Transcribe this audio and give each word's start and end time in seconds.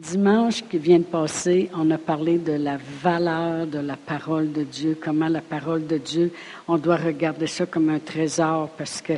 Dimanche 0.00 0.64
qui 0.66 0.78
vient 0.78 1.00
de 1.00 1.04
passer, 1.04 1.68
on 1.74 1.90
a 1.90 1.98
parlé 1.98 2.38
de 2.38 2.52
la 2.52 2.78
valeur 3.02 3.66
de 3.66 3.80
la 3.80 3.96
parole 3.96 4.50
de 4.50 4.62
Dieu, 4.62 4.96
comment 4.98 5.28
la 5.28 5.42
parole 5.42 5.86
de 5.86 5.98
Dieu, 5.98 6.32
on 6.66 6.78
doit 6.78 6.96
regarder 6.96 7.46
ça 7.46 7.66
comme 7.66 7.90
un 7.90 7.98
trésor 7.98 8.70
parce 8.78 9.02
que 9.02 9.12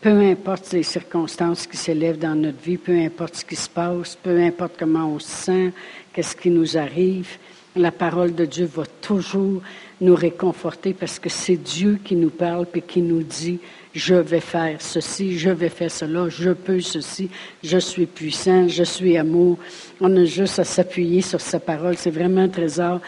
peu 0.00 0.10
importe 0.10 0.70
les 0.72 0.84
circonstances 0.84 1.66
qui 1.66 1.76
s'élèvent 1.76 2.20
dans 2.20 2.36
notre 2.36 2.60
vie, 2.60 2.76
peu 2.76 2.96
importe 2.96 3.34
ce 3.34 3.44
qui 3.44 3.56
se 3.56 3.68
passe, 3.68 4.14
peu 4.14 4.40
importe 4.40 4.74
comment 4.78 5.08
on 5.08 5.18
se 5.18 5.28
sent, 5.28 5.72
qu'est-ce 6.12 6.36
qui 6.36 6.50
nous 6.50 6.78
arrive, 6.78 7.36
la 7.74 7.90
parole 7.90 8.32
de 8.32 8.44
Dieu 8.44 8.66
va 8.66 8.84
toujours 8.86 9.60
nous 10.00 10.14
réconforter 10.14 10.94
parce 10.94 11.18
que 11.18 11.28
c'est 11.28 11.56
Dieu 11.56 11.98
qui 12.04 12.14
nous 12.14 12.30
parle 12.30 12.66
et 12.74 12.80
qui 12.80 13.02
nous 13.02 13.24
dit 13.24 13.58
je 13.94 14.14
vais 14.14 14.40
faire 14.40 14.80
ceci, 14.80 15.38
je 15.38 15.50
vais 15.50 15.68
faire 15.68 15.90
cela, 15.90 16.28
je 16.28 16.50
peux 16.50 16.80
ceci, 16.80 17.30
je 17.62 17.78
suis 17.78 18.06
puissant, 18.06 18.68
je 18.68 18.84
suis 18.84 19.16
amour. 19.16 19.58
On 20.00 20.14
a 20.16 20.24
juste 20.24 20.58
à 20.58 20.64
s'appuyer 20.64 21.22
sur 21.22 21.40
sa 21.40 21.58
parole. 21.58 21.96
C'est 21.96 22.10
vraiment 22.10 22.42
un 22.42 22.48
trésor. 22.48 23.00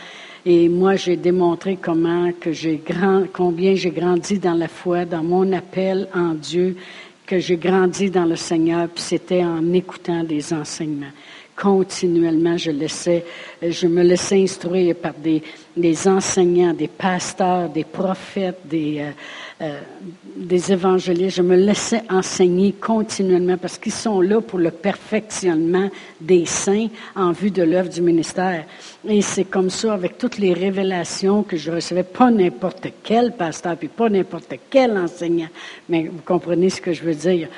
Et 0.46 0.68
moi, 0.68 0.96
j'ai 0.96 1.16
démontré 1.16 1.76
comment 1.76 2.32
que 2.32 2.52
j'ai 2.52 2.76
grand, 2.84 3.24
combien 3.32 3.74
j'ai 3.74 3.90
grandi 3.90 4.38
dans 4.38 4.54
la 4.54 4.68
foi, 4.68 5.04
dans 5.04 5.22
mon 5.22 5.52
appel 5.52 6.08
en 6.14 6.34
Dieu, 6.34 6.76
que 7.26 7.38
j'ai 7.38 7.56
grandi 7.56 8.10
dans 8.10 8.24
le 8.24 8.36
Seigneur, 8.36 8.88
puis 8.88 9.02
c'était 9.02 9.44
en 9.44 9.72
écoutant 9.72 10.24
des 10.24 10.52
enseignements 10.52 11.12
continuellement, 11.60 12.56
je, 12.56 12.70
laissais, 12.70 13.22
je 13.62 13.86
me 13.86 14.02
laissais 14.02 14.42
instruire 14.42 14.96
par 14.96 15.12
des, 15.12 15.42
des 15.76 16.08
enseignants, 16.08 16.72
des 16.72 16.88
pasteurs, 16.88 17.68
des 17.68 17.84
prophètes, 17.84 18.60
des, 18.64 19.00
euh, 19.00 19.10
euh, 19.60 19.80
des 20.36 20.72
évangélistes. 20.72 21.36
Je 21.36 21.42
me 21.42 21.56
laissais 21.56 22.02
enseigner 22.08 22.72
continuellement 22.72 23.58
parce 23.58 23.76
qu'ils 23.76 23.92
sont 23.92 24.22
là 24.22 24.40
pour 24.40 24.58
le 24.58 24.70
perfectionnement 24.70 25.90
des 26.18 26.46
saints 26.46 26.88
en 27.14 27.32
vue 27.32 27.50
de 27.50 27.62
l'œuvre 27.62 27.90
du 27.90 28.00
ministère. 28.00 28.64
Et 29.06 29.20
c'est 29.20 29.44
comme 29.44 29.68
ça 29.68 29.92
avec 29.92 30.16
toutes 30.16 30.38
les 30.38 30.54
révélations 30.54 31.42
que 31.42 31.58
je 31.58 31.70
recevais, 31.70 32.04
pas 32.04 32.30
n'importe 32.30 32.88
quel 33.02 33.32
pasteur, 33.32 33.76
puis 33.76 33.88
pas 33.88 34.08
n'importe 34.08 34.54
quel 34.70 34.96
enseignant. 34.96 35.48
Mais 35.90 36.04
vous 36.04 36.22
comprenez 36.24 36.70
ce 36.70 36.80
que 36.80 36.94
je 36.94 37.02
veux 37.02 37.14
dire 37.14 37.48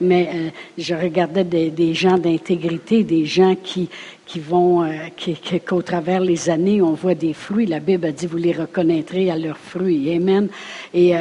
mais 0.00 0.28
euh, 0.32 0.48
je 0.78 0.94
regardais 0.94 1.44
des, 1.44 1.94
gens 1.94 2.18
d'intégrité, 2.18 3.04
des 3.04 3.26
gens 3.26 3.54
qui, 3.54 3.88
qui 4.26 4.40
vont, 4.40 4.82
euh, 4.82 4.92
qu'au 5.66 5.82
travers 5.82 6.20
les 6.20 6.48
années, 6.48 6.80
on 6.80 6.92
voit 6.92 7.14
des 7.14 7.32
fruits. 7.32 7.66
La 7.66 7.80
Bible 7.80 8.06
a 8.06 8.12
dit, 8.12 8.26
vous 8.26 8.36
les 8.36 8.52
reconnaîtrez 8.52 9.30
à 9.30 9.36
leurs 9.36 9.58
fruits. 9.58 10.14
Amen. 10.14 10.48
Et 10.94 11.16
euh, 11.16 11.20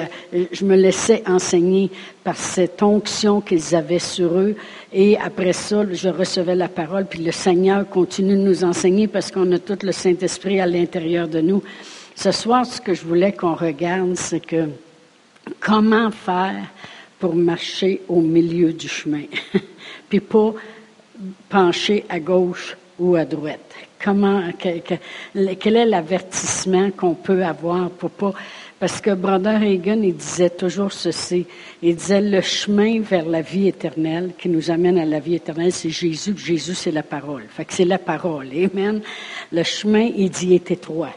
je 0.51 0.63
me 0.63 0.75
laissais 0.75 1.23
enseigner 1.27 1.89
par 2.23 2.37
cette 2.37 2.81
onction 2.81 3.41
qu'ils 3.41 3.75
avaient 3.75 3.99
sur 3.99 4.37
eux. 4.37 4.55
Et 4.93 5.17
après 5.17 5.53
ça, 5.53 5.83
je 5.91 6.09
recevais 6.09 6.55
la 6.55 6.69
parole, 6.69 7.05
puis 7.05 7.23
le 7.23 7.31
Seigneur 7.31 7.87
continue 7.89 8.35
de 8.35 8.41
nous 8.41 8.63
enseigner 8.63 9.07
parce 9.07 9.31
qu'on 9.31 9.51
a 9.51 9.59
tout 9.59 9.77
le 9.83 9.91
Saint-Esprit 9.91 10.61
à 10.61 10.65
l'intérieur 10.65 11.27
de 11.27 11.41
nous. 11.41 11.61
Ce 12.15 12.31
soir, 12.31 12.65
ce 12.65 12.81
que 12.81 12.93
je 12.93 13.05
voulais 13.05 13.31
qu'on 13.31 13.55
regarde, 13.55 14.15
c'est 14.15 14.45
que 14.45 14.67
comment 15.59 16.11
faire 16.11 16.65
pour 17.19 17.35
marcher 17.35 18.01
au 18.07 18.21
milieu 18.21 18.73
du 18.73 18.87
chemin, 18.87 19.23
puis 20.09 20.19
pas 20.19 20.53
pencher 21.49 22.05
à 22.09 22.19
gauche 22.19 22.77
ou 22.97 23.15
à 23.15 23.25
droite. 23.25 23.73
Comment, 24.01 24.43
quel 24.57 25.75
est 25.75 25.85
l'avertissement 25.85 26.89
qu'on 26.91 27.15
peut 27.15 27.43
avoir 27.43 27.89
pour 27.89 28.09
pas, 28.11 28.33
parce 28.79 29.01
que 29.01 29.13
Brother 29.13 29.61
Hagen, 29.61 30.01
il 30.03 30.15
disait 30.15 30.49
toujours 30.49 30.93
ceci. 30.93 31.45
Il 31.81 31.97
disait 31.97 32.21
le 32.21 32.39
chemin 32.39 33.01
vers 33.01 33.25
la 33.25 33.41
vie 33.41 33.67
éternelle 33.67 34.31
qui 34.37 34.47
nous 34.47 34.71
amène 34.71 34.97
à 34.97 35.03
la 35.03 35.19
vie 35.19 35.35
éternelle, 35.35 35.73
c'est 35.73 35.89
Jésus. 35.89 36.33
Jésus, 36.37 36.75
c'est 36.75 36.91
la 36.91 37.03
parole. 37.03 37.43
Fait 37.49 37.65
que 37.65 37.73
c'est 37.73 37.83
la 37.83 37.97
parole. 37.97 38.47
Amen. 38.47 39.01
Le 39.51 39.63
chemin, 39.63 40.09
il 40.15 40.29
dit, 40.29 40.55
est 40.55 40.71
étroit. 40.71 41.13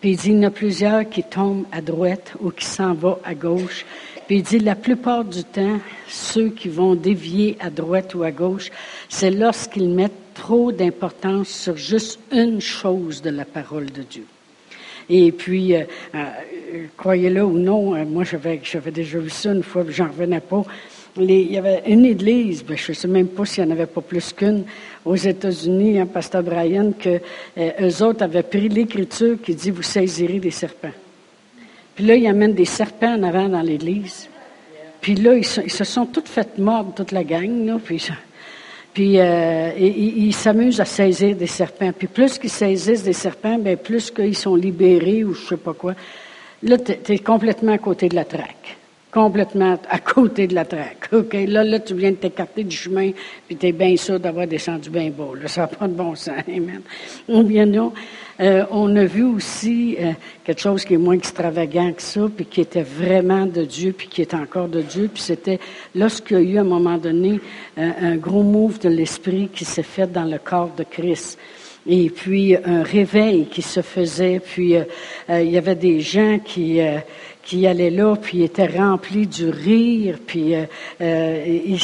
Puis 0.00 0.10
il 0.10 0.16
dit, 0.16 0.30
il 0.30 0.34
y 0.34 0.38
en 0.40 0.48
a 0.48 0.50
plusieurs 0.50 1.08
qui 1.08 1.22
tombent 1.22 1.66
à 1.70 1.80
droite 1.80 2.32
ou 2.40 2.50
qui 2.50 2.64
s'en 2.64 2.94
vont 2.94 3.18
à 3.22 3.34
gauche. 3.34 3.86
Il 4.34 4.42
dit, 4.42 4.60
la 4.60 4.76
plupart 4.76 5.26
du 5.26 5.44
temps, 5.44 5.78
ceux 6.08 6.48
qui 6.48 6.70
vont 6.70 6.94
dévier 6.94 7.58
à 7.60 7.68
droite 7.68 8.14
ou 8.14 8.22
à 8.22 8.30
gauche, 8.30 8.70
c'est 9.10 9.30
lorsqu'ils 9.30 9.90
mettent 9.90 10.32
trop 10.32 10.72
d'importance 10.72 11.48
sur 11.48 11.76
juste 11.76 12.18
une 12.32 12.58
chose 12.58 13.20
de 13.20 13.28
la 13.28 13.44
parole 13.44 13.92
de 13.92 14.00
Dieu. 14.00 14.24
Et 15.10 15.32
puis, 15.32 15.76
euh, 15.76 15.84
euh, 16.14 16.24
croyez-le 16.96 17.44
ou 17.44 17.58
non, 17.58 17.94
euh, 17.94 18.06
moi 18.06 18.24
j'avais, 18.24 18.58
j'avais 18.64 18.90
déjà 18.90 19.18
vu 19.18 19.28
ça 19.28 19.52
une 19.52 19.62
fois, 19.62 19.84
j'en 19.90 20.08
revenais 20.08 20.40
pas. 20.40 20.64
il 21.18 21.52
y 21.52 21.58
avait 21.58 21.82
une 21.86 22.06
église, 22.06 22.64
ben, 22.64 22.78
je 22.78 22.92
ne 22.92 22.96
sais 22.96 23.08
même 23.08 23.28
pas 23.28 23.44
s'il 23.44 23.64
n'y 23.64 23.70
en 23.70 23.74
avait 23.74 23.84
pas 23.84 24.00
plus 24.00 24.32
qu'une, 24.32 24.64
aux 25.04 25.14
États-Unis, 25.14 25.98
hein, 25.98 26.06
Pasteur 26.06 26.42
Brian, 26.42 26.92
que 26.98 27.20
eux 27.58 28.02
autres 28.02 28.22
avaient 28.22 28.42
pris 28.42 28.70
l'écriture 28.70 29.36
qui 29.42 29.54
dit 29.54 29.70
Vous 29.70 29.82
saisirez 29.82 30.38
des 30.38 30.50
serpents. 30.50 31.01
Puis 31.94 32.06
là, 32.06 32.16
ils 32.16 32.26
amènent 32.26 32.54
des 32.54 32.64
serpents 32.64 33.14
en 33.14 33.22
avant 33.22 33.48
dans 33.48 33.60
l'église. 33.60 34.28
Puis 35.00 35.14
là, 35.14 35.34
ils, 35.34 35.44
se 35.44 35.84
sont 35.84 36.06
toutes 36.06 36.28
faites 36.28 36.58
mordre, 36.58 36.94
toute 36.94 37.12
la 37.12 37.24
gang. 37.24 37.78
Puis 38.94 39.18
euh, 39.18 39.72
ils 39.78 40.34
s'amusent 40.34 40.80
à 40.80 40.84
saisir 40.84 41.34
des 41.34 41.46
serpents. 41.46 41.92
Puis 41.92 42.06
plus 42.06 42.38
qu'ils 42.38 42.50
saisissent 42.50 43.02
des 43.02 43.12
serpents, 43.12 43.58
bien 43.58 43.76
plus 43.76 44.10
qu'ils 44.10 44.36
sont 44.36 44.54
libérés 44.54 45.24
ou 45.24 45.34
je 45.34 45.48
sais 45.48 45.56
pas 45.56 45.72
quoi. 45.72 45.94
Là, 46.62 46.78
tu 46.78 47.12
es 47.12 47.18
complètement 47.18 47.72
à 47.72 47.78
côté 47.78 48.08
de 48.08 48.14
la 48.14 48.24
traque 48.24 48.76
complètement 49.12 49.78
à 49.90 49.98
côté 49.98 50.46
de 50.46 50.54
la 50.54 50.64
traque. 50.64 51.08
OK, 51.12 51.34
là, 51.46 51.62
là, 51.62 51.78
tu 51.80 51.94
viens 51.94 52.10
de 52.10 52.16
t'écarter 52.16 52.64
du 52.64 52.74
chemin, 52.74 53.10
puis 53.46 53.56
tu 53.56 53.66
es 53.66 53.72
bien 53.72 53.94
sûr 53.96 54.18
d'avoir 54.18 54.46
descendu 54.46 54.88
bien 54.88 55.10
beau. 55.10 55.34
Là, 55.34 55.46
ça 55.48 55.62
n'a 55.62 55.66
pas 55.66 55.86
de 55.86 55.92
bon 55.92 56.14
sens. 56.14 56.34
Amen. 56.48 56.80
Ou 57.28 57.42
bien 57.42 57.66
non. 57.66 57.92
Euh, 58.40 58.64
on 58.70 58.96
a 58.96 59.04
vu 59.04 59.24
aussi 59.24 59.96
euh, 60.00 60.12
quelque 60.42 60.62
chose 60.62 60.84
qui 60.86 60.94
est 60.94 60.98
moins 60.98 61.14
extravagant 61.14 61.92
que 61.92 62.00
ça, 62.00 62.22
puis 62.34 62.46
qui 62.46 62.62
était 62.62 62.82
vraiment 62.82 63.44
de 63.44 63.64
Dieu, 63.64 63.92
puis 63.92 64.08
qui 64.08 64.22
est 64.22 64.32
encore 64.32 64.68
de 64.68 64.80
Dieu. 64.80 65.10
Puis 65.12 65.22
c'était 65.22 65.60
lorsqu'il 65.94 66.38
y 66.38 66.40
a 66.40 66.42
eu 66.42 66.58
à 66.58 66.62
un 66.62 66.64
moment 66.64 66.96
donné 66.96 67.38
euh, 67.76 67.90
un 68.00 68.16
gros 68.16 68.42
move 68.42 68.78
de 68.78 68.88
l'esprit 68.88 69.50
qui 69.54 69.66
s'est 69.66 69.82
fait 69.82 70.10
dans 70.10 70.24
le 70.24 70.38
corps 70.38 70.72
de 70.74 70.84
Christ 70.84 71.38
et 71.84 72.10
puis 72.10 72.56
un 72.56 72.84
réveil 72.84 73.46
qui 73.46 73.60
se 73.60 73.82
faisait, 73.82 74.38
puis 74.38 74.76
il 75.28 75.50
y 75.50 75.58
avait 75.58 75.74
des 75.74 75.98
gens 75.98 76.38
qui 76.38 76.80
qui 77.42 77.66
allait 77.66 77.90
là, 77.90 78.14
puis 78.16 78.42
était 78.42 78.66
rempli 78.66 79.26
du 79.26 79.48
rire, 79.48 80.18
puis, 80.26 80.54
euh, 80.54 80.64
euh, 81.00 81.76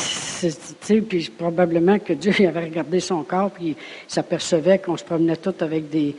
puis 1.08 1.30
probablement 1.36 1.98
que 1.98 2.12
Dieu 2.12 2.32
avait 2.46 2.64
regardé 2.64 3.00
son 3.00 3.22
corps, 3.22 3.50
puis 3.50 3.68
il 3.68 3.76
s'apercevait 4.06 4.78
qu'on 4.78 4.96
se 4.96 5.04
promenait 5.04 5.36
tous 5.36 5.54
avec 5.60 5.90
des, 5.90 6.14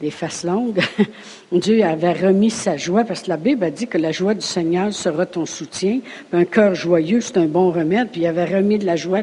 des 0.00 0.10
faces 0.10 0.44
longues. 0.44 0.80
Dieu 1.52 1.82
avait 1.82 2.12
remis 2.12 2.50
sa 2.50 2.76
joie, 2.76 3.04
parce 3.04 3.22
que 3.22 3.30
la 3.30 3.36
Bible 3.36 3.64
a 3.64 3.70
dit 3.70 3.86
que 3.86 3.98
la 3.98 4.12
joie 4.12 4.34
du 4.34 4.46
Seigneur 4.46 4.92
sera 4.92 5.24
ton 5.24 5.46
soutien. 5.46 6.00
Un 6.32 6.44
cœur 6.44 6.74
joyeux, 6.74 7.20
c'est 7.20 7.38
un 7.38 7.46
bon 7.46 7.70
remède, 7.70 8.10
puis 8.10 8.22
il 8.22 8.26
avait 8.26 8.44
remis 8.44 8.78
de 8.78 8.86
la 8.86 8.96
joie. 8.96 9.20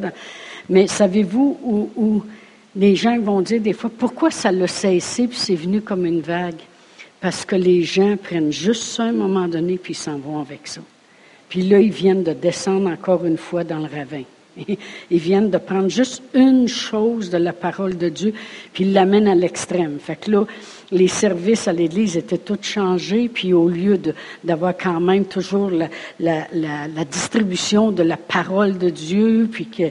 Mais 0.69 0.88
savez-vous 0.88 1.59
où, 1.63 1.89
où 1.95 2.23
les 2.75 2.95
gens 2.95 3.19
vont 3.19 3.41
dire 3.41 3.61
des 3.61 3.73
fois, 3.73 3.91
pourquoi 3.95 4.31
ça 4.31 4.51
l'a 4.51 4.67
cessé, 4.67 5.28
puis 5.28 5.38
c'est 5.38 5.55
venu 5.55 5.81
comme 5.81 6.05
une 6.05 6.22
vague? 6.22 6.61
Parce 7.21 7.45
que 7.45 7.55
les 7.55 7.83
gens 7.83 8.17
prennent 8.17 8.51
juste 8.51 8.83
ça 8.83 9.03
un 9.03 9.11
moment 9.11 9.47
donné, 9.47 9.77
puis 9.77 9.93
s'en 9.93 10.17
vont 10.17 10.41
avec 10.41 10.67
ça. 10.67 10.81
Puis 11.47 11.61
là, 11.61 11.79
ils 11.79 11.91
viennent 11.91 12.23
de 12.23 12.33
descendre 12.33 12.89
encore 12.89 13.25
une 13.25 13.37
fois 13.37 13.63
dans 13.63 13.77
le 13.77 13.85
ravin. 13.85 14.23
Ils 15.11 15.19
viennent 15.19 15.49
de 15.49 15.57
prendre 15.57 15.89
juste 15.89 16.23
une 16.33 16.67
chose 16.67 17.29
de 17.29 17.37
la 17.37 17.53
parole 17.53 17.97
de 17.97 18.09
Dieu, 18.09 18.33
puis 18.73 18.83
ils 18.83 18.91
l'amènent 18.91 19.29
à 19.29 19.35
l'extrême. 19.35 19.97
Fait 19.99 20.17
que 20.17 20.29
là, 20.31 20.45
les 20.91 21.07
services 21.07 21.68
à 21.68 21.74
l'Église 21.74 22.18
étaient 22.18 22.38
tous 22.38 22.62
changés, 22.62 23.29
puis 23.34 23.53
au 23.53 23.69
lieu 23.69 24.00
d'avoir 24.44 24.75
quand 24.75 25.00
même 25.00 25.25
toujours 25.25 25.72
la, 26.19 27.06
distribution 27.09 27.91
de 27.91 28.03
la 28.03 28.18
parole 28.18 28.78
de 28.78 28.90
Dieu, 28.90 29.47
puis 29.52 29.68
que 29.68 29.84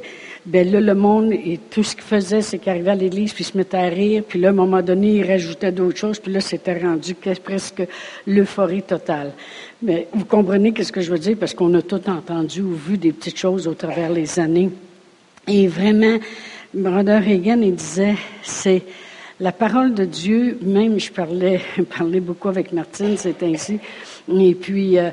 ben 0.47 0.71
là, 0.71 0.81
le 0.81 0.94
monde, 0.94 1.33
et 1.33 1.61
tout 1.71 1.83
ce 1.83 1.94
qu'il 1.94 2.05
faisait, 2.05 2.41
c'est 2.41 2.59
qu'il 2.59 2.71
arrivait 2.71 2.91
à 2.91 2.94
l'église, 2.94 3.33
puis 3.34 3.44
il 3.44 3.47
se 3.47 3.56
mettait 3.56 3.77
à 3.77 3.88
rire, 3.88 4.23
puis 4.26 4.41
là, 4.41 4.49
à 4.49 4.50
un 4.50 4.55
moment 4.55 4.81
donné, 4.81 5.17
il 5.17 5.26
rajoutait 5.26 5.70
d'autres 5.70 5.99
choses, 5.99 6.19
puis 6.19 6.32
là, 6.32 6.41
c'était 6.41 6.79
rendu 6.79 7.14
presque 7.14 7.82
l'euphorie 8.26 8.82
totale. 8.82 9.32
Mais 9.82 10.08
vous 10.14 10.25
comprenez 10.25 10.73
ce 10.82 10.93
que 10.93 11.00
je 11.00 11.11
veux 11.11 11.19
dire, 11.19 11.37
parce 11.38 11.55
qu'on 11.55 11.73
a 11.75 11.82
tout 11.82 12.00
entendu 12.08 12.62
ou 12.62 12.75
vu 12.75 12.96
des 12.96 13.12
petites 13.12 13.38
choses 13.38 13.69
au 13.69 13.75
travers 13.75 14.11
les 14.11 14.38
années. 14.38 14.70
Et 15.46 15.67
vraiment, 15.67 16.19
Brother 16.73 17.23
Reagan, 17.23 17.61
il 17.62 17.75
disait, 17.75 18.17
c'est 18.43 18.82
la 19.40 19.52
parole 19.52 19.94
de 19.94 20.04
Dieu, 20.04 20.58
même 20.60 21.00
je 21.00 21.10
parlais, 21.10 21.60
parlais 21.98 22.20
beaucoup 22.20 22.48
avec 22.48 22.72
Martine, 22.72 23.16
c'est 23.16 23.42
ainsi, 23.42 23.81
Et 24.28 24.54
puis, 24.54 24.98
euh, 24.98 25.10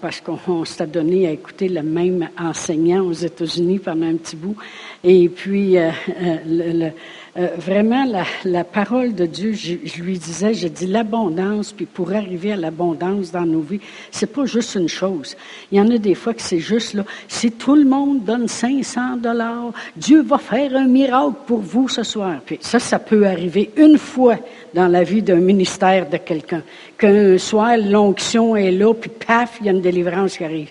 parce 0.00 0.20
qu'on 0.20 0.64
s'est 0.64 0.86
donné 0.88 1.28
à 1.28 1.30
écouter 1.30 1.68
le 1.68 1.82
même 1.82 2.28
enseignant 2.38 3.04
aux 3.04 3.12
États-Unis 3.12 3.78
pendant 3.78 4.06
un 4.06 4.16
petit 4.16 4.36
bout. 4.36 4.56
Et 5.04 5.28
puis, 5.28 5.78
euh, 5.78 5.90
euh, 6.20 6.36
le, 6.46 6.90
euh, 7.38 7.48
vraiment, 7.58 8.06
la, 8.44 8.64
parole 8.64 9.14
de 9.14 9.26
Dieu, 9.26 9.52
je, 9.52 10.02
lui 10.02 10.18
disais, 10.18 10.54
je 10.54 10.68
dis 10.68 10.86
l'abondance, 10.86 11.72
puis 11.72 11.84
pour 11.84 12.12
arriver 12.12 12.52
à 12.52 12.56
l'abondance 12.56 13.30
dans 13.30 13.44
nos 13.44 13.60
vies, 13.60 13.80
c'est 14.10 14.32
pas 14.32 14.46
juste 14.46 14.74
une 14.74 14.88
chose. 14.88 15.36
Il 15.70 15.78
y 15.78 15.80
en 15.80 15.90
a 15.90 15.98
des 15.98 16.14
fois 16.14 16.32
que 16.32 16.40
c'est 16.40 16.60
juste 16.60 16.94
là, 16.94 17.04
si 17.28 17.52
tout 17.52 17.74
le 17.74 17.84
monde 17.84 18.24
donne 18.24 18.48
500 18.48 19.18
dollars, 19.18 19.72
Dieu 19.96 20.22
va 20.22 20.38
faire 20.38 20.74
un 20.76 20.86
miracle 20.86 21.34
pour 21.46 21.58
vous 21.58 21.88
ce 21.88 22.02
soir. 22.02 22.40
Puis 22.44 22.58
ça, 22.62 22.78
ça 22.78 22.98
peut 22.98 23.26
arriver 23.26 23.70
une 23.76 23.98
fois 23.98 24.36
dans 24.72 24.88
la 24.88 25.02
vie 25.02 25.22
d'un 25.22 25.36
ministère 25.36 26.08
de 26.08 26.16
quelqu'un. 26.16 26.62
Qu'un 26.96 27.36
soir, 27.38 27.76
l'onction 27.76 28.56
est 28.56 28.72
là, 28.72 28.94
puis 28.94 29.10
paf, 29.10 29.58
il 29.60 29.66
y 29.66 29.68
a 29.68 29.72
une 29.72 29.82
délivrance 29.82 30.38
qui 30.38 30.44
arrive. 30.44 30.70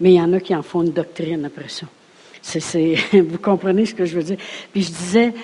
Mais 0.00 0.12
il 0.12 0.16
y 0.16 0.20
en 0.20 0.32
a 0.32 0.40
qui 0.40 0.54
en 0.54 0.62
font 0.62 0.82
une 0.82 0.92
doctrine 0.92 1.44
après 1.44 1.68
ça. 1.68 1.86
Vous 3.12 3.38
comprenez 3.38 3.86
ce 3.86 3.94
que 3.94 4.04
je 4.04 4.16
veux 4.16 4.22
dire? 4.22 4.36
Puis 4.72 4.82
je 4.82 4.90
disais 4.90 5.34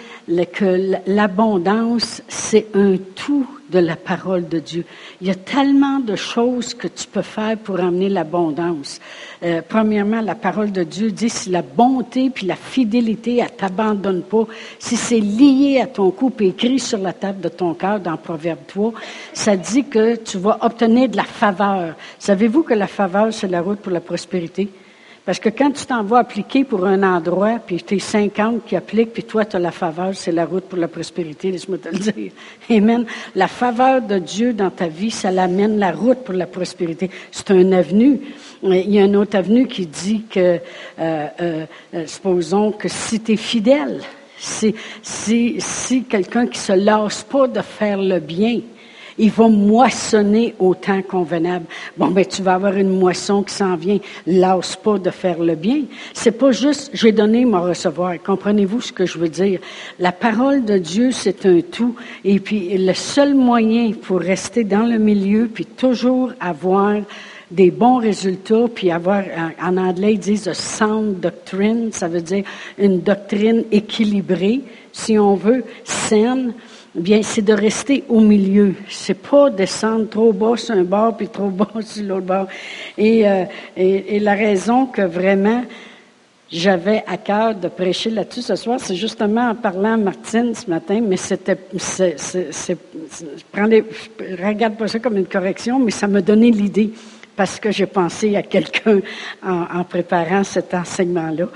que 0.52 0.96
l'abondance, 1.06 2.22
c'est 2.28 2.66
un 2.74 2.96
tout 3.14 3.46
de 3.70 3.78
la 3.78 3.96
parole 3.96 4.48
de 4.48 4.58
Dieu. 4.58 4.84
Il 5.20 5.28
y 5.28 5.30
a 5.30 5.34
tellement 5.34 6.00
de 6.00 6.16
choses 6.16 6.74
que 6.74 6.88
tu 6.88 7.06
peux 7.06 7.22
faire 7.22 7.56
pour 7.56 7.80
amener 7.80 8.08
l'abondance. 8.08 9.00
Euh, 9.42 9.62
premièrement, 9.66 10.20
la 10.20 10.34
parole 10.34 10.72
de 10.72 10.82
Dieu 10.82 11.12
dit 11.12 11.30
si 11.30 11.50
la 11.50 11.62
bonté 11.62 12.30
puis 12.30 12.46
la 12.46 12.56
fidélité, 12.56 13.38
elle 13.38 13.50
t'abandonne 13.50 14.22
pas, 14.22 14.46
si 14.78 14.96
c'est 14.96 15.20
lié 15.20 15.80
à 15.80 15.86
ton 15.86 16.10
couple 16.10 16.44
écrit 16.44 16.80
sur 16.80 16.98
la 16.98 17.12
table 17.12 17.40
de 17.40 17.48
ton 17.48 17.74
cœur 17.74 18.00
dans 18.00 18.16
Proverbe 18.16 18.66
3, 18.66 18.92
ça 19.32 19.56
dit 19.56 19.84
que 19.84 20.16
tu 20.16 20.38
vas 20.38 20.58
obtenir 20.62 21.08
de 21.08 21.16
la 21.16 21.24
faveur. 21.24 21.94
Savez-vous 22.18 22.64
que 22.64 22.74
la 22.74 22.88
faveur, 22.88 23.32
c'est 23.32 23.48
la 23.48 23.62
route 23.62 23.78
pour 23.78 23.92
la 23.92 24.00
prospérité? 24.00 24.68
Parce 25.24 25.38
que 25.38 25.50
quand 25.50 25.70
tu 25.70 25.84
t'en 25.84 26.02
vas 26.02 26.18
appliquer 26.18 26.64
pour 26.64 26.86
un 26.86 27.02
endroit, 27.02 27.58
puis 27.64 27.82
tu 27.82 27.96
es 27.96 27.98
50 27.98 28.64
qui 28.64 28.74
appliquent, 28.74 29.12
puis 29.12 29.22
toi, 29.22 29.44
tu 29.44 29.56
as 29.56 29.58
la 29.58 29.70
faveur, 29.70 30.14
c'est 30.14 30.32
la 30.32 30.46
route 30.46 30.64
pour 30.64 30.78
la 30.78 30.88
prospérité, 30.88 31.50
laisse-moi 31.50 31.78
te 31.78 31.88
le 31.90 31.98
dire. 31.98 32.32
Amen. 32.70 33.04
La 33.34 33.46
faveur 33.46 34.00
de 34.00 34.18
Dieu 34.18 34.54
dans 34.54 34.70
ta 34.70 34.88
vie, 34.88 35.10
ça 35.10 35.30
l'amène 35.30 35.78
la 35.78 35.92
route 35.92 36.24
pour 36.24 36.34
la 36.34 36.46
prospérité. 36.46 37.10
C'est 37.30 37.50
un 37.50 37.72
avenue. 37.72 38.20
Il 38.62 38.90
y 38.90 38.98
a 38.98 39.04
un 39.04 39.14
autre 39.14 39.36
avenue 39.36 39.66
qui 39.66 39.86
dit 39.86 40.24
que, 40.28 40.40
euh, 40.40 40.58
euh, 40.98 41.66
euh 41.94 42.06
supposons 42.06 42.72
que 42.72 42.88
si 42.88 43.20
tu 43.20 43.32
es 43.32 43.36
fidèle, 43.36 44.00
si, 44.38 44.74
si, 45.02 45.56
si 45.58 46.04
quelqu'un 46.04 46.46
qui 46.46 46.58
se 46.58 46.72
lasse 46.72 47.24
pas 47.24 47.46
de 47.46 47.60
faire 47.60 47.98
le 47.98 48.20
bien, 48.20 48.60
il 49.20 49.30
va 49.30 49.48
moissonner 49.48 50.54
au 50.58 50.74
temps 50.74 51.02
convenable. 51.02 51.66
Bon, 51.96 52.08
ben, 52.08 52.24
tu 52.24 52.42
vas 52.42 52.54
avoir 52.54 52.74
une 52.74 52.88
moisson 52.88 53.42
qui 53.42 53.54
s'en 53.54 53.76
vient. 53.76 53.98
Lasse 54.26 54.76
pas 54.76 54.98
de 54.98 55.10
faire 55.10 55.38
le 55.38 55.54
bien. 55.54 55.82
C'est 56.14 56.32
pas 56.32 56.52
juste, 56.52 56.90
j'ai 56.94 57.12
donné 57.12 57.44
mon 57.44 57.62
recevoir. 57.62 58.14
Comprenez-vous 58.22 58.80
ce 58.80 58.92
que 58.92 59.04
je 59.04 59.18
veux 59.18 59.28
dire? 59.28 59.60
La 59.98 60.10
parole 60.10 60.64
de 60.64 60.78
Dieu, 60.78 61.12
c'est 61.12 61.44
un 61.44 61.60
tout. 61.60 61.94
Et 62.24 62.40
puis, 62.40 62.76
le 62.78 62.94
seul 62.94 63.34
moyen 63.34 63.92
pour 63.92 64.20
rester 64.20 64.64
dans 64.64 64.86
le 64.86 64.98
milieu, 64.98 65.50
puis 65.52 65.66
toujours 65.66 66.32
avoir 66.40 66.96
des 67.50 67.70
bons 67.70 67.98
résultats, 67.98 68.68
puis 68.74 68.90
avoir, 68.90 69.24
en 69.60 69.76
anglais, 69.76 70.14
ils 70.14 70.18
disent 70.18 70.48
a 70.48 70.54
sound 70.54 71.20
doctrine, 71.20 71.90
ça 71.92 72.08
veut 72.08 72.22
dire 72.22 72.44
une 72.78 73.00
doctrine 73.00 73.64
équilibrée, 73.70 74.60
si 74.92 75.18
on 75.18 75.34
veut, 75.34 75.64
saine, 75.84 76.54
bien, 76.94 77.22
c'est 77.22 77.42
de 77.42 77.52
rester 77.52 78.04
au 78.08 78.20
milieu. 78.20 78.74
C'est 78.88 79.14
pas 79.14 79.50
descendre 79.50 80.08
trop 80.08 80.32
bas 80.32 80.56
sur 80.56 80.74
un 80.74 80.84
bord 80.84 81.16
puis 81.16 81.28
trop 81.28 81.48
bas 81.48 81.68
sur 81.82 82.04
l'autre 82.04 82.26
bord. 82.26 82.46
Et, 82.98 83.28
euh, 83.28 83.44
et, 83.76 84.18
la 84.20 84.34
raison 84.34 84.86
que 84.86 85.02
vraiment 85.02 85.64
j'avais 86.50 87.04
à 87.06 87.16
cœur 87.16 87.54
de 87.54 87.68
prêcher 87.68 88.10
là-dessus 88.10 88.42
ce 88.42 88.56
soir, 88.56 88.80
c'est 88.80 88.96
justement 88.96 89.50
en 89.50 89.54
parlant 89.54 89.94
à 89.94 89.96
Martine 89.96 90.52
ce 90.52 90.68
matin, 90.68 91.00
mais 91.00 91.16
c'était, 91.16 91.56
c'est, 91.78 92.16
c'est, 92.18 92.76
regarde 93.54 94.76
pas 94.76 94.88
ça 94.88 94.98
comme 94.98 95.16
une 95.16 95.26
correction, 95.26 95.78
mais 95.78 95.92
ça 95.92 96.08
m'a 96.08 96.20
donné 96.20 96.50
l'idée 96.50 96.90
parce 97.36 97.60
que 97.60 97.70
j'ai 97.70 97.86
pensé 97.86 98.34
à 98.34 98.42
quelqu'un 98.42 98.98
en, 99.46 99.66
en 99.72 99.84
préparant 99.84 100.42
cet 100.42 100.74
enseignement-là. 100.74 101.46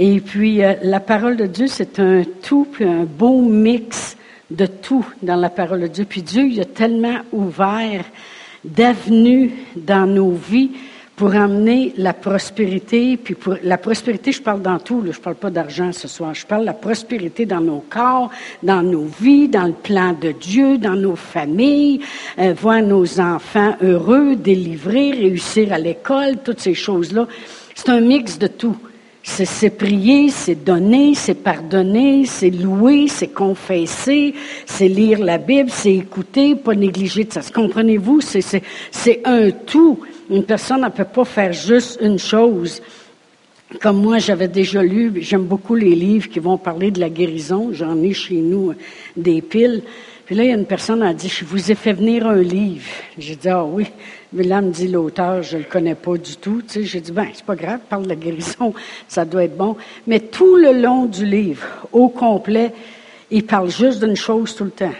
Et 0.00 0.20
puis, 0.20 0.62
euh, 0.62 0.74
la 0.82 1.00
parole 1.00 1.36
de 1.36 1.46
Dieu, 1.46 1.66
c'est 1.66 1.98
un 1.98 2.22
tout, 2.40 2.68
puis 2.70 2.84
un 2.84 3.02
beau 3.02 3.42
mix 3.42 4.07
de 4.50 4.66
tout 4.66 5.06
dans 5.22 5.36
la 5.36 5.50
parole 5.50 5.82
de 5.82 5.86
Dieu. 5.88 6.06
Puis 6.08 6.22
Dieu, 6.22 6.46
il 6.46 6.60
a 6.60 6.64
tellement 6.64 7.18
ouvert 7.32 8.04
d'avenues 8.64 9.52
dans 9.76 10.06
nos 10.06 10.32
vies 10.32 10.70
pour 11.18 11.34
amener 11.34 11.92
la 11.96 12.12
prospérité. 12.12 13.16
Puis 13.16 13.34
pour 13.34 13.56
la 13.64 13.76
prospérité, 13.76 14.30
je 14.30 14.40
parle 14.40 14.62
dans 14.62 14.78
tout. 14.78 15.02
Là, 15.02 15.10
je 15.12 15.18
parle 15.18 15.34
pas 15.34 15.50
d'argent 15.50 15.92
ce 15.92 16.06
soir. 16.06 16.32
Je 16.32 16.46
parle 16.46 16.62
de 16.62 16.66
la 16.66 16.74
prospérité 16.74 17.44
dans 17.44 17.60
nos 17.60 17.84
corps, 17.90 18.30
dans 18.62 18.82
nos 18.82 19.06
vies, 19.20 19.48
dans 19.48 19.66
le 19.66 19.72
plan 19.72 20.12
de 20.12 20.30
Dieu, 20.30 20.78
dans 20.78 20.94
nos 20.94 21.16
familles, 21.16 22.00
euh, 22.38 22.54
voir 22.56 22.82
nos 22.82 23.18
enfants 23.18 23.76
heureux, 23.82 24.36
délivrés, 24.36 25.10
réussir 25.10 25.72
à 25.72 25.78
l'école, 25.78 26.36
toutes 26.44 26.60
ces 26.60 26.74
choses-là. 26.74 27.26
C'est 27.74 27.88
un 27.88 28.00
mix 28.00 28.38
de 28.38 28.46
tout. 28.46 28.76
C'est 29.30 29.70
prier, 29.70 30.30
c'est 30.30 30.64
donner, 30.64 31.14
c'est 31.14 31.34
pardonner, 31.34 32.24
c'est 32.24 32.50
louer, 32.50 33.06
c'est 33.08 33.28
confesser, 33.28 34.34
c'est 34.66 34.88
lire 34.88 35.20
la 35.20 35.38
Bible, 35.38 35.70
c'est 35.70 35.94
écouter, 35.94 36.56
pas 36.56 36.74
négliger 36.74 37.24
de 37.24 37.32
ça. 37.32 37.42
Comprenez-vous? 37.54 38.20
C'est 38.20 39.20
un 39.24 39.50
tout. 39.50 40.00
Une 40.30 40.44
personne 40.44 40.80
ne 40.80 40.88
peut 40.88 41.04
pas 41.04 41.24
faire 41.24 41.52
juste 41.52 41.98
une 42.00 42.18
chose. 42.18 42.82
Comme 43.80 44.02
moi, 44.02 44.18
j'avais 44.18 44.48
déjà 44.48 44.82
lu, 44.82 45.12
j'aime 45.20 45.44
beaucoup 45.44 45.74
les 45.74 45.94
livres 45.94 46.28
qui 46.28 46.38
vont 46.38 46.56
parler 46.56 46.90
de 46.90 46.98
la 46.98 47.10
guérison. 47.10 47.68
J'en 47.72 48.02
ai 48.02 48.14
chez 48.14 48.36
nous 48.36 48.72
des 49.14 49.42
piles. 49.42 49.82
Puis 50.28 50.36
là, 50.36 50.44
il 50.44 50.50
y 50.50 50.52
a 50.52 50.56
une 50.56 50.66
personne 50.66 51.00
qui 51.00 51.06
a 51.06 51.14
dit, 51.14 51.28
je 51.30 51.42
vous 51.46 51.70
ai 51.70 51.74
fait 51.74 51.94
venir 51.94 52.26
un 52.26 52.42
livre. 52.42 52.84
J'ai 53.16 53.34
dit, 53.34 53.48
ah 53.48 53.64
oui. 53.64 53.86
Mais 54.34 54.42
là, 54.42 54.60
me 54.60 54.70
dit 54.70 54.86
l'auteur, 54.86 55.42
je 55.42 55.56
le 55.56 55.64
connais 55.64 55.94
pas 55.94 56.18
du 56.18 56.36
tout. 56.36 56.60
Tu 56.60 56.74
sais, 56.74 56.84
j'ai 56.84 57.00
dit, 57.00 57.12
ben, 57.12 57.28
c'est 57.32 57.46
pas 57.46 57.56
grave, 57.56 57.80
parle 57.88 58.06
de 58.06 58.12
guérison, 58.12 58.74
ça 59.08 59.24
doit 59.24 59.44
être 59.44 59.56
bon. 59.56 59.74
Mais 60.06 60.20
tout 60.20 60.56
le 60.56 60.72
long 60.72 61.06
du 61.06 61.24
livre, 61.24 61.66
au 61.92 62.10
complet, 62.10 62.74
il 63.30 63.46
parle 63.46 63.70
juste 63.70 64.04
d'une 64.04 64.16
chose 64.16 64.54
tout 64.54 64.64
le 64.64 64.70
temps. 64.70 64.92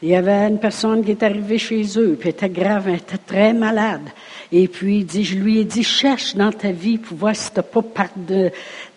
Il 0.00 0.08
y 0.08 0.16
avait 0.16 0.48
une 0.48 0.58
personne 0.58 1.04
qui 1.04 1.10
est 1.10 1.22
arrivée 1.22 1.58
chez 1.58 1.82
eux, 1.98 2.16
puis 2.18 2.30
elle 2.30 2.34
était 2.34 2.48
grave, 2.48 2.88
elle 2.88 2.94
était 2.94 3.18
très 3.18 3.52
malade. 3.52 4.08
Et 4.50 4.68
puis, 4.68 5.00
il 5.00 5.04
dit, 5.04 5.22
je 5.22 5.36
lui 5.36 5.58
ai 5.58 5.64
dit, 5.64 5.84
cherche 5.84 6.34
dans 6.34 6.50
ta 6.50 6.72
vie 6.72 6.96
pour 6.96 7.18
voir 7.18 7.36
si 7.36 7.52
t'as 7.52 7.62
pas 7.62 7.82
part 7.82 8.08
de, 8.16 8.50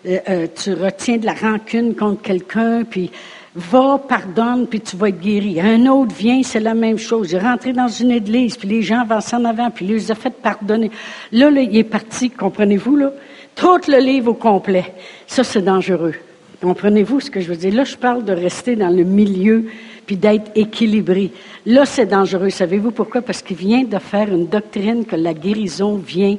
euh, 0.06 0.18
euh, 0.26 0.46
tu 0.54 0.72
retiens 0.72 1.18
de 1.18 1.26
la 1.26 1.34
rancune 1.34 1.94
contre 1.94 2.22
quelqu'un, 2.22 2.82
puis 2.84 3.10
va, 3.56 3.98
pardonne, 4.06 4.66
puis 4.66 4.80
tu 4.80 4.96
vas 4.96 5.08
être 5.08 5.20
guéri. 5.20 5.60
Un 5.60 5.86
autre 5.86 6.14
vient, 6.14 6.42
c'est 6.42 6.60
la 6.60 6.74
même 6.74 6.98
chose. 6.98 7.32
Il 7.32 7.36
est 7.36 7.40
rentré 7.40 7.72
dans 7.72 7.88
une 7.88 8.10
église, 8.10 8.56
puis 8.56 8.68
les 8.68 8.82
gens 8.82 9.04
vont 9.04 9.18
en 9.32 9.44
avant, 9.44 9.70
puis 9.70 9.86
il 9.86 9.92
les 9.92 10.10
a 10.10 10.14
fait 10.14 10.30
pardonner. 10.30 10.90
Là, 11.32 11.50
là, 11.50 11.62
il 11.62 11.76
est 11.76 11.84
parti, 11.84 12.30
comprenez-vous, 12.30 12.96
là? 12.96 13.12
Tout 13.54 13.80
le 13.88 13.98
livre 13.98 14.32
au 14.32 14.34
complet. 14.34 14.92
Ça, 15.26 15.42
c'est 15.42 15.62
dangereux. 15.62 16.14
Comprenez-vous 16.60 17.20
ce 17.20 17.30
que 17.30 17.40
je 17.40 17.48
veux 17.48 17.56
dire? 17.56 17.74
Là, 17.74 17.84
je 17.84 17.96
parle 17.96 18.24
de 18.24 18.32
rester 18.32 18.76
dans 18.76 18.90
le 18.90 19.04
milieu, 19.04 19.64
puis 20.06 20.16
d'être 20.16 20.50
équilibré. 20.54 21.32
Là, 21.64 21.86
c'est 21.86 22.06
dangereux. 22.06 22.50
Savez-vous 22.50 22.90
pourquoi? 22.90 23.22
Parce 23.22 23.40
qu'il 23.40 23.56
vient 23.56 23.84
de 23.84 23.98
faire 23.98 24.28
une 24.28 24.46
doctrine 24.46 25.06
que 25.06 25.16
la 25.16 25.32
guérison 25.32 25.96
vient 25.96 26.36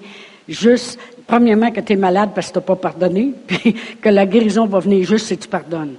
juste, 0.47 0.99
premièrement, 1.25 1.71
que 1.71 1.81
tu 1.81 1.93
es 1.93 1.95
malade 1.95 2.29
parce 2.35 2.49
que 2.49 2.53
tu 2.53 2.59
n'as 2.59 2.65
pas 2.65 2.75
pardonné, 2.75 3.33
puis 3.47 3.75
que 3.99 4.09
la 4.09 4.27
guérison 4.27 4.67
va 4.67 4.79
venir 4.79 5.03
juste 5.03 5.25
si 5.25 5.37
tu 5.37 5.47
pardonnes. 5.47 5.95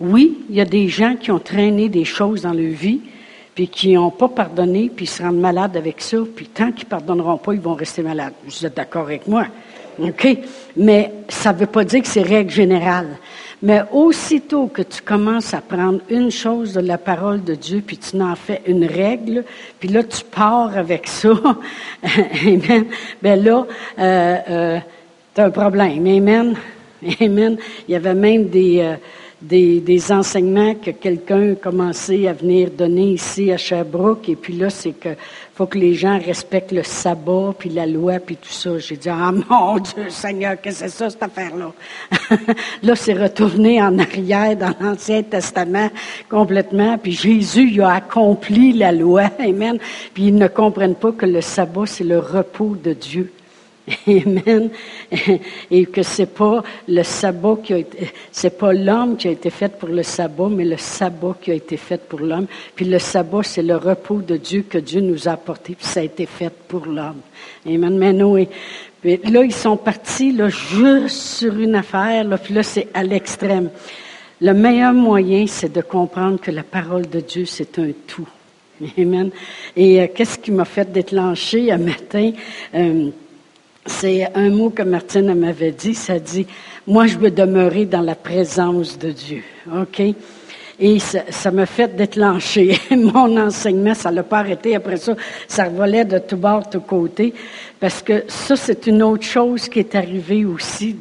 Oui, 0.00 0.44
il 0.48 0.56
y 0.56 0.60
a 0.60 0.64
des 0.64 0.88
gens 0.88 1.16
qui 1.16 1.30
ont 1.30 1.40
traîné 1.40 1.88
des 1.88 2.04
choses 2.04 2.42
dans 2.42 2.52
leur 2.52 2.72
vie, 2.72 3.00
puis 3.54 3.66
qui 3.66 3.94
n'ont 3.94 4.10
pas 4.10 4.28
pardonné, 4.28 4.90
puis 4.94 5.06
ils 5.06 5.08
se 5.08 5.22
rendent 5.22 5.40
malades 5.40 5.76
avec 5.76 6.00
ça, 6.00 6.18
puis 6.36 6.46
tant 6.46 6.70
qu'ils 6.70 6.86
pardonneront 6.86 7.38
pas, 7.38 7.54
ils 7.54 7.60
vont 7.60 7.74
rester 7.74 8.02
malades. 8.02 8.34
Vous 8.44 8.64
êtes 8.64 8.76
d'accord 8.76 9.02
avec 9.02 9.26
moi? 9.26 9.46
OK? 10.00 10.38
Mais 10.76 11.12
ça 11.28 11.52
ne 11.52 11.58
veut 11.58 11.66
pas 11.66 11.82
dire 11.82 12.02
que 12.02 12.06
c'est 12.06 12.22
règle 12.22 12.52
générale. 12.52 13.18
Mais 13.60 13.82
aussitôt 13.90 14.68
que 14.68 14.82
tu 14.82 15.02
commences 15.02 15.52
à 15.52 15.60
prendre 15.60 15.98
une 16.08 16.30
chose 16.30 16.74
de 16.74 16.80
la 16.80 16.98
parole 16.98 17.42
de 17.42 17.56
Dieu, 17.56 17.82
puis 17.84 17.98
tu 17.98 18.20
en 18.22 18.36
fais 18.36 18.62
une 18.68 18.84
règle, 18.84 19.44
puis 19.80 19.88
là, 19.88 20.04
tu 20.04 20.22
pars 20.22 20.76
avec 20.76 21.08
ça, 21.08 21.30
Amen, 22.46 22.84
ben 23.20 23.42
là, 23.42 23.66
euh, 23.98 24.36
euh, 24.48 24.78
tu 25.34 25.40
as 25.40 25.44
un 25.46 25.50
problème. 25.50 26.06
Amen. 26.06 26.54
Amen. 27.20 27.56
Il 27.88 27.92
y 27.92 27.96
avait 27.96 28.14
même 28.14 28.48
des... 28.48 28.78
Euh, 28.82 28.94
des, 29.40 30.12
enseignements 30.12 30.74
que 30.74 30.90
quelqu'un 30.90 31.52
a 31.52 31.54
commencé 31.54 32.26
à 32.26 32.32
venir 32.32 32.70
donner 32.70 33.12
ici 33.12 33.52
à 33.52 33.56
Sherbrooke. 33.56 34.28
Et 34.28 34.36
puis 34.36 34.54
là, 34.54 34.68
c'est 34.70 34.92
que 34.92 35.10
faut 35.54 35.66
que 35.66 35.78
les 35.78 35.94
gens 35.94 36.18
respectent 36.18 36.72
le 36.72 36.82
sabbat, 36.82 37.52
puis 37.58 37.68
la 37.68 37.86
loi, 37.86 38.18
puis 38.20 38.36
tout 38.36 38.48
ça. 38.48 38.78
J'ai 38.78 38.96
dit, 38.96 39.08
ah 39.08 39.32
mon 39.50 39.78
Dieu 39.78 40.08
Seigneur, 40.08 40.60
qu'est-ce 40.60 40.84
que 40.84 40.90
c'est 40.90 40.96
ça, 40.96 41.10
cette 41.10 41.22
affaire-là? 41.22 41.72
là, 42.82 42.96
c'est 42.96 43.14
retourné 43.14 43.82
en 43.82 43.98
arrière 43.98 44.56
dans 44.56 44.74
l'Ancien 44.80 45.22
Testament 45.22 45.90
complètement, 46.28 46.98
puis 46.98 47.12
Jésus, 47.12 47.70
il 47.72 47.80
a 47.80 47.94
accompli 47.94 48.72
la 48.72 48.92
loi, 48.92 49.30
amen. 49.38 49.78
Puis 50.14 50.28
ils 50.28 50.34
ne 50.34 50.48
comprennent 50.48 50.94
pas 50.94 51.12
que 51.12 51.26
le 51.26 51.40
sabbat, 51.40 51.86
c'est 51.86 52.04
le 52.04 52.18
repos 52.18 52.76
de 52.82 52.92
Dieu. 52.92 53.32
Amen. 54.06 54.70
Et 55.70 55.86
que 55.86 56.02
c'est 56.02 56.26
pas 56.26 56.62
le 56.86 57.02
sabbat 57.02 57.56
qui 57.62 57.74
a 57.74 57.78
été, 57.78 58.10
c'est 58.30 58.58
pas 58.58 58.72
l'homme 58.72 59.16
qui 59.16 59.28
a 59.28 59.30
été 59.30 59.50
fait 59.50 59.78
pour 59.78 59.88
le 59.88 60.02
sabbat, 60.02 60.48
mais 60.50 60.64
le 60.64 60.76
sabbat 60.76 61.36
qui 61.40 61.50
a 61.50 61.54
été 61.54 61.76
fait 61.76 62.00
pour 62.08 62.20
l'homme. 62.20 62.46
Puis 62.74 62.84
le 62.84 62.98
sabbat, 62.98 63.42
c'est 63.42 63.62
le 63.62 63.76
repos 63.76 64.20
de 64.20 64.36
Dieu 64.36 64.64
que 64.68 64.78
Dieu 64.78 65.00
nous 65.00 65.28
a 65.28 65.32
apporté, 65.32 65.74
puis 65.74 65.86
ça 65.86 66.00
a 66.00 66.02
été 66.02 66.26
fait 66.26 66.52
pour 66.68 66.86
l'homme. 66.86 67.20
Amen. 67.66 67.96
Mais 67.96 68.12
Noé, 68.12 68.48
là, 69.04 69.44
ils 69.44 69.54
sont 69.54 69.76
partis, 69.76 70.32
là, 70.32 70.48
juste 70.48 71.08
sur 71.08 71.58
une 71.58 71.74
affaire, 71.74 72.24
là, 72.24 72.38
puis 72.38 72.54
là, 72.54 72.62
c'est 72.62 72.88
à 72.94 73.02
l'extrême. 73.02 73.70
Le 74.40 74.52
meilleur 74.52 74.92
moyen, 74.92 75.46
c'est 75.46 75.72
de 75.72 75.80
comprendre 75.80 76.40
que 76.40 76.50
la 76.50 76.62
parole 76.62 77.08
de 77.08 77.20
Dieu, 77.20 77.44
c'est 77.44 77.78
un 77.78 77.90
tout. 78.06 78.28
Amen. 78.96 79.30
Et 79.74 80.00
euh, 80.00 80.06
qu'est-ce 80.14 80.38
qui 80.38 80.52
m'a 80.52 80.64
fait 80.64 80.90
déclencher 80.92 81.72
un 81.72 81.78
matin? 81.78 82.30
Euh, 82.74 83.10
c'est 83.88 84.28
un 84.34 84.50
mot 84.50 84.70
que 84.70 84.82
Martine 84.82 85.34
m'avait 85.34 85.72
dit, 85.72 85.94
ça 85.94 86.18
dit, 86.18 86.46
moi 86.86 87.06
je 87.06 87.18
veux 87.18 87.30
demeurer 87.30 87.86
dans 87.86 88.00
la 88.00 88.14
présence 88.14 88.98
de 88.98 89.10
Dieu. 89.10 89.42
Et 90.80 91.00
ça, 91.00 91.50
m'a 91.50 91.66
fait 91.66 91.96
déclencher 91.96 92.78
mon 92.92 93.36
enseignement. 93.36 93.94
Ça 93.94 94.12
l'a 94.12 94.22
pas 94.22 94.38
arrêté. 94.38 94.76
Après 94.76 94.96
ça, 94.96 95.16
ça 95.48 95.64
revolait 95.64 96.04
de 96.04 96.18
tout 96.18 96.36
bord, 96.36 96.66
de 96.66 96.70
tout 96.70 96.80
côté. 96.80 97.34
Parce 97.80 98.00
que 98.00 98.22
ça, 98.28 98.54
c'est 98.54 98.86
une 98.86 99.02
autre 99.02 99.24
chose 99.24 99.68
qui 99.68 99.80
est 99.80 99.96
arrivée 99.96 100.44
aussi 100.44 100.96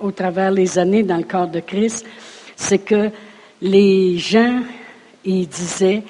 au 0.00 0.10
travers 0.10 0.50
les 0.50 0.78
années 0.78 1.02
dans 1.02 1.18
le 1.18 1.24
corps 1.24 1.48
de 1.48 1.60
Christ. 1.60 2.06
C'est 2.56 2.78
que 2.78 3.10
les 3.60 4.16
gens, 4.16 4.60
ils 5.24 5.48
disaient, 5.48 6.02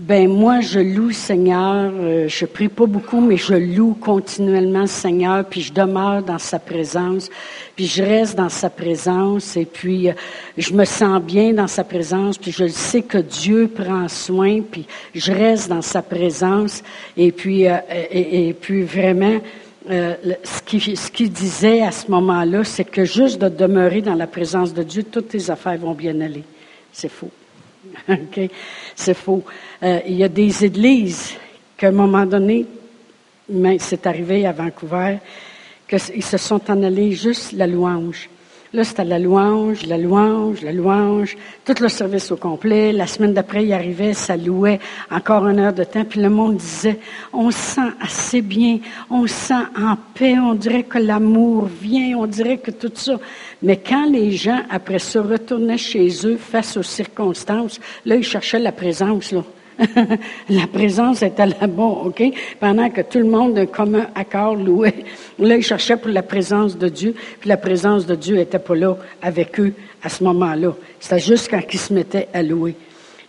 ben 0.00 0.30
moi, 0.30 0.60
je 0.60 0.80
loue 0.80 1.10
Seigneur. 1.10 1.92
Euh, 1.94 2.26
je 2.26 2.46
prie 2.46 2.68
pas 2.68 2.86
beaucoup, 2.86 3.20
mais 3.20 3.36
je 3.36 3.52
loue 3.52 3.92
continuellement 3.92 4.86
Seigneur, 4.86 5.44
puis 5.44 5.60
je 5.60 5.74
demeure 5.74 6.22
dans 6.22 6.38
sa 6.38 6.58
présence, 6.58 7.28
puis 7.76 7.86
je 7.86 8.02
reste 8.02 8.34
dans 8.34 8.48
sa 8.48 8.70
présence, 8.70 9.58
et 9.58 9.66
puis 9.66 10.08
euh, 10.08 10.12
je 10.56 10.72
me 10.72 10.86
sens 10.86 11.20
bien 11.20 11.52
dans 11.52 11.66
sa 11.66 11.84
présence, 11.84 12.38
puis 12.38 12.50
je 12.50 12.66
sais 12.68 13.02
que 13.02 13.18
Dieu 13.18 13.68
prend 13.68 14.08
soin, 14.08 14.62
puis 14.62 14.86
je 15.14 15.32
reste 15.32 15.68
dans 15.68 15.82
sa 15.82 16.00
présence, 16.00 16.82
et 17.18 17.30
puis 17.30 17.66
euh, 17.68 18.54
vraiment. 18.84 19.38
ce 19.86 21.10
qu'il 21.10 21.30
disait 21.30 21.82
à 21.82 21.90
ce 21.90 22.10
moment-là, 22.10 22.64
c'est 22.64 22.84
que 22.84 23.04
juste 23.04 23.38
de 23.38 23.50
demeurer 23.50 24.00
dans 24.00 24.14
la 24.14 24.26
présence 24.26 24.72
de 24.72 24.82
Dieu, 24.82 25.02
toutes 25.02 25.28
tes 25.28 25.50
affaires 25.50 25.76
vont 25.76 25.94
bien 25.94 26.18
aller. 26.22 26.44
C'est 26.90 27.10
faux. 27.10 27.30
C'est 28.94 29.14
faux. 29.14 29.44
Euh, 29.82 30.00
il 30.06 30.14
y 30.14 30.24
a 30.24 30.28
des 30.28 30.64
églises 30.64 31.34
qu'à 31.76 31.88
un 31.88 31.92
moment 31.92 32.26
donné, 32.26 32.66
mais 33.48 33.78
c'est 33.78 34.06
arrivé 34.06 34.46
à 34.46 34.52
Vancouver, 34.52 35.18
qu'ils 35.88 36.24
se 36.24 36.36
sont 36.36 36.60
en 36.70 36.82
allés 36.82 37.12
juste 37.12 37.52
la 37.52 37.66
louange. 37.66 38.28
Là, 38.72 38.84
c'était 38.84 39.04
la 39.04 39.18
louange, 39.18 39.84
la 39.86 39.98
louange, 39.98 40.62
la 40.62 40.70
louange, 40.72 41.36
tout 41.64 41.74
le 41.80 41.88
service 41.88 42.30
au 42.30 42.36
complet. 42.36 42.92
La 42.92 43.08
semaine 43.08 43.34
d'après, 43.34 43.64
il 43.64 43.72
arrivait, 43.72 44.14
ça 44.14 44.36
louait 44.36 44.78
encore 45.10 45.48
une 45.48 45.58
heure 45.58 45.72
de 45.72 45.82
temps, 45.82 46.04
puis 46.04 46.20
le 46.20 46.30
monde 46.30 46.56
disait, 46.56 47.00
on 47.32 47.50
sent 47.50 47.90
assez 48.00 48.42
bien, 48.42 48.78
on 49.10 49.26
sent 49.26 49.64
en 49.76 49.96
paix, 50.14 50.38
on 50.38 50.54
dirait 50.54 50.84
que 50.84 50.98
l'amour 50.98 51.64
vient, 51.66 52.16
on 52.16 52.28
dirait 52.28 52.58
que 52.58 52.70
tout 52.70 52.92
ça. 52.94 53.18
Mais 53.60 53.76
quand 53.76 54.08
les 54.08 54.30
gens, 54.30 54.60
après 54.70 55.00
ça, 55.00 55.20
retournaient 55.20 55.76
chez 55.76 56.08
eux 56.24 56.36
face 56.36 56.76
aux 56.76 56.84
circonstances, 56.84 57.80
là, 58.06 58.14
ils 58.14 58.22
cherchaient 58.22 58.60
la 58.60 58.70
présence. 58.70 59.34
la 60.48 60.66
présence 60.66 61.22
était 61.22 61.46
là-bas, 61.46 61.82
OK? 62.04 62.22
Pendant 62.58 62.90
que 62.90 63.00
tout 63.00 63.18
le 63.18 63.24
monde 63.24 63.54
d'un 63.54 63.66
commun 63.66 64.06
accord 64.14 64.54
louait. 64.54 65.04
Là, 65.38 65.56
ils 65.56 65.62
cherchaient 65.62 65.96
pour 65.96 66.10
la 66.10 66.22
présence 66.22 66.76
de 66.76 66.88
Dieu, 66.88 67.14
puis 67.40 67.48
la 67.48 67.56
présence 67.56 68.06
de 68.06 68.14
Dieu 68.14 68.36
n'était 68.36 68.58
pas 68.58 68.74
là 68.74 68.96
avec 69.22 69.58
eux 69.58 69.72
à 70.02 70.08
ce 70.08 70.22
moment-là. 70.24 70.74
C'était 70.98 71.20
juste 71.20 71.48
quand 71.50 71.62
ils 71.72 71.78
se 71.78 71.92
mettaient 71.92 72.28
à 72.32 72.42
louer. 72.42 72.74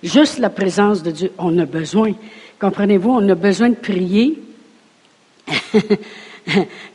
Juste 0.04 0.40
la 0.40 0.50
présence 0.50 1.04
de 1.04 1.12
Dieu. 1.12 1.32
On 1.38 1.58
a 1.60 1.66
besoin. 1.66 2.14
Comprenez-vous, 2.60 3.12
on 3.12 3.30
a 3.30 3.36
besoin 3.36 3.70
de 3.70 3.76
prier. 3.76 4.40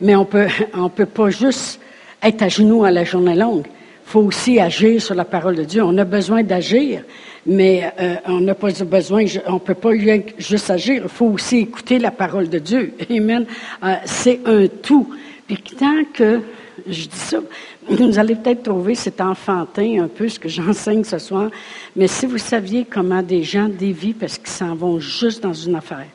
Mais 0.01 0.15
on 0.15 0.25
peut, 0.25 0.47
on 0.73 0.89
peut 0.89 1.05
pas 1.05 1.29
juste 1.29 1.79
être 2.21 2.41
à 2.41 2.49
genoux 2.49 2.83
à 2.83 2.91
la 2.91 3.05
journée 3.05 3.35
longue. 3.35 3.65
Il 3.65 4.09
faut 4.09 4.21
aussi 4.21 4.59
agir 4.59 5.01
sur 5.01 5.15
la 5.15 5.25
parole 5.25 5.55
de 5.55 5.63
Dieu. 5.63 5.83
On 5.83 5.97
a 5.97 6.05
besoin 6.05 6.43
d'agir 6.43 7.03
mais 7.47 7.91
euh, 7.99 8.15
on 8.25 8.41
n'a 8.41 8.53
pas 8.53 8.71
besoin, 8.83 9.25
on 9.47 9.53
ne 9.53 9.59
peut 9.59 9.73
pas 9.73 9.91
juste 10.37 10.69
agir, 10.69 11.03
il 11.03 11.09
faut 11.09 11.27
aussi 11.27 11.59
écouter 11.59 11.97
la 11.97 12.11
parole 12.11 12.49
de 12.49 12.59
Dieu. 12.59 12.93
Amen. 13.09 13.45
Euh, 13.83 13.95
c'est 14.05 14.41
un 14.45 14.67
tout. 14.67 15.15
Puis 15.47 15.57
tant 15.79 16.03
que, 16.13 16.41
je 16.85 17.07
dis 17.07 17.09
ça, 17.15 17.39
vous 17.89 18.19
allez 18.19 18.35
peut-être 18.35 18.63
trouver 18.63 18.95
c'est 18.95 19.21
enfantin 19.21 20.03
un 20.03 20.07
peu 20.09 20.27
ce 20.27 20.37
que 20.37 20.49
j'enseigne 20.49 21.05
ce 21.05 21.17
soir, 21.19 21.49
mais 21.95 22.07
si 22.07 22.25
vous 22.25 22.37
saviez 22.37 22.85
comment 22.85 23.23
des 23.23 23.43
gens 23.43 23.69
dévient 23.69 24.13
parce 24.13 24.37
qu'ils 24.37 24.49
s'en 24.49 24.75
vont 24.75 24.99
juste 24.99 25.41
dans 25.41 25.53
une 25.53 25.75
affaire, 25.75 26.07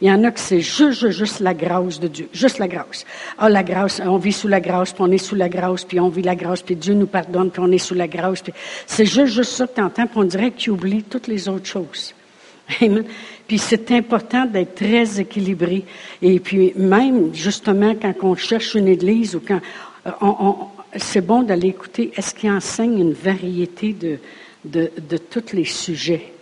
il 0.00 0.08
y 0.08 0.12
en 0.12 0.24
a 0.24 0.30
que 0.30 0.40
c'est 0.40 0.60
juste, 0.60 1.10
juste 1.10 1.40
la 1.40 1.52
grâce 1.52 2.00
de 2.00 2.08
Dieu. 2.08 2.28
Juste 2.32 2.58
la 2.58 2.68
grâce. 2.68 3.04
Ah, 3.36 3.50
la 3.50 3.62
grâce, 3.62 4.00
on 4.04 4.16
vit 4.16 4.32
sous 4.32 4.48
la 4.48 4.60
grâce, 4.60 4.92
puis 4.92 5.02
on 5.02 5.10
est 5.10 5.18
sous 5.18 5.34
la 5.34 5.48
grâce, 5.48 5.84
puis 5.84 6.00
on 6.00 6.08
vit 6.08 6.22
la 6.22 6.34
grâce, 6.34 6.62
puis 6.62 6.74
Dieu 6.74 6.94
nous 6.94 7.06
pardonne, 7.06 7.50
puis 7.50 7.60
on 7.62 7.70
est 7.70 7.78
sous 7.78 7.94
la 7.94 8.08
grâce. 8.08 8.40
Puis 8.40 8.54
c'est 8.86 9.04
juste, 9.04 9.34
juste 9.34 9.52
ça 9.52 9.66
que 9.66 9.74
tu 9.74 9.80
entends, 9.82 10.06
puis 10.06 10.18
on 10.18 10.24
dirait 10.24 10.50
que 10.52 10.58
tu 10.58 10.70
oublies 10.70 11.02
toutes 11.02 11.26
les 11.26 11.48
autres 11.48 11.66
choses. 11.66 12.14
Amen. 12.80 13.04
Puis 13.46 13.58
c'est 13.58 13.90
important 13.90 14.46
d'être 14.46 14.74
très 14.76 15.20
équilibré. 15.20 15.84
Et 16.22 16.40
puis 16.40 16.72
même, 16.76 17.34
justement, 17.34 17.94
quand 18.00 18.14
on 18.22 18.36
cherche 18.36 18.74
une 18.74 18.88
église 18.88 19.34
ou 19.34 19.40
quand 19.40 19.60
euh, 20.06 20.52
c'est 20.96 21.20
bon 21.20 21.42
d'aller 21.42 21.68
écouter, 21.68 22.10
est-ce 22.16 22.34
qu'il 22.34 22.50
enseigne 22.50 22.98
une 22.98 23.12
variété 23.12 23.92
de, 23.92 24.18
de, 24.64 24.90
de 25.08 25.16
tous 25.18 25.52
les 25.52 25.64
sujets? 25.64 26.32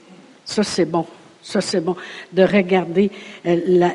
Ça, 0.45 0.63
c'est 0.63 0.85
bon. 0.85 1.07
Ça, 1.49 1.63
c'est 1.63 1.81
bon. 1.81 1.97
De 2.31 2.43
regarder 2.43 3.11
euh, 3.47 3.89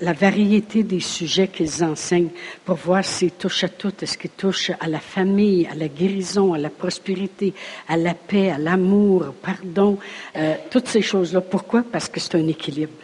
la, 0.00 0.12
variété 0.14 0.82
des 0.82 0.98
sujets 0.98 1.46
qu'ils 1.46 1.84
enseignent 1.84 2.30
pour 2.64 2.74
voir 2.74 3.04
s'ils 3.04 3.30
touchent 3.30 3.62
à 3.62 3.68
tout. 3.68 3.92
Est-ce 4.02 4.18
qu'ils 4.18 4.30
touchent 4.30 4.72
à 4.80 4.88
la 4.88 4.98
famille, 4.98 5.68
à 5.70 5.76
la 5.76 5.86
guérison, 5.86 6.54
à 6.54 6.58
la 6.58 6.70
prospérité, 6.70 7.54
à 7.86 7.96
la 7.96 8.14
paix, 8.14 8.50
à 8.50 8.58
l'amour, 8.58 9.26
au 9.28 9.30
pardon, 9.30 9.96
euh, 10.36 10.56
toutes 10.72 10.88
ces 10.88 11.00
choses-là. 11.00 11.40
Pourquoi? 11.40 11.84
Parce 11.84 12.08
que 12.08 12.18
c'est 12.18 12.34
un 12.34 12.48
équilibre. 12.48 12.94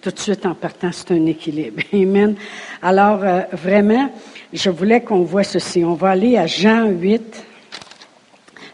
Tout 0.00 0.12
de 0.12 0.20
suite 0.20 0.46
en 0.46 0.54
partant, 0.54 0.92
c'est 0.92 1.10
un 1.10 1.26
équilibre. 1.26 1.82
Amen. 1.92 2.36
Alors, 2.80 3.24
euh, 3.24 3.40
vraiment, 3.54 4.08
je 4.52 4.70
voulais 4.70 5.00
qu'on 5.00 5.24
voit 5.24 5.42
ceci. 5.42 5.84
On 5.84 5.94
va 5.94 6.10
aller 6.10 6.36
à 6.36 6.46
Jean 6.46 6.86
8. 6.86 7.46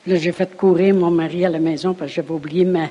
Là, 0.09 0.17
j'ai 0.17 0.33
fait 0.33 0.55
courir 0.55 0.95
mon 0.95 1.11
mari 1.11 1.47
à 1.47 1.49
la 1.49 1.59
maison 1.59 1.95
parce 1.95 2.11
que 2.11 2.17
j'avais 2.17 2.33
oublié 2.33 2.65
ma, 2.67 2.89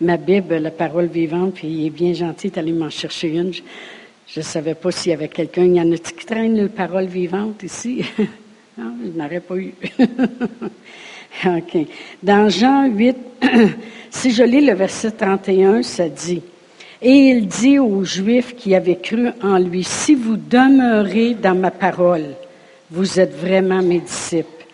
ma 0.00 0.16
Bible, 0.16 0.56
la 0.56 0.70
parole 0.70 1.06
vivante, 1.06 1.54
puis 1.54 1.68
il 1.68 1.86
est 1.86 1.90
bien 1.90 2.12
gentil 2.12 2.50
d'aller 2.50 2.72
m'en 2.72 2.90
chercher 2.90 3.28
une. 3.28 3.52
Je 3.52 4.40
ne 4.40 4.44
savais 4.44 4.74
pas 4.74 4.90
s'il 4.90 5.10
y 5.10 5.14
avait 5.14 5.28
quelqu'un. 5.28 5.64
Il 5.64 5.74
y 5.74 5.80
en 5.80 5.92
a 5.92 5.96
qui 5.96 6.26
traîne 6.26 6.60
la 6.60 6.68
parole 6.68 7.06
vivante 7.06 7.62
ici? 7.62 8.04
non, 8.78 8.94
je 9.02 9.18
n'aurais 9.18 9.40
pas 9.40 9.56
eu. 9.56 9.72
OK. 11.46 11.86
Dans 12.22 12.48
Jean 12.48 12.86
8, 12.86 13.16
si 14.10 14.32
je 14.32 14.42
lis 14.42 14.64
le 14.64 14.74
verset 14.74 15.12
31, 15.12 15.82
ça 15.82 16.08
dit, 16.08 16.42
Et 17.00 17.10
il 17.10 17.46
dit 17.46 17.78
aux 17.78 18.04
Juifs 18.04 18.56
qui 18.56 18.74
avaient 18.74 18.98
cru 18.98 19.28
en 19.42 19.58
lui, 19.58 19.84
Si 19.84 20.14
vous 20.14 20.36
demeurez 20.36 21.34
dans 21.34 21.54
ma 21.54 21.70
parole, 21.70 22.34
vous 22.90 23.20
êtes 23.20 23.36
vraiment 23.36 23.82
mes 23.82 24.00
disciples. 24.00 24.66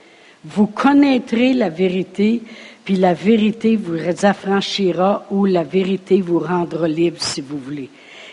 Vous 0.45 0.67
connaîtrez 0.67 1.53
la 1.53 1.69
vérité, 1.69 2.43
puis 2.85 2.97
la 2.97 3.15
vérité 3.15 3.77
vous 3.77 3.99
affranchira 4.25 5.27
ou 5.31 5.45
la 5.45 5.63
vérité 5.63 6.21
vous 6.21 6.39
rendra 6.39 6.89
libre 6.89 7.19
si 7.21 7.41
vous 7.41 7.59
voulez. 7.59 7.89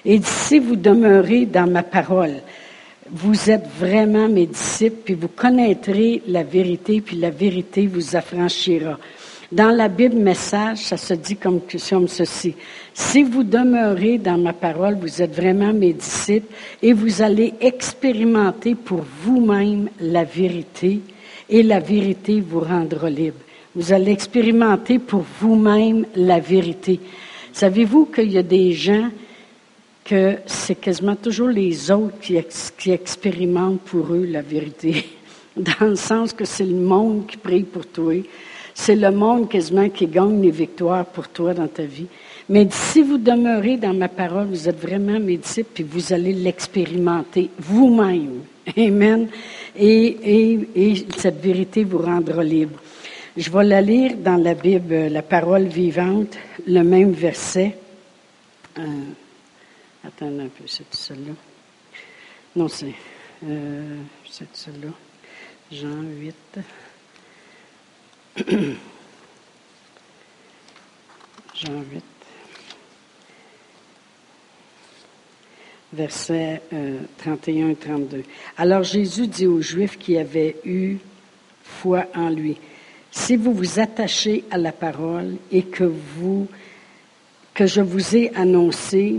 Et 0.06 0.20
si 0.24 0.60
vous 0.60 0.76
demeurez 0.76 1.46
dans 1.46 1.70
ma 1.70 1.84
parole, 1.84 2.36
vous 3.12 3.50
êtes 3.50 3.68
vraiment 3.80 4.30
mes 4.30 4.46
disciples, 4.46 5.02
puis 5.04 5.14
vous 5.16 5.28
connaîtrez 5.28 6.22
la 6.28 6.44
vérité, 6.44 7.02
puis 7.02 7.18
la 7.18 7.32
vérité 7.32 7.88
vous 7.88 8.16
affranchira. 8.16 8.98
Dans 9.52 9.76
la 9.76 9.88
Bible 9.88 10.18
message, 10.18 10.78
ça 10.78 10.98
se 10.98 11.16
dit 11.16 11.36
comme, 11.36 11.62
ceci. 12.08 12.56
Si 12.94 13.24
vous 13.24 13.44
demeurez 13.44 14.20
dans 14.20 14.38
ma 14.38 14.54
parole, 14.54 14.96
vous 15.02 15.24
êtes 15.24 15.36
vraiment 15.36 15.74
mes 15.74 15.94
disciples 15.94 16.54
et 16.84 16.94
vous 16.94 17.24
allez 17.24 17.56
expérimenter 17.60 18.76
pour 18.76 19.04
vous-même 19.24 19.90
la 20.00 20.24
vérité 20.24 21.00
et 21.50 21.64
la 21.64 21.80
vérité 21.80 22.42
vous 22.42 22.60
rendra 22.60 23.10
libre. 23.10 23.40
Vous 23.80 23.94
allez 23.94 24.12
expérimenter 24.12 25.00
pour 25.00 25.24
vous-même 25.40 26.06
la 26.14 26.42
vérité. 26.42 27.00
Savez-vous 27.54 28.08
qu'il 28.08 28.30
y 28.30 28.38
a 28.38 28.44
des 28.44 28.74
gens 28.74 29.08
que 30.04 30.36
c'est 30.48 30.76
quasiment 30.76 31.16
toujours 31.16 31.48
les 31.48 31.90
autres 31.90 32.20
qui, 32.20 32.92
expérimentent 32.92 33.80
pour 33.80 34.14
eux 34.14 34.26
la 34.26 34.42
vérité, 34.42 35.06
dans 35.56 35.88
le 35.88 35.96
sens 35.96 36.34
que 36.34 36.44
c'est 36.44 36.66
le 36.66 36.76
monde 36.76 37.26
qui 37.26 37.38
prie 37.38 37.64
pour 37.64 37.86
toi, 37.86 38.16
c'est 38.74 38.98
le 38.98 39.12
monde 39.12 39.48
quasiment 39.48 39.88
qui 39.88 40.08
gagne 40.08 40.42
les 40.42 40.52
victoires 40.52 41.06
pour 41.06 41.30
toi 41.30 41.54
dans 41.54 41.70
ta 41.70 41.84
vie. 41.84 42.08
Mais 42.50 42.68
si 42.70 43.02
vous 43.02 43.18
demeurez 43.18 43.78
dans 43.78 43.94
ma 43.94 44.10
parole, 44.10 44.48
vous 44.48 44.68
êtes 44.68 44.82
vraiment 44.82 45.22
mes 45.22 45.38
disciples, 45.38 45.72
puis 45.74 45.86
vous 45.90 46.12
allez 46.12 46.34
l'expérimenter 46.34 47.50
vous-même. 47.58 48.42
Amen. 48.78 49.30
Et, 49.80 51.06
cette 51.16 51.42
vérité 51.42 51.86
vous 51.86 52.00
rendra 52.00 52.44
libre. 52.44 52.78
Je 53.40 53.50
vais 53.52 53.64
la 53.64 53.82
lire 53.82 54.18
dans 54.18 54.36
la 54.36 54.54
Bible, 54.54 55.08
la 55.08 55.22
parole 55.22 55.68
vivante, 55.68 56.38
le 56.68 56.84
même 56.84 57.14
verset. 57.14 57.74
Euh, 58.78 58.84
attends 60.06 60.38
un 60.38 60.50
peu, 60.50 60.66
c'est 60.68 60.94
celle-là. 60.94 61.32
Non, 62.58 62.68
c'est 62.68 62.94
euh, 63.48 63.96
celle-là. 64.52 64.90
Jean 65.72 66.02
8. 66.02 66.36
Jean 71.56 71.82
8. 71.94 72.04
versets 75.94 76.62
31 77.20 77.68
euh, 77.68 77.72
et 77.72 77.76
32. 77.76 78.24
Alors 78.58 78.84
Jésus 78.84 79.28
dit 79.28 79.48
aux 79.48 79.62
Juifs 79.62 79.98
qui 79.98 80.18
avaient 80.18 80.58
eu 80.66 80.98
foi 81.64 82.06
en 82.14 82.30
lui, 82.30 82.58
si 83.12 83.36
vous 83.36 83.54
vous 83.54 83.80
attachez 83.80 84.44
à 84.52 84.58
la 84.58 84.72
parole 84.72 85.36
et 85.52 85.64
que 85.64 85.84
vous, 85.84 86.48
que 87.54 87.66
je 87.66 87.82
vous 87.82 88.16
ai 88.16 88.32
annoncé, 88.36 89.18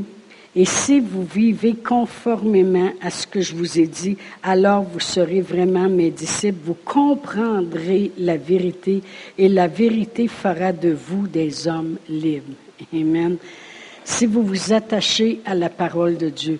et 0.56 0.64
si 0.64 0.98
vous 0.98 1.24
vivez 1.24 1.74
conformément 1.74 2.90
à 3.00 3.10
ce 3.10 3.26
que 3.26 3.40
je 3.40 3.54
vous 3.54 3.78
ai 3.78 3.86
dit, 3.86 4.16
alors 4.42 4.82
vous 4.82 5.00
serez 5.00 5.40
vraiment 5.40 5.88
mes 5.88 6.10
disciples, 6.10 6.58
vous 6.64 6.76
comprendrez 6.84 8.10
la 8.18 8.36
vérité 8.36 9.02
et 9.38 9.48
la 9.48 9.68
vérité 9.68 10.26
fera 10.26 10.72
de 10.72 10.90
vous 10.90 11.28
des 11.28 11.68
hommes 11.68 11.98
libres. 12.08 12.54
Amen 12.92 13.36
si 14.10 14.26
vous 14.26 14.42
vous 14.42 14.72
attachez 14.72 15.40
à 15.44 15.54
la 15.54 15.68
parole 15.68 16.16
de 16.16 16.28
Dieu. 16.28 16.58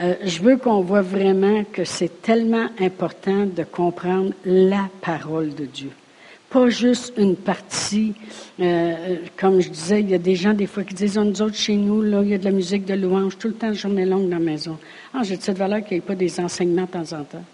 Euh, 0.00 0.14
je 0.24 0.40
veux 0.40 0.56
qu'on 0.56 0.82
voit 0.82 1.02
vraiment 1.02 1.64
que 1.64 1.84
c'est 1.84 2.22
tellement 2.22 2.68
important 2.80 3.44
de 3.44 3.64
comprendre 3.64 4.32
la 4.44 4.88
parole 5.00 5.54
de 5.54 5.64
Dieu. 5.64 5.90
Pas 6.52 6.68
juste 6.68 7.14
une 7.16 7.36
partie, 7.36 8.12
euh, 8.60 8.64
euh, 8.64 9.16
comme 9.38 9.60
je 9.60 9.70
disais, 9.70 10.00
il 10.00 10.10
y 10.10 10.14
a 10.14 10.18
des 10.18 10.36
gens 10.36 10.52
des 10.52 10.66
fois 10.66 10.84
qui 10.84 10.94
disent, 10.94 11.16
oh, 11.16 11.24
nous 11.24 11.40
autres 11.40 11.56
chez 11.56 11.76
nous, 11.76 12.02
là, 12.02 12.20
il 12.22 12.28
y 12.28 12.34
a 12.34 12.38
de 12.38 12.44
la 12.44 12.50
musique 12.50 12.84
de 12.84 12.94
louange 12.94 13.38
tout 13.38 13.48
le 13.48 13.54
temps, 13.54 13.72
journée 13.72 14.04
longue 14.04 14.28
dans 14.28 14.38
la 14.38 14.44
maison. 14.44 14.78
Ah, 15.14 15.22
j'ai 15.22 15.36
de 15.36 15.42
cette 15.42 15.56
valeur 15.56 15.82
qu'il 15.82 15.96
n'y 15.96 15.98
ait 15.98 16.06
pas 16.06 16.14
des 16.14 16.38
enseignements 16.40 16.84
de 16.84 16.90
temps 16.90 17.12
en 17.18 17.24
temps. 17.24 17.44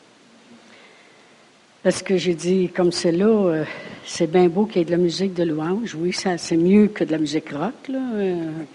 Parce 1.83 2.03
que 2.03 2.17
j'ai 2.17 2.35
dit, 2.35 2.71
comme 2.75 2.91
c'est 2.91 3.13
là, 3.13 3.65
c'est 4.05 4.31
bien 4.31 4.49
beau 4.49 4.67
qu'il 4.67 4.79
y 4.79 4.83
ait 4.83 4.85
de 4.85 4.91
la 4.91 4.97
musique 4.97 5.33
de 5.33 5.45
louange. 5.45 5.95
Oui, 5.95 6.13
ça, 6.13 6.37
c'est 6.37 6.57
mieux 6.57 6.89
que 6.89 7.05
de 7.05 7.13
la 7.13 7.19
musique 7.19 7.51
rock, 7.51 7.89
là. 7.89 8.01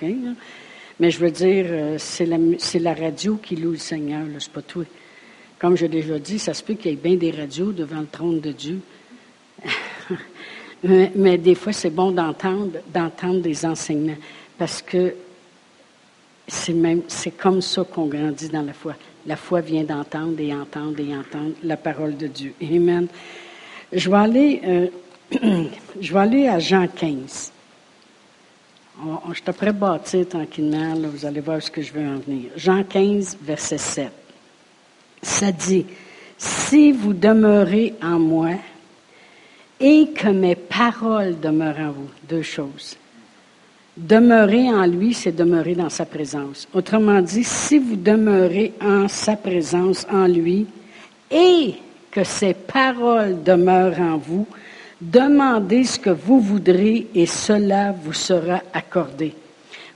Là. 0.01 0.34
Mais 1.00 1.12
je 1.12 1.20
veux 1.20 1.32
dire, 1.32 1.65
euh, 1.70 1.96
c'est 1.98 2.25
la, 2.25 2.38
la, 2.38 2.94
radio 2.94 3.36
qui 3.36 3.56
loue 3.56 3.72
le 3.72 3.77
Seigneur, 3.77 4.25
c'est 4.39 4.51
pas 4.51 4.62
toi. 4.62 4.84
Comme 5.60 5.75
je 5.75 5.84
l'ai 5.84 6.01
déjà 6.01 6.20
dit, 6.20 6.39
ça 6.39 6.53
se 6.53 6.63
peut 6.63 6.75
qu'il 6.75 6.92
y 6.92 6.94
ait 6.94 6.98
bien 6.98 7.15
des 7.15 7.32
radios 7.32 7.72
devant 7.72 8.01
le 8.01 8.08
trône 8.08 8.39
de 8.39 8.51
Dieu. 8.51 8.80
mais, 10.83 11.37
des 11.37 11.55
fois, 11.55 11.73
c'est 11.73 11.89
bon 11.89 12.11
d'entendre, 12.11 12.79
d'entendre 12.93 13.41
des 13.41 13.65
enseignements. 13.65 14.17
Parce 14.57 14.81
que 14.81 15.15
c'est 16.47 16.73
même, 16.73 17.01
c'est 17.07 17.31
comme 17.31 17.61
ça 17.61 17.83
qu'on 17.83 18.05
grandit 18.05 18.49
dans 18.49 18.61
la 18.61 18.73
foi. 18.73 18.95
La 19.25 19.37
foi 19.37 19.61
vient 19.61 19.83
d'entendre 19.83 20.39
et 20.39 20.53
entendre 20.53 20.99
et 20.99 21.15
entendre 21.15 21.53
la 21.63 21.77
parole 21.77 22.17
de 22.17 22.27
Dieu. 22.27 22.53
Amen. 22.61 23.07
Je 23.91 24.09
vais 24.09 24.17
aller, 24.17 24.61
euh, 24.65 24.87
je 26.01 26.13
vais 26.13 26.19
aller 26.19 26.47
à 26.47 26.59
Jean 26.59 26.87
15 26.87 27.53
je 29.33 29.41
te 29.41 29.51
prêt 29.51 29.73
bâtir 29.73 30.27
tranquillement, 30.27 30.93
là, 30.95 31.07
vous 31.07 31.25
allez 31.25 31.41
voir 31.41 31.61
ce 31.61 31.71
que 31.71 31.81
je 31.81 31.93
veux 31.93 32.05
en 32.05 32.19
venir. 32.19 32.51
Jean 32.55 32.83
15, 32.83 33.37
verset 33.41 33.77
7. 33.77 34.11
Ça 35.21 35.51
dit, 35.51 35.85
si 36.37 36.91
vous 36.91 37.13
demeurez 37.13 37.93
en 38.01 38.19
moi 38.19 38.51
et 39.83 40.07
que 40.15 40.29
mes 40.29 40.55
paroles 40.55 41.39
demeurent 41.39 41.79
en 41.79 41.91
vous, 41.91 42.09
deux 42.27 42.41
choses. 42.41 42.95
Demeurer 43.95 44.69
en 44.69 44.87
lui, 44.87 45.13
c'est 45.13 45.35
demeurer 45.35 45.75
dans 45.75 45.89
sa 45.89 46.05
présence. 46.05 46.67
Autrement 46.73 47.21
dit, 47.21 47.43
si 47.43 47.77
vous 47.77 47.97
demeurez 47.97 48.73
en 48.81 49.07
sa 49.07 49.35
présence, 49.35 50.07
en 50.09 50.25
lui, 50.25 50.65
et 51.29 51.75
que 52.09 52.23
ses 52.23 52.55
paroles 52.55 53.43
demeurent 53.43 53.99
en 53.99 54.17
vous, 54.17 54.47
Demandez 55.03 55.83
ce 55.83 55.99
que 55.99 56.11
vous 56.11 56.39
voudrez 56.39 57.07
et 57.13 57.25
cela 57.25 57.91
vous 57.91 58.13
sera 58.13 58.61
accordé. 58.73 59.33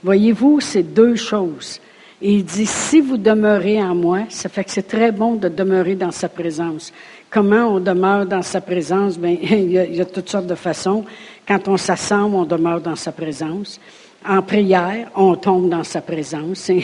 Voyez-vous, 0.02 0.60
c'est 0.60 0.82
deux 0.82 1.16
choses. 1.16 1.80
il 2.20 2.44
dit, 2.44 2.66
si 2.66 3.00
vous 3.00 3.16
demeurez 3.16 3.82
en 3.82 3.94
moi, 3.94 4.24
ça 4.28 4.50
fait 4.50 4.64
que 4.64 4.70
c'est 4.70 4.86
très 4.86 5.10
bon 5.10 5.36
de 5.36 5.48
demeurer 5.48 5.94
dans 5.94 6.10
sa 6.10 6.28
présence. 6.28 6.92
Comment 7.30 7.74
on 7.74 7.80
demeure 7.80 8.26
dans 8.26 8.42
sa 8.42 8.60
présence? 8.60 9.18
Bien, 9.18 9.36
il 9.40 9.72
y, 9.72 10.00
a, 10.00 10.04
toutes 10.04 10.28
sortes 10.28 10.46
de 10.46 10.54
façons. 10.54 11.04
Quand 11.46 11.68
on 11.68 11.76
s'assemble, 11.76 12.36
on 12.36 12.44
demeure 12.44 12.80
dans 12.80 12.96
sa 12.96 13.12
présence 13.12 13.78
en 14.26 14.42
prière, 14.42 15.10
on 15.14 15.36
tombe 15.36 15.68
dans 15.68 15.84
sa 15.84 16.00
présence. 16.00 16.70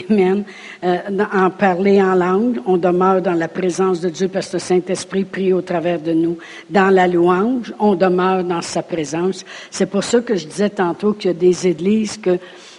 Euh, 0.83 0.97
en 1.33 1.49
parler 1.49 2.01
en 2.01 2.13
langue, 2.15 2.59
on 2.65 2.77
demeure 2.77 3.21
dans 3.21 3.33
la 3.33 3.47
présence 3.47 4.01
de 4.01 4.09
Dieu 4.09 4.27
parce 4.27 4.47
que 4.47 4.53
le 4.53 4.59
Saint-Esprit 4.59 5.23
prie 5.23 5.53
au 5.53 5.61
travers 5.61 5.99
de 5.99 6.13
nous. 6.13 6.37
Dans 6.69 6.89
la 6.89 7.07
louange, 7.07 7.73
on 7.79 7.95
demeure 7.95 8.43
dans 8.43 8.61
sa 8.61 8.83
présence. 8.83 9.43
C'est 9.71 9.87
pour 9.87 10.03
ça 10.03 10.21
que 10.21 10.35
je 10.35 10.45
disais 10.47 10.69
tantôt 10.69 11.13
qu'il 11.13 11.31
y 11.31 11.33
a 11.33 11.37
des 11.37 11.67
églises 11.67 12.17
que 12.17 12.37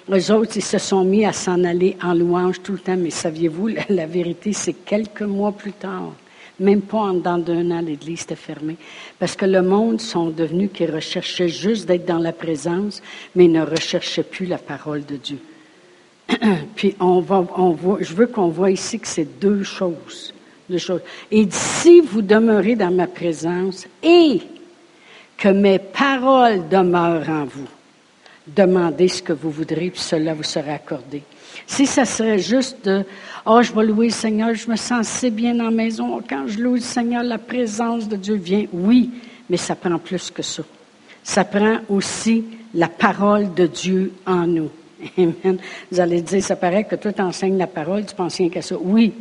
les 0.09 0.31
autres, 0.31 0.57
ils 0.57 0.62
se 0.62 0.79
sont 0.79 1.05
mis 1.05 1.24
à 1.24 1.33
s'en 1.33 1.64
aller 1.64 1.96
en 2.02 2.14
louange 2.14 2.62
tout 2.62 2.72
le 2.72 2.79
temps. 2.79 2.96
Mais 2.96 3.11
saviez-vous, 3.11 3.70
la 3.88 4.07
vérité, 4.07 4.52
c'est 4.52 4.74
quelques 4.85 5.22
mois 5.22 5.52
plus 5.52 5.72
tard 5.72 6.12
même 6.58 6.82
pas 6.82 6.98
en 6.98 7.14
dedans 7.14 7.38
d'un 7.38 7.70
an, 7.70 7.80
l'Église 7.80 8.22
était 8.22 8.36
fermée. 8.36 8.76
Parce 9.18 9.36
que 9.36 9.44
le 9.44 9.62
monde 9.62 10.00
sont 10.00 10.30
devenus 10.30 10.70
qui 10.72 10.86
recherchaient 10.86 11.48
juste 11.48 11.86
d'être 11.86 12.06
dans 12.06 12.18
la 12.18 12.32
présence, 12.32 13.02
mais 13.34 13.48
ne 13.48 13.62
recherchaient 13.62 14.22
plus 14.22 14.46
la 14.46 14.58
parole 14.58 15.04
de 15.04 15.16
Dieu. 15.16 15.38
Puis 16.74 16.96
on 16.98 17.20
voit, 17.20 17.46
je 18.00 18.14
veux 18.14 18.26
qu'on 18.26 18.48
voit 18.48 18.70
ici 18.70 18.98
que 18.98 19.08
c'est 19.08 19.38
deux 19.38 19.62
choses. 19.62 20.32
Deux 20.68 20.78
choses. 20.78 21.02
Et 21.30 21.46
si 21.50 22.00
vous 22.00 22.22
demeurez 22.22 22.74
dans 22.74 22.90
ma 22.90 23.06
présence 23.06 23.86
et 24.02 24.40
que 25.36 25.48
mes 25.48 25.78
paroles 25.78 26.68
demeurent 26.68 27.28
en 27.28 27.44
vous, 27.44 27.68
demandez 28.46 29.08
ce 29.08 29.22
que 29.22 29.32
vous 29.32 29.50
voudrez, 29.50 29.90
puis 29.90 30.00
cela 30.00 30.34
vous 30.34 30.42
sera 30.42 30.72
accordé. 30.72 31.22
Si 31.66 31.87
ça 31.87 32.05
serait 32.05 32.38
juste 32.38 32.85
de, 32.85 33.05
oh, 33.44 33.61
je 33.61 33.72
vais 33.72 33.85
louer 33.85 34.07
le 34.07 34.12
Seigneur, 34.12 34.55
je 34.55 34.70
me 34.70 34.76
sens 34.76 35.00
assez 35.00 35.31
bien 35.31 35.55
dans 35.55 35.64
la 35.64 35.70
maison. 35.70 36.22
Quand 36.29 36.46
je 36.46 36.59
loue 36.59 36.74
le 36.74 36.81
Seigneur, 36.81 37.22
la 37.22 37.38
présence 37.38 38.09
de 38.09 38.16
Dieu 38.16 38.37
vient. 38.37 38.66
Oui, 38.72 39.11
mais 39.50 39.57
ça 39.57 39.74
prend 39.74 39.98
plus 39.98 40.31
que 40.31 40.42
ça. 40.42 40.62
Ça 41.24 41.44
prend 41.44 41.79
aussi 41.88 42.44
la 42.72 42.88
parole 42.88 43.52
de 43.52 43.66
Dieu 43.66 44.12
en 44.26 44.46
nous. 44.46 44.70
Amen. 45.18 45.59
Vous 45.90 46.00
allez 46.00 46.22
dire, 46.22 46.42
ça 46.42 46.57
paraît 46.57 46.85
que 46.85 46.94
toi, 46.94 47.12
tu 47.12 47.20
enseignes 47.20 47.59
la 47.59 47.66
parole, 47.66 48.07
tu 48.07 48.14
penses 48.14 48.37
rien 48.37 48.48
qu'à 48.48 48.62
ça. 48.62 48.76
Oui, 48.81 49.12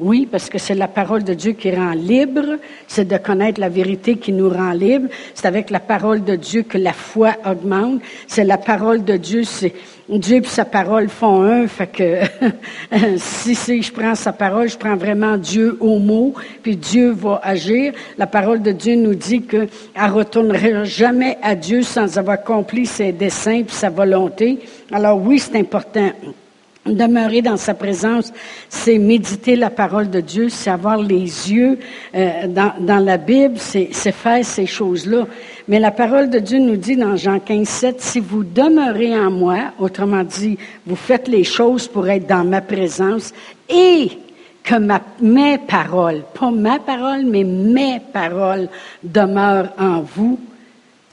oui, 0.00 0.28
parce 0.30 0.48
que 0.48 0.58
c'est 0.58 0.76
la 0.76 0.86
parole 0.86 1.24
de 1.24 1.34
Dieu 1.34 1.52
qui 1.52 1.74
rend 1.74 1.90
libre, 1.90 2.56
c'est 2.86 3.06
de 3.06 3.16
connaître 3.16 3.60
la 3.60 3.68
vérité 3.68 4.16
qui 4.16 4.32
nous 4.32 4.48
rend 4.48 4.70
libre. 4.70 5.08
C'est 5.34 5.46
avec 5.46 5.70
la 5.70 5.80
parole 5.80 6.22
de 6.22 6.36
Dieu 6.36 6.62
que 6.62 6.78
la 6.78 6.92
foi 6.92 7.34
augmente. 7.44 8.00
C'est 8.28 8.44
la 8.44 8.58
parole 8.58 9.02
de 9.02 9.16
Dieu, 9.16 9.42
c'est 9.42 9.74
Dieu 10.08 10.36
et 10.36 10.44
sa 10.44 10.64
parole 10.64 11.08
font 11.08 11.42
un. 11.42 11.66
Fait 11.66 11.88
que 11.88 12.20
si, 13.18 13.82
je 13.82 13.92
prends 13.92 14.14
sa 14.14 14.32
parole, 14.32 14.68
je 14.68 14.78
prends 14.78 14.96
vraiment 14.96 15.36
Dieu 15.36 15.76
au 15.80 15.98
mot, 15.98 16.32
puis 16.62 16.76
Dieu 16.76 17.10
va 17.10 17.40
agir. 17.42 17.92
La 18.16 18.28
parole 18.28 18.62
de 18.62 18.70
Dieu 18.70 18.94
nous 18.94 19.16
dit 19.16 19.42
qu'elle 19.42 19.68
retournera 19.96 20.84
jamais 20.84 21.38
à 21.42 21.56
Dieu 21.56 21.82
sans 21.82 22.16
avoir 22.18 22.34
accompli 22.34 22.86
ses 22.86 23.10
desseins 23.10 23.60
et 23.60 23.66
sa 23.68 23.90
volonté. 23.90 24.60
Alors 24.92 25.20
oui, 25.20 25.40
c'est 25.40 25.56
important. 25.58 26.12
Demeurer 26.88 27.42
dans 27.42 27.56
sa 27.56 27.74
présence, 27.74 28.32
c'est 28.68 28.98
méditer 28.98 29.56
la 29.56 29.70
parole 29.70 30.10
de 30.10 30.20
Dieu, 30.20 30.48
c'est 30.48 30.70
avoir 30.70 30.98
les 30.98 31.52
yeux 31.52 31.78
euh, 32.14 32.46
dans, 32.46 33.04
la 33.04 33.16
Bible, 33.16 33.56
c'est 33.58 33.92
faire 34.12 34.44
ces 34.44 34.66
choses-là. 34.66 35.26
Mais 35.68 35.78
la 35.78 35.90
parole 35.90 36.30
de 36.30 36.38
Dieu 36.38 36.58
nous 36.58 36.76
dit 36.76 36.96
dans 36.96 37.16
Jean 37.16 37.40
15, 37.40 37.68
7, 37.68 38.00
si 38.00 38.20
vous 38.20 38.44
demeurez 38.44 39.18
en 39.18 39.30
moi, 39.30 39.72
autrement 39.78 40.24
dit, 40.24 40.58
vous 40.86 40.96
faites 40.96 41.28
les 41.28 41.44
choses 41.44 41.86
pour 41.88 42.08
être 42.08 42.26
dans 42.26 42.44
ma 42.44 42.60
présence 42.60 43.32
et 43.68 44.10
que 44.62 44.74
mes 45.22 45.58
paroles, 45.58 46.22
pas 46.38 46.50
ma 46.50 46.78
parole, 46.78 47.24
mais 47.24 47.44
mes 47.44 48.00
paroles 48.12 48.68
demeurent 49.02 49.72
en 49.78 50.00
vous, 50.00 50.38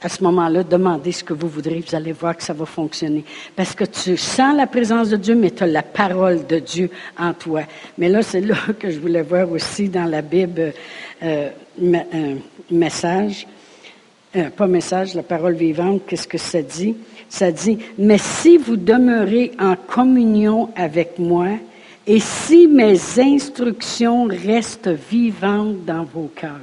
à 0.06 0.08
ce 0.08 0.22
moment-là, 0.22 0.62
demandez 0.62 1.10
ce 1.10 1.24
que 1.24 1.34
vous 1.34 1.48
voudrez, 1.48 1.82
vous 1.84 1.96
allez 1.96 2.12
voir 2.12 2.36
que 2.36 2.42
ça 2.44 2.52
va 2.52 2.64
fonctionner. 2.64 3.24
Parce 3.56 3.74
que 3.74 3.82
tu 3.82 4.16
sens 4.16 4.56
la 4.56 4.68
présence 4.68 5.08
de 5.08 5.16
Dieu, 5.16 5.34
mais 5.34 5.50
tu 5.50 5.64
as 5.64 5.66
la 5.66 5.82
parole 5.82 6.46
de 6.46 6.60
Dieu 6.60 6.90
en 7.18 7.34
toi. 7.34 7.62
Mais 7.98 8.08
là, 8.08 8.22
c'est 8.22 8.40
là 8.40 8.54
que 8.78 8.88
je 8.88 9.00
voulais 9.00 9.22
voir 9.22 9.50
aussi 9.50 9.88
dans 9.88 10.04
la 10.04 10.22
Bible 10.22 10.72
euh, 11.24 11.48
un 11.82 12.34
message, 12.70 13.48
euh, 14.36 14.48
pas 14.50 14.68
message, 14.68 15.14
la 15.14 15.24
parole 15.24 15.54
vivante, 15.54 16.02
qu'est-ce 16.06 16.28
que 16.28 16.38
ça 16.38 16.62
dit? 16.62 16.94
Ça 17.28 17.50
dit, 17.50 17.76
mais 17.98 18.18
si 18.18 18.58
vous 18.58 18.76
demeurez 18.76 19.50
en 19.58 19.74
communion 19.74 20.70
avec 20.76 21.18
moi, 21.18 21.48
et 22.06 22.20
si 22.20 22.68
mes 22.68 22.96
instructions 23.18 24.28
restent 24.28 24.94
vivantes 25.10 25.84
dans 25.84 26.04
vos 26.04 26.30
cœurs. 26.32 26.60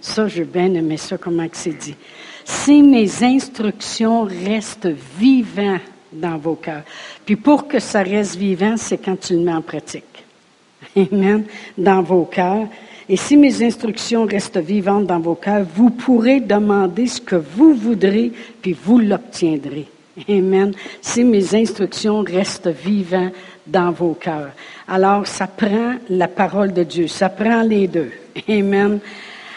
Ça, 0.00 0.28
j'ai 0.28 0.44
bien 0.44 0.72
aimé 0.74 0.96
ça, 0.96 1.18
comment 1.18 1.46
c'est 1.52 1.76
dit. 1.76 1.96
Si 2.44 2.82
mes 2.82 3.22
instructions 3.22 4.22
restent 4.22 4.90
vivantes 5.18 5.80
dans 6.12 6.36
vos 6.36 6.54
cœurs. 6.54 6.82
Puis 7.24 7.36
pour 7.36 7.66
que 7.66 7.78
ça 7.78 8.02
reste 8.02 8.36
vivant, 8.36 8.76
c'est 8.76 8.98
quand 8.98 9.18
tu 9.18 9.34
le 9.34 9.40
mets 9.40 9.54
en 9.54 9.62
pratique. 9.62 10.24
Amen. 10.96 11.44
Dans 11.78 12.02
vos 12.02 12.24
cœurs. 12.24 12.68
Et 13.08 13.16
si 13.16 13.36
mes 13.36 13.62
instructions 13.62 14.24
restent 14.24 14.58
vivantes 14.58 15.06
dans 15.06 15.18
vos 15.18 15.34
cœurs, 15.34 15.66
vous 15.74 15.90
pourrez 15.90 16.40
demander 16.40 17.06
ce 17.06 17.20
que 17.20 17.36
vous 17.36 17.74
voudrez, 17.74 18.32
puis 18.60 18.76
vous 18.80 18.98
l'obtiendrez. 18.98 19.88
Amen. 20.28 20.72
Si 21.00 21.24
mes 21.24 21.54
instructions 21.54 22.22
restent 22.22 22.68
vivantes 22.68 23.32
dans 23.66 23.90
vos 23.90 24.14
cœurs. 24.14 24.50
Alors, 24.86 25.26
ça 25.26 25.46
prend 25.46 25.94
la 26.10 26.28
parole 26.28 26.72
de 26.72 26.82
Dieu, 26.82 27.06
ça 27.06 27.28
prend 27.28 27.62
les 27.62 27.88
deux. 27.88 28.10
Amen. 28.48 29.00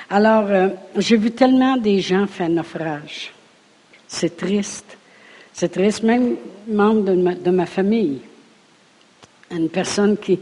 Alors, 0.10 0.46
euh, 0.50 0.70
j'ai 0.98 1.18
vu 1.18 1.32
tellement 1.32 1.78
des 1.78 2.00
gens 2.00 2.28
faire 2.28 2.50
naufrage. 2.50 3.34
C'est 4.08 4.38
triste. 4.38 4.98
C'est 5.52 5.70
triste, 5.70 6.04
même 6.04 6.36
membre 6.68 7.14
de 7.14 7.52
ma, 7.52 7.66
famille. 7.66 8.20
Une 9.52 9.70
personne 9.70 10.18
qui, 10.18 10.40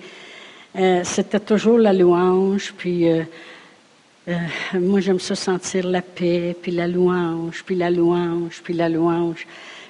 euh, 0.76 1.02
c'était 1.04 1.40
toujours 1.40 1.78
la 1.78 1.94
louange, 1.94 2.74
puis 2.76 3.08
euh, 3.08 3.24
moi 4.74 5.00
j'aime 5.00 5.20
ça 5.20 5.36
sentir 5.36 5.88
la 5.88 6.02
paix, 6.02 6.56
puis 6.60 6.72
la 6.72 6.88
louange, 6.88 7.64
puis 7.64 7.76
la 7.76 7.92
louange, 7.92 8.62
puis 8.64 8.74
la 8.74 8.90
louange. 8.90 9.46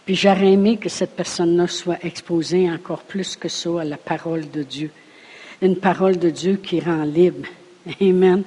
Puis 0.05 0.15
j'aurais 0.15 0.51
aimé 0.51 0.77
que 0.77 0.89
cette 0.89 1.15
personne-là 1.15 1.67
soit 1.67 2.03
exposée 2.03 2.69
encore 2.69 3.03
plus 3.03 3.35
que 3.37 3.47
ça 3.47 3.81
à 3.81 3.85
la 3.85 3.97
parole 3.97 4.49
de 4.51 4.61
Dieu. 4.63 4.91
Une 5.61 5.77
parole 5.77 6.19
de 6.19 6.29
Dieu 6.29 6.59
qui 6.61 6.81
rend 6.81 7.05
libre. 7.05 7.47
Amen. 8.01 8.43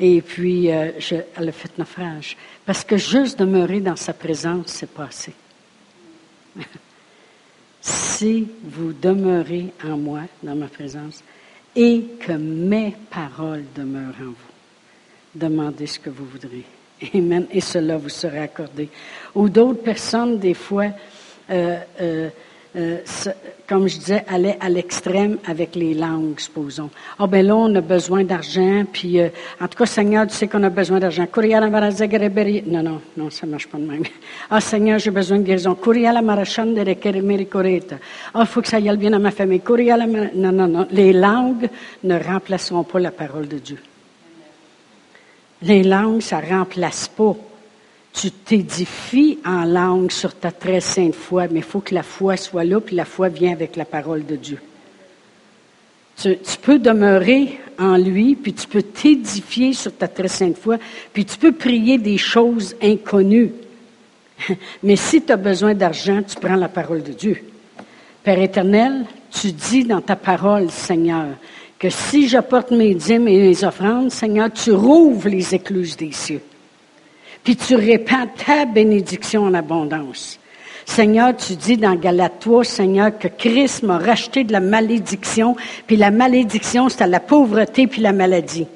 Et 0.00 0.20
puis, 0.22 0.70
euh, 0.70 0.92
je, 0.98 1.16
elle 1.36 1.48
a 1.48 1.52
fait 1.52 1.78
naufrage. 1.78 2.36
Parce 2.66 2.84
que 2.84 2.96
juste 2.96 3.38
demeurer 3.38 3.80
dans 3.80 3.96
sa 3.96 4.12
présence, 4.12 4.66
c'est 4.68 4.90
passé. 4.90 5.32
si 7.80 8.48
vous 8.62 8.92
demeurez 8.92 9.72
en 9.84 9.96
moi, 9.96 10.22
dans 10.42 10.56
ma 10.56 10.66
présence, 10.66 11.22
et 11.76 12.04
que 12.20 12.32
mes 12.32 12.94
paroles 13.10 13.64
demeurent 13.74 14.14
en 14.20 14.24
vous, 14.24 14.54
demandez 15.34 15.86
ce 15.86 15.98
que 15.98 16.10
vous 16.10 16.26
voudrez. 16.26 16.64
Amen. 17.14 17.46
Et 17.50 17.60
cela 17.60 17.96
vous 17.96 18.08
sera 18.08 18.38
accordé. 18.38 18.88
Ou 19.34 19.48
d'autres 19.48 19.82
personnes, 19.82 20.38
des 20.38 20.54
fois, 20.54 20.86
euh, 21.50 21.78
euh, 22.00 22.30
euh, 22.76 22.98
comme 23.68 23.88
je 23.88 23.98
disais, 23.98 24.24
allaient 24.28 24.58
à 24.60 24.68
l'extrême 24.68 25.38
avec 25.46 25.74
les 25.74 25.94
langues, 25.94 26.38
supposons. 26.38 26.90
Ah 27.18 27.26
ben 27.26 27.46
là, 27.46 27.56
on 27.56 27.74
a 27.74 27.80
besoin 27.80 28.24
d'argent, 28.24 28.84
puis 28.92 29.20
en 29.20 29.68
tout 29.68 29.78
cas, 29.78 29.86
Seigneur, 29.86 30.26
tu 30.26 30.34
sais 30.34 30.48
qu'on 30.48 30.62
a 30.62 30.70
besoin 30.70 30.98
d'argent. 30.98 31.26
Non, 31.32 32.82
non, 32.82 33.00
non, 33.16 33.30
ça 33.30 33.46
marche 33.46 33.68
pas 33.68 33.78
de 33.78 33.84
même. 33.84 34.04
Ah 34.50 34.60
Seigneur, 34.60 34.98
j'ai 34.98 35.10
besoin 35.10 35.38
de 35.38 35.44
guérison. 35.44 35.76
Ah, 38.34 38.40
il 38.40 38.46
faut 38.46 38.60
que 38.60 38.68
ça 38.68 38.78
y 38.78 38.88
aille 38.88 38.96
bien 38.96 39.12
à 39.12 39.18
ma 39.18 39.30
famille. 39.30 39.62
Non, 40.34 40.52
non, 40.52 40.68
non. 40.68 40.86
Les 40.90 41.12
langues 41.12 41.68
ne 42.02 42.18
remplaceront 42.18 42.84
pas 42.84 42.98
la 42.98 43.10
parole 43.10 43.48
de 43.48 43.58
Dieu. 43.58 43.78
Les 45.62 45.82
langues, 45.82 46.20
ça 46.20 46.42
ne 46.42 46.48
remplace 46.50 47.08
pas. 47.08 47.34
Tu 48.14 48.30
t'édifies 48.30 49.38
en 49.44 49.64
langue 49.64 50.10
sur 50.10 50.34
ta 50.34 50.52
très 50.52 50.80
sainte 50.80 51.14
foi, 51.14 51.48
mais 51.48 51.60
il 51.60 51.64
faut 51.64 51.80
que 51.80 51.94
la 51.94 52.04
foi 52.04 52.36
soit 52.36 52.64
là, 52.64 52.80
puis 52.80 52.94
la 52.94 53.04
foi 53.04 53.28
vient 53.28 53.52
avec 53.52 53.76
la 53.76 53.84
parole 53.84 54.24
de 54.24 54.36
Dieu. 54.36 54.58
Tu, 56.16 56.38
peux 56.62 56.78
demeurer 56.78 57.58
en 57.76 57.96
lui, 57.96 58.36
puis 58.36 58.52
tu 58.52 58.68
peux 58.68 58.82
t'édifier 58.82 59.72
sur 59.72 59.96
ta 59.96 60.06
très 60.06 60.28
sainte 60.28 60.56
foi, 60.56 60.78
puis 61.12 61.24
tu 61.24 61.36
peux 61.36 61.52
prier 61.52 61.98
des 61.98 62.18
choses 62.18 62.76
inconnues. 62.80 63.50
Mais 64.82 64.96
si 64.96 65.20
tu 65.20 65.32
as 65.32 65.36
besoin 65.36 65.74
d'argent, 65.74 66.22
tu 66.22 66.36
prends 66.36 66.54
la 66.54 66.68
parole 66.68 67.02
de 67.02 67.12
Dieu. 67.12 67.42
Père 68.22 68.40
éternel, 68.40 69.06
tu 69.30 69.50
dis 69.50 69.84
dans 69.84 70.00
ta 70.00 70.14
parole, 70.14 70.70
Seigneur, 70.70 71.26
que 71.78 71.90
si 71.90 72.28
j'apporte 72.28 72.70
mes 72.70 72.94
dîmes 72.94 73.26
et 73.26 73.38
mes 73.38 73.64
offrandes, 73.64 74.12
Seigneur, 74.12 74.52
tu 74.52 74.72
rouvres 74.72 75.28
les 75.28 75.54
écluses 75.54 75.96
des 75.96 76.12
cieux. 76.12 76.40
Puis 77.44 77.56
tu 77.56 77.76
répands 77.76 78.26
ta 78.46 78.64
bénédiction 78.64 79.44
en 79.44 79.54
abondance. 79.54 80.40
Seigneur, 80.86 81.36
tu 81.36 81.54
dis 81.54 81.76
dans 81.76 81.94
Galate 81.94 82.40
3, 82.40 82.64
Seigneur, 82.64 83.18
que 83.18 83.28
Christ 83.28 83.82
m'a 83.82 83.98
racheté 83.98 84.44
de 84.44 84.52
la 84.52 84.60
malédiction, 84.60 85.56
puis 85.86 85.96
la 85.96 86.10
malédiction, 86.10 86.88
c'est 86.88 87.02
à 87.02 87.06
la 87.06 87.20
pauvreté 87.20 87.86
puis 87.86 88.02
la 88.02 88.12
maladie. 88.12 88.66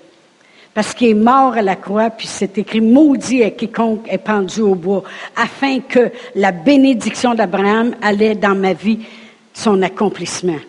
Parce 0.75 0.95
qu'il 0.95 1.09
est 1.09 1.15
mort 1.15 1.55
à 1.55 1.63
la 1.63 1.77
croix, 1.77 2.11
puis 2.11 2.27
c'est 2.27 2.57
écrit, 2.59 2.81
maudit 2.81 3.43
est 3.43 3.57
quiconque 3.57 4.07
est 4.09 4.19
pendu 4.19 4.61
au 4.61 4.75
bois, 4.75 5.03
afin 5.37 5.81
que 5.81 6.11
la 6.35 6.53
bénédiction 6.53 7.35
d'Abraham 7.35 7.95
allait 8.01 8.35
dans 8.35 8.55
ma 8.55 8.75
vie 8.75 9.01
son 9.53 9.83
accomplissement. 9.83 10.61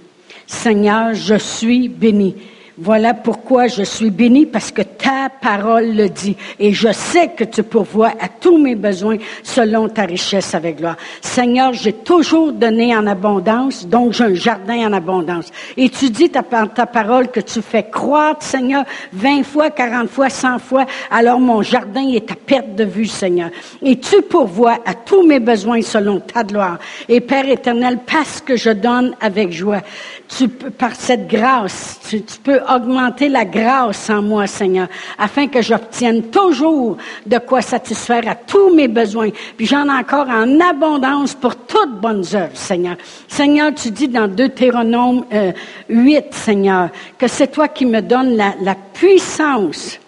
Seigneur, 0.47 1.13
je 1.13 1.35
suis 1.35 1.89
béni. 1.89 2.35
Voilà 2.81 3.13
pourquoi 3.13 3.67
je 3.67 3.83
suis 3.83 4.09
béni, 4.09 4.45
parce 4.45 4.71
que 4.71 4.81
ta 4.81 5.27
parole 5.41 5.95
le 5.95 6.07
dit. 6.07 6.37
Et 6.59 6.71
je 6.71 6.91
sais 6.93 7.29
que 7.35 7.43
tu 7.43 7.61
pourvois 7.61 8.13
à 8.21 8.29
tous 8.29 8.57
mes 8.57 8.75
besoins 8.75 9.17
selon 9.43 9.89
ta 9.89 10.03
richesse 10.03 10.55
avec 10.55 10.77
gloire. 10.77 10.95
Seigneur, 11.19 11.73
j'ai 11.73 11.91
toujours 11.91 12.53
donné 12.53 12.95
en 12.95 13.05
abondance, 13.05 13.85
donc 13.85 14.13
j'ai 14.13 14.23
un 14.23 14.33
jardin 14.33 14.87
en 14.87 14.93
abondance. 14.93 15.47
Et 15.75 15.89
tu 15.89 16.09
dis 16.09 16.29
ta, 16.29 16.41
ta 16.41 16.85
parole 16.85 17.27
que 17.27 17.41
tu 17.41 17.61
fais 17.61 17.83
croître, 17.83 18.43
Seigneur, 18.43 18.85
vingt 19.11 19.43
fois, 19.43 19.71
quarante 19.71 20.09
fois, 20.09 20.29
cent 20.29 20.57
fois. 20.57 20.85
Alors 21.11 21.41
mon 21.41 21.61
jardin 21.61 22.07
est 22.07 22.31
à 22.31 22.35
perte 22.35 22.75
de 22.75 22.85
vue, 22.85 23.07
Seigneur. 23.07 23.49
Et 23.81 23.99
tu 23.99 24.21
pourvois 24.21 24.77
à 24.85 24.93
tous 24.93 25.27
mes 25.27 25.41
besoins 25.41 25.81
selon 25.81 26.21
ta 26.21 26.43
gloire. 26.43 26.79
Et 27.09 27.19
Père 27.19 27.49
éternel, 27.49 27.99
parce 28.05 28.39
que 28.39 28.55
je 28.55 28.69
donne 28.69 29.15
avec 29.19 29.51
joie, 29.51 29.81
tu 30.29 30.47
par 30.47 30.95
cette 30.95 31.27
grâce, 31.27 31.99
tu, 32.07 32.21
peux 32.43 32.61
augmenter 32.73 33.29
la 33.29 33.45
grâce 33.45 34.09
en 34.09 34.21
moi, 34.21 34.47
Seigneur, 34.47 34.87
afin 35.17 35.47
que 35.47 35.61
j'obtienne 35.61 36.23
toujours 36.23 36.97
de 37.25 37.37
quoi 37.37 37.61
satisfaire 37.61 38.27
à 38.27 38.35
tous 38.35 38.73
mes 38.73 38.87
besoins. 38.87 39.29
Puis 39.57 39.65
j'en 39.65 39.85
ai 39.87 39.99
encore 39.99 40.27
en 40.29 40.59
abondance 40.59 41.33
pour 41.33 41.55
toutes 41.55 41.99
bonnes 41.99 42.25
œuvres, 42.33 42.55
Seigneur. 42.55 42.95
Seigneur, 43.27 43.73
tu 43.73 43.91
dis 43.91 44.07
dans 44.07 44.27
Deutéronome 44.27 45.25
euh, 45.33 45.51
8, 45.89 46.25
Seigneur, 46.31 46.89
que 47.17 47.27
c'est 47.27 47.47
toi 47.47 47.67
qui 47.67 47.85
me 47.85 48.01
donnes 48.01 48.35
la, 48.35 48.53
la 48.61 48.75
puissance 48.75 49.99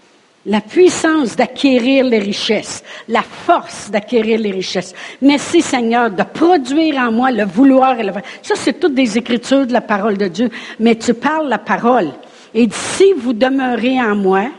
la 0.46 0.62
puissance 0.62 1.36
d'acquérir 1.36 2.06
les 2.06 2.20
richesses, 2.20 2.84
la 3.08 3.22
force 3.22 3.92
d'acquérir 3.92 4.40
les 4.40 4.52
richesses. 4.52 4.94
Merci 5.22 5.62
Seigneur 5.62 6.10
de 6.10 6.24
produire 6.24 6.98
en 6.98 7.12
moi 7.12 7.32
le 7.32 7.46
vouloir 7.46 8.00
et 8.00 8.04
le 8.04 8.12
Ça, 8.42 8.56
c'est 8.56 8.80
toutes 8.80 8.96
des 8.96 9.18
écritures 9.18 9.68
de 9.68 9.74
la 9.74 9.82
parole 9.82 10.18
de 10.18 10.28
Dieu, 10.28 10.50
mais 10.80 10.96
tu 10.96 11.14
parles 11.14 11.48
la 11.48 11.60
parole. 11.60 12.10
Et 12.54 12.68
si 12.72 13.14
vous 13.14 13.34
demeurez 13.34 14.00
en 14.02 14.16
moi, 14.16 14.50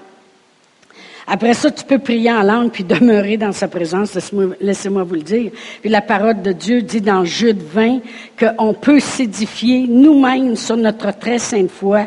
après 1.27 1.55
ça, 1.55 1.71
tu 1.71 1.85
peux 1.85 1.99
prier 1.99 2.33
en 2.33 2.43
langue 2.43 2.71
puis 2.71 2.85
demeurer 2.85 3.37
dans 3.37 3.53
sa 3.53 3.69
présence. 3.69 4.19
Laissez-moi 4.61 5.05
vous 5.05 5.15
le 5.15 5.23
dire. 5.23 5.53
Puis 5.81 5.91
la 5.91 6.01
parole 6.01 6.43
de 6.43 6.53
Dieu 6.53 6.83
dit 6.83 7.01
dans 7.01 7.25
Jude 7.25 7.63
20 7.63 8.01
qu'on 8.39 8.75
peut 8.75 9.01
s'édifier 9.01 9.87
nous-mêmes 9.89 10.57
sur 10.57 10.77
notre 10.77 11.17
très 11.17 11.39
sainte 11.39 11.71
foi 11.71 12.07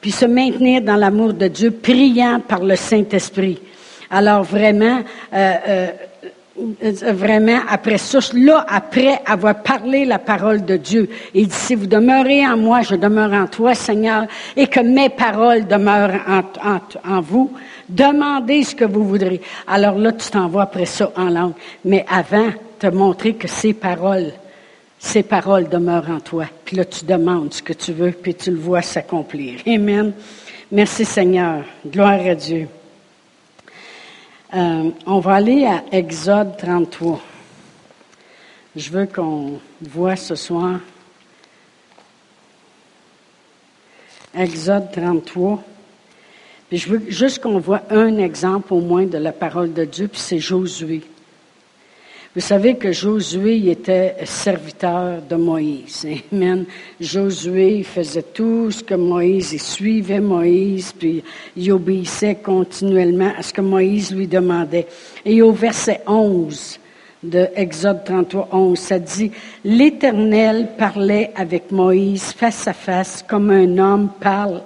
puis 0.00 0.12
se 0.12 0.26
maintenir 0.26 0.82
dans 0.82 0.96
l'amour 0.96 1.32
de 1.32 1.48
Dieu, 1.48 1.70
priant 1.70 2.38
par 2.38 2.62
le 2.62 2.76
Saint-Esprit. 2.76 3.58
Alors 4.10 4.42
vraiment, 4.42 5.00
euh, 5.32 5.54
euh, 5.66 5.90
vraiment 6.56 7.60
après 7.68 7.98
ça, 7.98 8.18
là, 8.34 8.64
après 8.68 9.20
avoir 9.26 9.62
parlé 9.62 10.04
la 10.04 10.18
parole 10.18 10.64
de 10.64 10.76
Dieu, 10.76 11.10
il 11.34 11.48
dit, 11.48 11.54
si 11.54 11.74
vous 11.74 11.86
demeurez 11.86 12.46
en 12.46 12.56
moi, 12.56 12.82
je 12.82 12.94
demeure 12.94 13.32
en 13.32 13.46
toi, 13.46 13.74
Seigneur, 13.74 14.26
et 14.56 14.66
que 14.68 14.80
mes 14.80 15.08
paroles 15.08 15.66
demeurent 15.66 16.20
en, 17.04 17.20
vous, 17.20 17.52
demandez 17.88 18.62
ce 18.62 18.74
que 18.74 18.84
vous 18.84 19.04
voudrez. 19.04 19.40
Alors 19.66 19.98
là, 19.98 20.12
tu 20.12 20.30
t'envoies 20.30 20.62
après 20.62 20.86
ça 20.86 21.10
en 21.16 21.28
langue. 21.28 21.54
Mais 21.84 22.04
avant, 22.08 22.50
te 22.78 22.86
montrer 22.86 23.34
que 23.34 23.48
ces 23.48 23.72
paroles 23.72 24.32
ces 25.04 25.22
paroles 25.22 25.68
demeurent 25.68 26.08
en 26.08 26.20
toi. 26.20 26.46
Puis 26.64 26.76
là, 26.76 26.84
tu 26.86 27.04
demandes 27.04 27.52
ce 27.52 27.62
que 27.62 27.74
tu 27.74 27.92
veux, 27.92 28.10
puis 28.10 28.34
tu 28.34 28.50
le 28.50 28.56
vois 28.56 28.80
s'accomplir. 28.80 29.60
Amen. 29.66 30.14
Merci 30.72 31.04
Seigneur. 31.04 31.62
Gloire 31.86 32.26
à 32.26 32.34
Dieu. 32.34 32.68
Euh, 34.52 34.90
on 35.06 35.18
va 35.20 35.34
aller 35.34 35.64
à 35.64 35.84
Exode 35.90 36.56
33. 36.58 37.20
Je 38.76 38.90
veux 38.90 39.06
qu'on 39.06 39.60
voit 39.80 40.16
ce 40.16 40.34
soir 40.34 40.80
Exode 44.34 44.90
33. 44.92 45.62
Puis 46.68 46.78
je 46.78 46.88
veux 46.88 47.10
juste 47.10 47.40
qu'on 47.40 47.58
voit 47.58 47.82
un 47.90 48.18
exemple 48.18 48.74
au 48.74 48.80
moins 48.80 49.06
de 49.06 49.18
la 49.18 49.32
parole 49.32 49.72
de 49.72 49.84
Dieu, 49.84 50.08
puis 50.08 50.20
c'est 50.20 50.40
Josué. 50.40 51.02
Vous 52.34 52.40
savez 52.40 52.74
que 52.74 52.90
Josué 52.90 53.70
était 53.70 54.16
serviteur 54.24 55.22
de 55.22 55.36
Moïse. 55.36 56.04
Amen. 56.32 56.64
Josué 57.00 57.84
faisait 57.84 58.24
tout 58.24 58.72
ce 58.72 58.82
que 58.82 58.94
Moïse, 58.94 59.52
il 59.52 59.60
suivait 59.60 60.18
Moïse, 60.18 60.92
puis 60.98 61.22
il 61.56 61.70
obéissait 61.70 62.34
continuellement 62.34 63.30
à 63.38 63.42
ce 63.42 63.52
que 63.52 63.60
Moïse 63.60 64.12
lui 64.12 64.26
demandait. 64.26 64.88
Et 65.24 65.42
au 65.42 65.52
verset 65.52 66.00
11 66.08 66.80
de 67.22 67.46
Exode 67.54 68.02
33, 68.04 68.48
11, 68.50 68.78
ça 68.80 68.98
dit, 68.98 69.30
L'Éternel 69.64 70.70
parlait 70.76 71.30
avec 71.36 71.70
Moïse 71.70 72.32
face 72.32 72.66
à 72.66 72.72
face 72.72 73.24
comme 73.28 73.50
un 73.50 73.78
homme 73.78 74.10
parle 74.20 74.60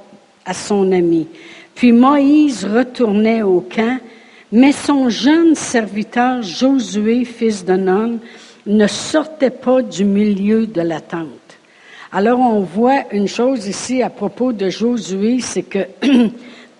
à 0.47 0.55
son 0.55 0.91
ami. 0.91 1.29
Puis 1.75 1.93
Moïse 1.93 2.65
retournait 2.65 3.43
au 3.43 3.61
camp 3.61 3.99
mais 4.53 4.73
son 4.73 5.09
jeune 5.09 5.55
serviteur 5.55 6.43
Josué, 6.43 7.25
fils 7.25 7.65
de 7.65 7.75
Nun, 7.75 8.19
ne 8.67 8.87
sortait 8.87 9.51
pas 9.51 9.83
du 9.83 10.05
milieu 10.05 10.67
de 10.67 10.81
la 10.81 11.01
tente. 11.01 11.27
Alors 12.13 12.41
on 12.41 12.61
voit 12.61 13.05
une 13.13 13.29
chose 13.29 13.67
ici 13.67 14.03
à 14.03 14.11
propos 14.11 14.53
de 14.53 14.71
Josué, 14.71 15.41
c'est 15.41 15.63
que 15.63 15.87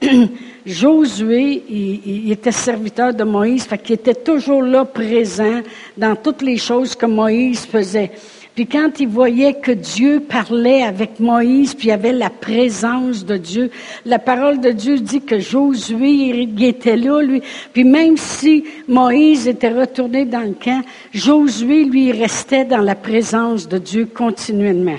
Josué, 0.67 1.65
il, 1.69 2.31
était 2.31 2.53
serviteur 2.53 3.15
de 3.15 3.25
Moïse, 3.25 3.65
fait 3.65 3.79
qu'il 3.79 3.95
était 3.95 4.15
toujours 4.15 4.63
là 4.63 4.85
présent 4.85 5.61
dans 5.97 6.15
toutes 6.17 6.43
les 6.43 6.59
choses 6.59 6.95
que 6.95 7.07
Moïse 7.07 7.67
faisait. 7.67 8.11
Puis 8.59 8.67
quand 8.67 8.99
il 8.99 9.07
voyait 9.07 9.55
que 9.55 9.71
Dieu 9.71 10.19
parlait 10.19 10.83
avec 10.83 11.21
Moïse, 11.21 11.75
puis 11.77 11.87
il 11.87 11.91
y 11.91 11.93
avait 11.93 12.13
la 12.13 12.29
présence 12.29 13.25
de 13.25 13.37
Dieu, 13.37 13.71
la 14.05 14.19
parole 14.19 14.59
de 14.59 14.73
Dieu 14.73 14.99
dit 14.99 15.21
que 15.21 15.39
Josué, 15.39 16.11
il 16.11 16.65
était 16.65 16.97
là, 16.97 17.23
lui. 17.23 17.41
Puis 17.73 17.85
même 17.85 18.17
si 18.17 18.65
Moïse 18.89 19.47
était 19.47 19.69
retourné 19.69 20.25
dans 20.25 20.41
le 20.41 20.55
camp, 20.55 20.83
Josué, 21.15 21.85
lui, 21.85 22.11
restait 22.11 22.65
dans 22.65 22.81
la 22.81 22.97
présence 22.97 23.69
de 23.69 23.79
Dieu 23.79 24.09
continuellement. 24.13 24.99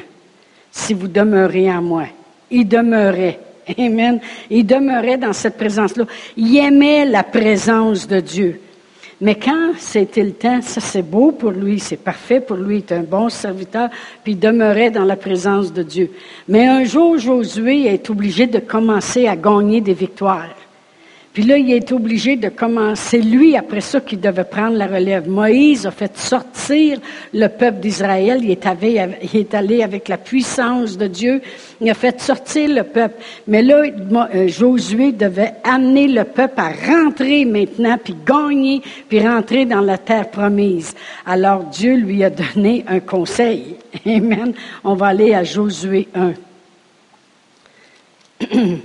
Si 0.72 0.94
vous 0.94 1.10
demeurez 1.10 1.70
en 1.70 1.82
moi. 1.82 2.06
Il 2.50 2.66
demeurait. 2.66 3.42
Amen. 3.78 4.22
Il 4.50 4.66
demeurait 4.66 5.18
dans 5.18 5.34
cette 5.34 5.58
présence-là. 5.58 6.06
Il 6.38 6.56
aimait 6.56 7.04
la 7.04 7.24
présence 7.24 8.08
de 8.08 8.22
Dieu. 8.22 8.62
Mais 9.22 9.36
quand 9.36 9.74
c'était 9.78 10.24
le 10.24 10.32
temps, 10.32 10.62
ça 10.62 10.80
c'est 10.80 11.02
beau 11.02 11.32
pour 11.34 11.52
lui, 11.52 11.80
c'est 11.80 11.98
parfait 11.98 12.40
pour 12.40 12.56
lui, 12.56 12.84
il 12.90 12.94
un 12.94 13.04
bon 13.04 13.28
serviteur, 13.28 13.90
puis 14.24 14.34
il 14.34 14.40
demeurait 14.40 14.92
dans 14.92 15.04
la 15.04 15.18
présence 15.18 15.74
de 15.74 15.84
Dieu. 15.84 16.12
Mais 16.48 16.68
un 16.68 16.86
jour, 16.86 17.18
Josué 17.18 17.86
est 17.88 18.10
obligé 18.10 18.48
de 18.48 18.60
commencer 18.60 19.28
à 19.28 19.36
gagner 19.36 19.82
des 19.82 19.94
victoires. 19.94 20.48
Puis 21.32 21.44
là, 21.44 21.58
il 21.58 21.72
est 21.72 21.92
obligé 21.92 22.38
de 22.38 22.50
commencer, 22.50 23.22
lui, 23.22 23.56
après 23.56 23.82
ça, 23.82 24.02
qui 24.02 24.18
devait 24.18 24.44
prendre 24.44 24.76
la 24.76 24.88
relève. 24.88 25.30
Moïse 25.30 25.86
a 25.86 25.92
fait 25.92 26.18
sortir 26.18 27.00
le 27.34 27.48
peuple 27.48 27.82
d'Israël. 27.82 28.40
Il, 28.42 28.50
est 28.50 29.54
allé 29.54 29.84
avec 29.84 30.08
la 30.08 30.18
puissance 30.18 30.98
de 30.98 31.06
Dieu. 31.06 31.40
Il 31.82 31.90
a 31.90 31.94
fait 31.94 32.20
sortir 32.20 32.68
le 32.70 32.84
peuple. 32.84 33.22
Mais 33.48 33.62
là, 33.62 33.84
euh, 34.34 34.48
Josué 34.48 35.12
devait 35.12 35.54
amener 35.64 36.08
le 36.08 36.24
peuple 36.24 36.60
à 36.60 36.72
rentrer 36.72 37.46
maintenant, 37.46 38.00
puis 38.04 38.16
gagner, 38.26 38.82
puis 39.08 39.20
rentrer 39.20 39.66
dans 39.66 39.82
la 39.82 40.00
terre 40.00 40.32
promise. 40.32 40.96
Alors 41.28 41.64
Dieu 41.66 41.96
lui 41.96 42.24
a 42.24 42.32
donné 42.32 42.84
un 42.88 43.02
conseil. 43.02 43.76
Amen. 44.06 44.54
On 44.84 44.96
va 44.96 45.08
aller 45.08 45.36
à 45.36 45.44
Josué 45.44 46.08
1. 46.16 46.34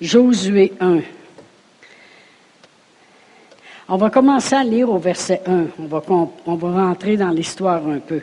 Josué 0.00 0.72
1. 0.80 1.00
On 3.88 3.96
va 3.96 4.10
commencer 4.10 4.54
à 4.54 4.64
lire 4.64 4.90
au 4.90 4.98
verset 4.98 5.42
1. 5.46 5.64
On 5.80 5.86
va, 5.86 6.02
on 6.46 6.56
rentrer 6.56 7.16
dans 7.16 7.30
l'histoire 7.30 7.86
un 7.86 7.98
peu. 7.98 8.20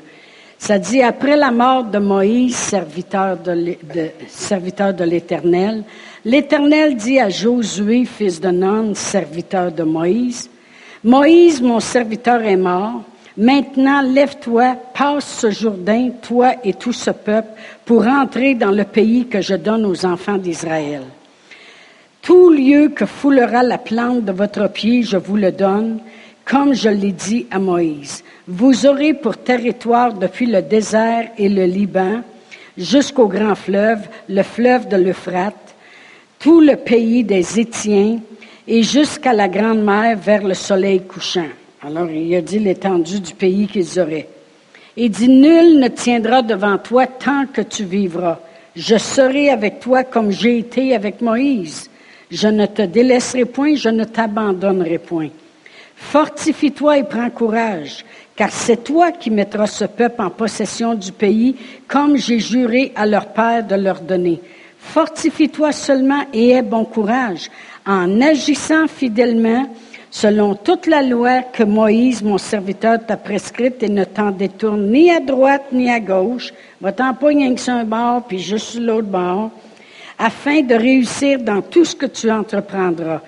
Ça 0.58 0.78
dit, 0.78 1.02
après 1.02 1.38
la 1.38 1.52
mort 1.52 1.86
de 1.86 2.00
Moïse, 2.00 2.56
serviteur 2.56 3.38
de, 3.38 5.04
l'Éternel, 5.04 5.84
l'Éternel 6.26 6.98
dit 6.98 7.18
à 7.18 7.30
Josué, 7.30 8.04
fils 8.04 8.42
de 8.42 8.50
Nun, 8.50 8.94
serviteur 8.94 9.72
de 9.72 9.84
Moïse, 9.84 10.50
Moïse, 11.04 11.62
mon 11.62 11.80
serviteur, 11.80 12.42
est 12.42 12.58
mort. 12.58 13.04
Maintenant, 13.38 14.02
lève-toi, 14.02 14.76
passe 14.94 15.40
ce 15.40 15.50
Jourdain, 15.50 16.10
toi 16.22 16.56
et 16.62 16.74
tout 16.74 16.92
ce 16.92 17.12
peuple, 17.12 17.52
pour 17.86 18.06
entrer 18.06 18.54
dans 18.54 18.72
le 18.72 18.84
pays 18.84 19.28
que 19.28 19.40
je 19.40 19.56
donne 19.56 19.86
aux 19.86 20.06
enfants 20.06 20.38
d'Israël. 20.38 21.04
Tout 22.22 22.50
lieu 22.50 22.90
que 22.90 23.06
foulera 23.06 23.64
la 23.64 23.78
plante 23.78 24.26
de 24.26 24.32
votre 24.32 24.68
pied, 24.70 25.04
je 25.04 25.18
vous 25.18 25.38
le 25.38 25.52
donne, 25.52 26.00
comme 26.46 26.74
je 26.74 26.90
l'ai 26.90 27.12
dit 27.12 27.48
à 27.52 27.60
Moïse. 27.60 28.24
Vous 28.48 28.86
aurez 28.86 29.14
pour 29.14 29.38
territoire 29.38 30.14
depuis 30.14 30.48
le 30.48 30.62
désert 30.62 31.30
et 31.38 31.50
le 31.50 31.66
Liban 31.66 32.22
jusqu'au 32.78 33.28
grand 33.28 33.56
fleuve, 33.56 34.08
le 34.28 34.42
fleuve 34.42 34.88
de 34.88 34.96
l'Euphrate, 34.96 35.76
tout 36.40 36.62
le 36.62 36.76
pays 36.76 37.24
des 37.24 37.60
Étiens 37.60 38.20
et 38.68 38.84
jusqu'à 38.84 39.34
la 39.34 39.48
grande 39.48 39.84
mer 39.84 40.18
vers 40.18 40.44
le 40.44 40.54
soleil 40.54 41.02
couchant. 41.02 41.50
Alors 41.82 42.10
il 42.10 42.34
a 42.36 42.42
dit 42.42 42.60
l'étendue 42.60 43.20
du 43.20 43.34
pays 43.34 43.68
qu'ils 43.68 44.00
auraient. 44.00 44.28
Il 44.96 45.12
dit, 45.12 45.30
nul 45.30 45.80
ne 45.80 45.88
tiendra 45.88 46.42
devant 46.42 46.78
toi 46.78 47.08
tant 47.08 47.46
que 47.46 47.62
tu 47.62 47.84
vivras. 47.84 48.40
Je 48.76 48.98
serai 48.98 49.50
avec 49.50 49.80
toi 49.80 50.04
comme 50.04 50.32
j'ai 50.32 50.60
été 50.60 50.94
avec 50.94 51.22
Moïse. 51.22 51.89
Je 52.32 52.48
ne 52.48 52.68
te 52.68 52.84
délaisserai 52.84 53.46
point, 53.46 53.76
je 53.76 53.90
ne 53.90 54.04
t'abandonnerai 54.04 55.00
point. 55.00 55.30
Fortifie-toi 55.96 57.00
et 57.00 57.04
prends 57.04 57.30
courage, 57.30 58.06
car 58.36 58.52
c'est 58.52 58.84
toi 58.84 59.12
qui 59.12 59.32
mettras 59.32 59.68
ce 59.68 59.86
peuple 59.86 60.22
en 60.22 60.30
possession 60.30 60.94
du 60.94 61.12
pays, 61.12 61.56
comme 61.88 62.18
j'ai 62.18 62.40
juré 62.40 62.94
à 62.96 63.06
leur 63.06 63.28
père 63.28 63.66
de 63.66 63.76
leur 63.76 64.00
donner. 64.00 64.40
Fortifie-toi 64.78 65.72
seulement 65.72 66.24
et 66.34 66.50
aie 66.52 66.62
bon 66.62 66.86
courage, 66.86 67.50
en 67.86 68.22
agissant 68.22 68.88
fidèlement 68.88 69.68
selon 70.12 70.56
toute 70.56 70.88
la 70.88 71.02
loi 71.02 71.42
que 71.42 71.64
Moïse, 71.64 72.24
mon 72.24 72.38
serviteur, 72.38 73.06
t'a 73.06 73.18
prescrite, 73.18 73.84
et 73.84 73.90
ne 73.90 74.04
t'en 74.04 74.32
détourne 74.32 74.92
ni 74.92 75.12
à 75.12 75.20
droite 75.20 75.66
ni 75.72 75.90
à 75.90 76.00
gauche. 76.00 76.54
Va-t'en 76.80 77.14
pas 77.14 77.28
rien 77.28 77.54
que 77.54 77.60
sur 77.60 77.74
un 77.74 77.84
bord, 77.84 78.24
puis 78.24 78.40
juste 78.40 78.68
sur 78.68 78.82
l'autre 78.82 79.08
bord 79.08 79.52
afin 80.20 80.62
de 80.62 80.76
réussir 80.76 81.40
dans 81.40 81.62
tout 81.62 81.86
ce 81.86 81.96
que 81.96 82.06
tu 82.06 82.30
entreprendras. 82.30 83.22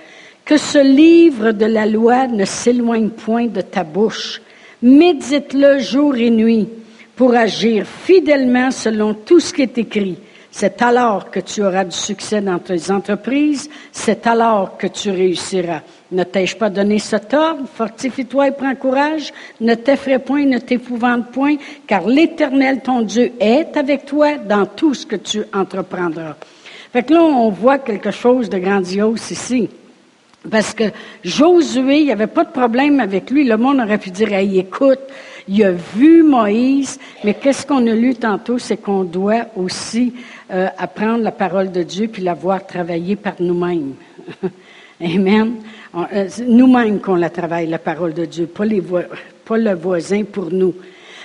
Que 0.43 0.57
ce 0.57 0.79
livre 0.79 1.53
de 1.53 1.65
la 1.65 1.85
loi 1.85 2.27
ne 2.27 2.43
s'éloigne 2.43 3.09
point 3.09 3.47
de 3.47 3.61
ta 3.61 3.83
bouche. 3.83 4.41
Médite-le 4.81 5.79
jour 5.79 6.15
et 6.17 6.29
nuit 6.29 6.67
pour 7.15 7.33
agir 7.33 7.85
fidèlement 7.85 8.71
selon 8.71 9.13
tout 9.13 9.39
ce 9.39 9.53
qui 9.53 9.61
est 9.61 9.77
écrit. 9.77 10.17
C'est 10.53 10.81
alors 10.81 11.31
que 11.31 11.39
tu 11.39 11.63
auras 11.63 11.85
du 11.85 11.95
succès 11.95 12.41
dans 12.41 12.59
tes 12.59 12.91
entreprises, 12.91 13.69
c'est 13.93 14.27
alors 14.27 14.75
que 14.77 14.87
tu 14.87 15.09
réussiras. 15.09 15.79
Ne 16.11 16.25
t'ai-je 16.25 16.57
pas 16.57 16.69
donné 16.69 16.99
cet 16.99 17.33
ordre? 17.33 17.63
Fortifie-toi 17.73 18.49
et 18.49 18.51
prends 18.51 18.75
courage. 18.75 19.31
Ne 19.61 19.75
t'effraie 19.75 20.19
point, 20.19 20.43
ne 20.43 20.57
t'épouvante 20.57 21.31
point, 21.31 21.55
car 21.87 22.05
l'Éternel, 22.05 22.81
ton 22.81 23.01
Dieu, 23.01 23.31
est 23.39 23.77
avec 23.77 24.05
toi 24.05 24.37
dans 24.39 24.65
tout 24.65 24.93
ce 24.93 25.05
que 25.05 25.15
tu 25.15 25.41
entreprendras. 25.53 26.35
Fait 26.91 27.03
que 27.03 27.13
là, 27.13 27.21
on 27.23 27.49
voit 27.49 27.79
quelque 27.79 28.11
chose 28.11 28.49
de 28.49 28.57
grandiose 28.57 29.31
ici. 29.31 29.69
Parce 30.49 30.73
que 30.73 30.85
Josué, 31.23 31.99
il 31.99 32.05
n'y 32.05 32.11
avait 32.11 32.27
pas 32.27 32.43
de 32.43 32.51
problème 32.51 32.99
avec 32.99 33.29
lui. 33.29 33.43
Le 33.43 33.57
monde 33.57 33.79
aurait 33.79 33.99
pu 33.99 34.09
dire, 34.09 34.33
hey, 34.33 34.59
écoute, 34.59 34.99
il 35.47 35.63
a 35.63 35.71
vu 35.71 36.23
Moïse, 36.23 36.99
mais 37.23 37.35
qu'est-ce 37.35 37.65
qu'on 37.65 37.85
a 37.87 37.93
lu 37.93 38.15
tantôt, 38.15 38.57
c'est 38.57 38.77
qu'on 38.77 39.03
doit 39.03 39.45
aussi 39.55 40.13
euh, 40.51 40.67
apprendre 40.77 41.23
la 41.23 41.31
parole 41.31 41.71
de 41.71 41.83
Dieu 41.83 42.07
puis 42.07 42.23
la 42.23 42.33
voir 42.33 42.65
travailler 42.65 43.15
par 43.15 43.35
nous-mêmes. 43.39 43.93
Amen. 45.01 45.55
Euh, 45.95 46.27
nous-mêmes 46.45 46.99
qu'on 46.99 47.15
la 47.15 47.29
travaille, 47.29 47.67
la 47.67 47.79
parole 47.79 48.13
de 48.13 48.25
Dieu, 48.25 48.47
pas, 48.47 48.65
le 48.65 49.73
voisin 49.73 50.23
pour 50.23 50.51
nous. 50.51 50.73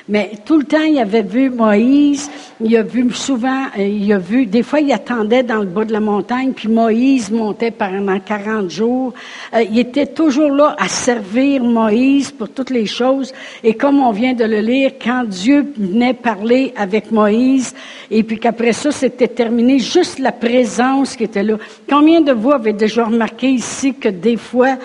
Mais 0.08 0.30
tout 0.44 0.58
le 0.58 0.64
temps, 0.64 0.84
il 0.84 1.00
avait 1.00 1.22
vu 1.22 1.50
Moïse, 1.50 2.30
il 2.60 2.76
a 2.76 2.82
vu 2.82 3.10
souvent, 3.12 3.64
euh, 3.76 3.82
il 3.82 4.12
a 4.12 4.18
vu, 4.18 4.46
des 4.46 4.62
fois, 4.62 4.78
il 4.78 4.92
attendait 4.92 5.42
dans 5.42 5.58
le 5.58 5.66
bas 5.66 5.84
de 5.84 5.92
la 5.92 5.98
montagne, 5.98 6.52
puis 6.52 6.68
Moïse 6.68 7.32
montait 7.32 7.72
pendant 7.72 8.20
40 8.20 8.70
jours. 8.70 9.12
Euh, 9.52 9.64
il 9.68 9.76
était 9.80 10.06
toujours 10.06 10.52
là 10.52 10.76
à 10.78 10.86
servir 10.86 11.64
Moïse 11.64 12.30
pour 12.30 12.48
toutes 12.48 12.70
les 12.70 12.86
choses. 12.86 13.32
Et 13.64 13.74
comme 13.74 13.98
on 14.00 14.12
vient 14.12 14.32
de 14.32 14.44
le 14.44 14.60
lire, 14.60 14.92
quand 15.02 15.24
Dieu 15.24 15.72
venait 15.76 16.14
parler 16.14 16.72
avec 16.76 17.10
Moïse, 17.10 17.74
et 18.08 18.22
puis 18.22 18.38
qu'après 18.38 18.72
ça, 18.72 18.92
c'était 18.92 19.26
terminé, 19.26 19.80
juste 19.80 20.20
la 20.20 20.30
présence 20.30 21.16
qui 21.16 21.24
était 21.24 21.42
là. 21.42 21.56
Combien 21.90 22.20
de 22.20 22.30
vous 22.30 22.52
avez 22.52 22.72
déjà 22.72 23.06
remarqué 23.06 23.48
ici 23.48 23.92
que 23.94 24.08
des 24.08 24.36
fois, 24.36 24.76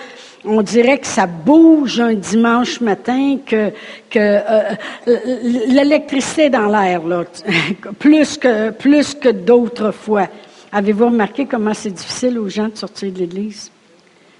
on 0.44 0.62
dirait 0.62 0.98
que 0.98 1.06
ça 1.06 1.26
bouge 1.26 2.00
un 2.00 2.14
dimanche 2.14 2.80
matin, 2.80 3.38
que, 3.44 3.70
que 4.10 4.18
euh, 4.18 4.74
l'électricité 5.06 6.50
dans 6.50 6.66
l'air, 6.66 7.02
plus 7.98 8.36
que, 8.36 8.70
plus 8.70 9.14
que 9.14 9.28
d'autres 9.28 9.92
fois. 9.92 10.28
Avez-vous 10.72 11.06
remarqué 11.06 11.46
comment 11.46 11.74
c'est 11.74 11.90
difficile 11.90 12.38
aux 12.38 12.48
gens 12.48 12.68
de 12.68 12.76
sortir 12.76 13.12
de 13.12 13.18
l'Église? 13.18 13.70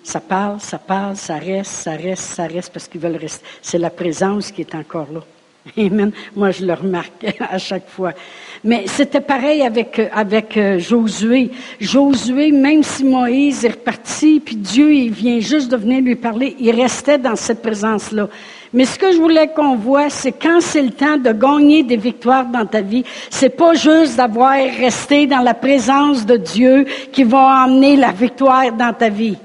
Ça 0.02 0.18
parle, 0.18 0.60
ça 0.60 0.78
parle, 0.78 1.16
ça 1.16 1.36
reste, 1.36 1.70
ça 1.70 1.92
reste, 1.92 2.22
ça 2.22 2.46
reste 2.46 2.72
parce 2.72 2.88
qu'ils 2.88 3.00
veulent 3.00 3.16
rester. 3.16 3.44
C'est 3.60 3.78
la 3.78 3.90
présence 3.90 4.50
qui 4.50 4.62
est 4.62 4.74
encore 4.74 5.08
là. 5.12 5.20
Amen. 5.78 6.12
Moi, 6.34 6.50
je 6.50 6.64
le 6.64 6.74
remarque 6.74 7.24
à 7.40 7.58
chaque 7.58 7.88
fois. 7.88 8.12
Mais 8.64 8.84
c'était 8.86 9.20
pareil 9.20 9.62
avec, 9.62 10.56
euh, 10.56 10.78
Josué. 10.78 11.50
Josué, 11.80 12.50
même 12.50 12.82
si 12.82 13.04
Moïse 13.04 13.64
est 13.64 13.70
reparti, 13.70 14.40
puis 14.44 14.56
Dieu, 14.56 14.92
il 14.92 15.12
vient 15.12 15.40
juste 15.40 15.70
de 15.70 15.76
venir 15.76 16.00
lui 16.00 16.16
parler, 16.16 16.56
il 16.58 16.70
restait 16.72 17.18
dans 17.18 17.36
cette 17.36 17.62
présence-là. 17.62 18.28
Mais 18.72 18.86
ce 18.86 18.98
que 18.98 19.12
je 19.12 19.18
voulais 19.18 19.48
qu'on 19.48 19.76
voit, 19.76 20.08
c'est 20.08 20.32
quand 20.32 20.60
c'est 20.60 20.82
le 20.82 20.90
temps 20.90 21.18
de 21.18 21.32
gagner 21.32 21.82
des 21.82 21.96
victoires 21.96 22.46
dans 22.46 22.64
ta 22.64 22.80
vie, 22.80 23.04
c'est 23.28 23.54
pas 23.54 23.74
juste 23.74 24.16
d'avoir 24.16 24.54
resté 24.54 25.26
dans 25.26 25.40
la 25.40 25.54
présence 25.54 26.24
de 26.24 26.36
Dieu 26.36 26.86
qui 27.12 27.22
va 27.22 27.64
emmener 27.66 27.96
la 27.96 28.12
victoire 28.12 28.72
dans 28.72 28.94
ta 28.94 29.10
vie. 29.10 29.36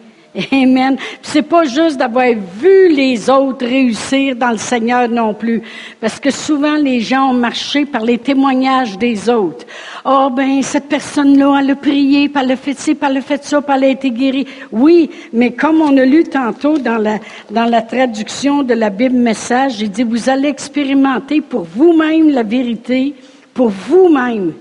Amen. 0.52 0.98
C'est 1.22 1.42
pas 1.42 1.64
juste 1.64 1.98
d'avoir 1.98 2.28
vu 2.30 2.90
les 2.90 3.30
autres 3.30 3.66
réussir 3.66 4.36
dans 4.36 4.52
le 4.52 4.58
Seigneur 4.58 5.10
non 5.10 5.34
plus, 5.34 5.64
parce 6.00 6.20
que 6.20 6.30
souvent 6.30 6.76
les 6.76 7.00
gens 7.00 7.32
ont 7.32 7.34
marché 7.34 7.86
par 7.86 8.04
les 8.04 8.20
témoignages 8.20 8.98
des 9.00 9.30
autres. 9.30 9.66
Oh 10.06 10.30
ben 10.32 10.62
cette 10.62 10.90
personne-là, 10.90 11.58
elle 11.60 11.72
a 11.72 11.76
prié, 11.76 12.30
elle 12.34 12.52
a 12.52 12.56
fait 12.56 12.78
ci, 12.78 12.96
elle 13.02 13.18
a 13.18 13.22
fait 13.22 13.44
ça, 13.44 13.62
puis 13.62 13.74
elle 13.76 13.84
a 13.86 13.88
été 13.88 14.12
guérie. 14.12 14.48
Oui, 14.72 15.10
mais 15.34 15.52
comme 15.54 15.82
on 15.82 15.98
a 15.98 16.06
lu 16.06 16.24
tantôt 16.24 16.78
dans 16.78 16.98
la 16.98 17.18
dans 17.50 17.66
la 17.66 17.82
traduction 17.82 18.62
de 18.62 18.76
la 18.76 18.92
Bible 18.92 19.18
Message, 19.18 19.82
il 19.82 19.90
dit 19.90 20.04
vous 20.04 20.30
allez 20.30 20.50
expérimenter 20.50 21.42
pour 21.42 21.64
vous-même 21.64 22.30
la 22.30 22.44
vérité, 22.44 23.16
pour 23.56 23.70
vous-même. 23.70 24.54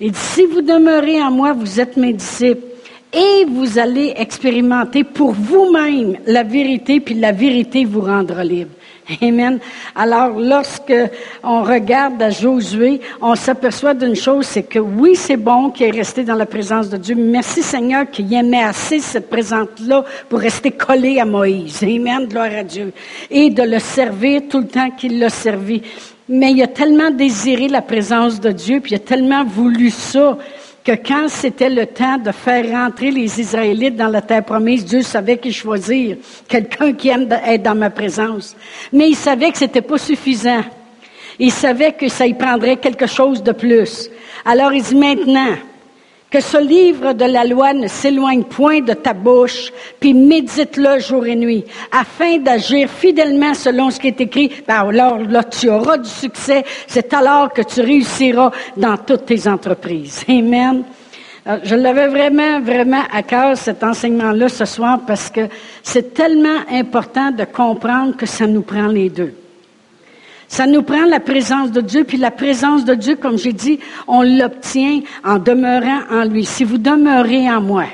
Et 0.00 0.10
dit, 0.10 0.18
si 0.18 0.44
vous 0.44 0.62
demeurez 0.62 1.22
en 1.22 1.30
moi, 1.30 1.52
vous 1.52 1.80
êtes 1.80 1.96
mes 1.96 2.12
disciples 2.12 2.71
et 3.12 3.44
vous 3.46 3.78
allez 3.78 4.14
expérimenter 4.16 5.04
pour 5.04 5.32
vous-même 5.32 6.16
la 6.26 6.42
vérité, 6.42 7.00
puis 7.00 7.14
la 7.14 7.32
vérité 7.32 7.84
vous 7.84 8.00
rendra 8.00 8.42
libre. 8.42 8.70
Amen. 9.20 9.58
Alors, 9.94 10.38
lorsque 10.38 10.94
on 11.42 11.62
regarde 11.62 12.22
à 12.22 12.30
Josué, 12.30 13.00
on 13.20 13.34
s'aperçoit 13.34 13.94
d'une 13.94 14.14
chose, 14.14 14.46
c'est 14.46 14.62
que 14.62 14.78
oui, 14.78 15.16
c'est 15.16 15.36
bon 15.36 15.70
qu'il 15.70 15.86
est 15.86 15.90
resté 15.90 16.22
dans 16.22 16.36
la 16.36 16.46
présence 16.46 16.88
de 16.88 16.96
Dieu. 16.96 17.16
Merci 17.16 17.62
Seigneur 17.62 18.08
qu'il 18.10 18.32
aimait 18.32 18.62
assez 18.62 19.00
cette 19.00 19.28
présence-là 19.28 20.04
pour 20.28 20.38
rester 20.38 20.70
collé 20.70 21.18
à 21.18 21.24
Moïse. 21.24 21.82
Amen. 21.82 22.26
Gloire 22.26 22.54
à 22.56 22.62
Dieu. 22.62 22.92
Et 23.30 23.50
de 23.50 23.62
le 23.62 23.80
servir 23.80 24.42
tout 24.48 24.60
le 24.60 24.68
temps 24.68 24.90
qu'il 24.90 25.18
l'a 25.18 25.28
servi. 25.28 25.82
Mais 26.28 26.52
il 26.52 26.62
a 26.62 26.68
tellement 26.68 27.10
désiré 27.10 27.68
la 27.68 27.82
présence 27.82 28.40
de 28.40 28.52
Dieu, 28.52 28.80
puis 28.80 28.92
il 28.92 28.96
a 28.96 29.00
tellement 29.00 29.44
voulu 29.44 29.90
ça 29.90 30.38
que 30.84 30.92
quand 30.92 31.28
c'était 31.28 31.70
le 31.70 31.86
temps 31.86 32.18
de 32.18 32.32
faire 32.32 32.70
rentrer 32.70 33.10
les 33.10 33.40
Israélites 33.40 33.96
dans 33.96 34.08
la 34.08 34.20
terre 34.20 34.44
promise, 34.44 34.84
Dieu 34.84 35.02
savait 35.02 35.38
qu'il 35.38 35.52
choisir 35.52 36.16
quelqu'un 36.48 36.92
qui 36.92 37.08
aime 37.08 37.28
être 37.30 37.62
dans 37.62 37.74
ma 37.74 37.90
présence. 37.90 38.56
Mais 38.92 39.10
il 39.10 39.16
savait 39.16 39.52
que 39.52 39.58
c'était 39.58 39.82
pas 39.82 39.98
suffisant. 39.98 40.62
Il 41.38 41.52
savait 41.52 41.92
que 41.92 42.08
ça 42.08 42.26
y 42.26 42.34
prendrait 42.34 42.76
quelque 42.76 43.06
chose 43.06 43.42
de 43.42 43.52
plus. 43.52 44.10
Alors 44.44 44.72
il 44.72 44.82
dit 44.82 44.96
maintenant, 44.96 45.56
que 46.32 46.40
ce 46.40 46.56
livre 46.56 47.12
de 47.12 47.26
la 47.26 47.44
loi 47.44 47.74
ne 47.74 47.86
s'éloigne 47.86 48.44
point 48.44 48.80
de 48.80 48.94
ta 48.94 49.12
bouche, 49.12 49.70
puis 50.00 50.14
médite-le 50.14 50.98
jour 50.98 51.26
et 51.26 51.36
nuit, 51.36 51.64
afin 51.92 52.38
d'agir 52.38 52.88
fidèlement 52.88 53.52
selon 53.52 53.90
ce 53.90 54.00
qui 54.00 54.08
est 54.08 54.20
écrit. 54.22 54.50
Ben 54.66 54.88
alors 54.88 55.18
là, 55.18 55.44
tu 55.44 55.68
auras 55.68 55.98
du 55.98 56.08
succès. 56.08 56.64
C'est 56.86 57.12
alors 57.12 57.52
que 57.52 57.60
tu 57.60 57.82
réussiras 57.82 58.50
dans 58.78 58.96
toutes 58.96 59.26
tes 59.26 59.46
entreprises. 59.46 60.24
Amen. 60.28 60.84
je 61.64 61.74
l'avais 61.74 62.08
vraiment, 62.08 62.60
vraiment 62.60 63.02
à 63.12 63.22
cœur, 63.22 63.54
cet 63.58 63.84
enseignement-là, 63.84 64.48
ce 64.48 64.64
soir, 64.64 65.00
parce 65.06 65.28
que 65.28 65.42
c'est 65.82 66.14
tellement 66.14 66.60
important 66.70 67.30
de 67.30 67.44
comprendre 67.44 68.16
que 68.16 68.24
ça 68.24 68.46
nous 68.46 68.62
prend 68.62 68.86
les 68.86 69.10
deux. 69.10 69.34
Ça 70.52 70.66
nous 70.66 70.82
prend 70.82 71.06
la 71.06 71.18
présence 71.18 71.70
de 71.70 71.80
Dieu, 71.80 72.04
puis 72.04 72.18
la 72.18 72.30
présence 72.30 72.84
de 72.84 72.92
Dieu, 72.94 73.16
comme 73.16 73.38
j'ai 73.38 73.54
dit, 73.54 73.80
on 74.06 74.20
l'obtient 74.20 75.00
en 75.24 75.38
demeurant 75.38 76.02
en 76.10 76.24
lui. 76.24 76.44
Si 76.44 76.62
vous 76.62 76.76
demeurez 76.76 77.50
en 77.50 77.62
moi, 77.62 77.86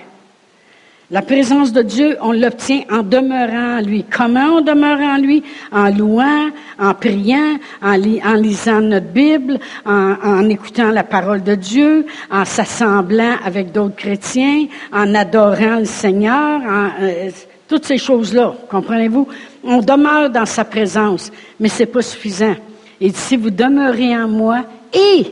la 1.12 1.22
présence 1.22 1.72
de 1.72 1.82
Dieu, 1.82 2.16
on 2.20 2.32
l'obtient 2.32 2.80
en 2.90 3.04
demeurant 3.04 3.78
en 3.78 3.80
lui. 3.80 4.04
Comment 4.10 4.56
on 4.56 4.60
demeure 4.60 4.98
en 4.98 5.18
lui? 5.18 5.44
En 5.70 5.88
louant, 5.88 6.48
en 6.80 6.94
priant, 6.94 7.58
en, 7.80 7.94
lisant 7.94 8.80
notre 8.80 9.06
Bible, 9.06 9.60
en, 9.86 10.48
écoutant 10.48 10.90
la 10.90 11.04
parole 11.04 11.44
de 11.44 11.54
Dieu, 11.54 12.06
en 12.28 12.44
s'assemblant 12.44 13.36
avec 13.44 13.70
d'autres 13.70 13.94
chrétiens, 13.94 14.66
en 14.92 15.14
adorant 15.14 15.76
le 15.76 15.84
Seigneur, 15.84 16.60
en, 16.60 16.88
euh, 17.02 17.30
toutes 17.68 17.84
ces 17.84 17.98
choses-là, 17.98 18.54
comprenez-vous? 18.68 19.28
On 19.64 19.80
demeure 19.80 20.30
dans 20.30 20.46
sa 20.46 20.64
présence, 20.64 21.30
mais 21.58 21.68
c'est 21.68 21.86
pas 21.86 22.02
suffisant. 22.02 22.56
Et 23.00 23.10
si 23.12 23.36
vous 23.36 23.50
demeurez 23.50 24.16
en 24.16 24.28
moi 24.28 24.64
et 24.92 25.26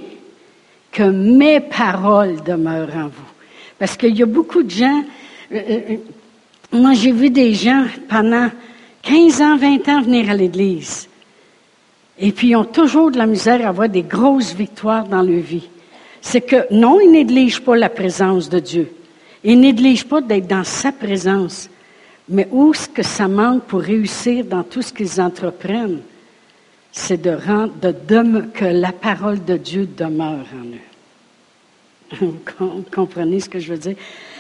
que 0.93 1.03
mes 1.03 1.61
paroles 1.61 2.43
demeurent 2.43 2.97
en 2.97 3.09
vous. 3.09 3.33
Parce 3.79 3.97
qu'il 3.97 4.17
y 4.17 4.23
a 4.23 4.27
beaucoup 4.27 4.63
de 4.63 4.71
gens, 4.71 5.05
euh, 5.53 5.61
euh, 5.69 5.81
euh, 5.91 5.97
moi 6.73 6.95
j'ai 6.95 7.13
vu 7.13 7.29
des 7.29 7.53
gens 7.53 7.85
pendant 8.09 8.49
15 9.03 9.43
ans, 9.43 9.57
20 9.57 9.89
ans 9.89 10.01
venir 10.03 10.31
à 10.31 10.35
l'église. 10.35 11.09
Et 12.19 12.33
puis 12.33 12.49
ils 12.49 12.57
ont 12.57 12.65
toujours 12.65 13.11
de 13.11 13.19
la 13.19 13.27
misère 13.27 13.65
à 13.67 13.69
avoir 13.69 13.89
des 13.89 14.03
grosses 14.03 14.55
victoires 14.55 15.07
dans 15.07 15.23
leur 15.23 15.41
vie. 15.41 15.69
C'est 16.23 16.41
que 16.41 16.73
non, 16.73 16.99
ils 16.99 17.11
négligent 17.11 17.61
pas 17.61 17.77
la 17.77 17.91
présence 17.91 18.49
de 18.49 18.59
Dieu. 18.59 18.91
Ils 19.45 19.61
négligent 19.61 20.09
pas 20.09 20.23
d'être 20.23 20.47
dans 20.47 20.65
sa 20.65 20.93
présence. 20.93 21.69
Mais 22.29 22.49
où 22.51 22.75
ce 22.75 22.89
que 22.89 23.03
ça 23.03 23.29
manque 23.29 23.65
pour 23.65 23.81
réussir 23.81 24.45
dans 24.45 24.65
tout 24.65 24.83
ce 24.83 24.93
qu'ils 24.93 25.21
entreprennent, 25.21 26.01
c'est 26.91 27.21
de 27.21 27.31
rendre, 27.31 28.53
que 28.53 28.65
la 28.65 28.93
parole 28.93 29.45
de 29.45 29.57
Dieu 29.57 29.87
demeure 29.87 30.47
en 30.53 32.25
eux. 32.25 32.39
Vous 32.59 32.85
comprenez 32.93 33.41
ce 33.41 33.49
que 33.49 33.59
je 33.59 33.73
veux 33.73 33.79
dire? 33.79 33.97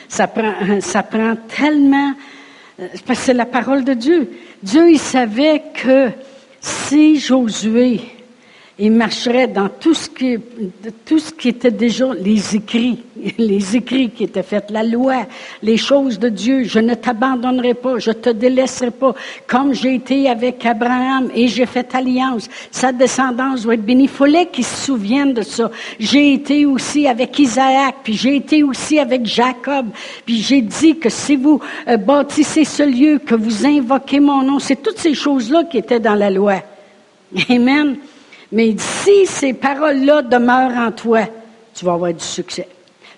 Ça 0.09 0.27
prend, 0.27 0.81
ça 0.81 1.03
prend 1.03 1.37
tellement, 1.37 2.14
euh, 2.81 2.88
parce 3.07 3.20
que 3.20 3.27
c'est 3.27 3.35
la 3.35 3.46
parole 3.46 3.85
de 3.85 3.94
Dieu. 3.94 4.31
Dieu, 4.62 4.90
il 4.90 4.99
savait 4.99 5.62
que 5.75 6.11
si 6.61 7.20
Josué 7.20 8.01
il 8.79 8.93
marcherait 8.93 9.49
dans 9.49 9.71
tout 9.71 9.95
ce 9.95 10.07
qui, 10.11 10.37
tout 11.07 11.19
ce 11.19 11.33
qui 11.33 11.49
était 11.49 11.71
déjà 11.71 12.12
les 12.12 12.57
écrits, 12.57 13.03
les 13.39 13.75
écrits 13.75 14.11
qui 14.11 14.25
étaient 14.25 14.43
faits, 14.43 14.71
la 14.71 14.83
loi, 14.83 15.25
les 15.62 15.79
choses 15.79 16.19
de 16.19 16.29
Dieu. 16.29 16.65
Je 16.65 16.81
ne 16.81 16.93
t'abandonnerai 16.93 17.73
pas, 17.73 17.99
je 17.99 18.11
te 18.11 18.29
délaisserai 18.29 18.91
pas, 18.91 19.15
comme 19.47 19.73
j'ai 19.73 19.95
été 19.95 20.29
avec 20.29 20.65
Abraham 20.67 21.31
et 21.35 21.49
j'ai 21.49 21.65
fait 21.65 21.95
alliance. 21.95 22.51
Sa 22.71 22.93
descendance 22.93 23.62
doit 23.62 23.75
être 23.75 23.85
bénie. 23.85 24.05
Il 24.05 24.11
fallait 24.11 24.47
qu'il 24.47 24.65
se 24.65 24.85
souvienne 24.85 25.33
de 25.33 25.43
ça. 25.43 25.71
J'ai 25.99 26.35
été 26.35 26.67
aussi 26.67 27.09
avec 27.09 27.39
Isaac, 27.39 27.97
puis 28.05 28.12
j'ai 28.12 28.37
été 28.37 28.62
aussi 28.62 28.99
avec 28.99 29.25
Jacob, 29.25 29.87
puis 30.27 30.43
j'ai 30.43 30.61
dit 30.61 30.99
que 30.99 31.09
si 31.09 31.37
vous 31.37 31.61
euh, 31.89 31.97
bâtissez 31.97 32.65
ce 32.65 32.83
lieu, 32.83 33.21
que 33.21 33.35
vous 33.35 33.65
invoquez 33.65 34.21
mon 34.21 34.43
nom, 34.43 34.59
c'est 34.59 34.83
toutes 34.83 34.99
ces 34.99 35.15
choses-là 35.15 35.65
qui 35.65 35.79
étaient 35.79 35.99
dans 35.99 36.15
la 36.15 36.29
loi. 36.29 36.62
Amen. 37.49 37.97
Mais 38.53 38.75
si 38.79 39.27
ces 39.27 39.53
paroles-là 39.53 40.23
demeurent 40.23 40.77
en 40.77 40.93
toi, 40.93 41.27
tu 41.75 41.85
vas 41.85 41.95
avoir 41.95 42.13
du 42.13 42.25
succès. 42.25 42.69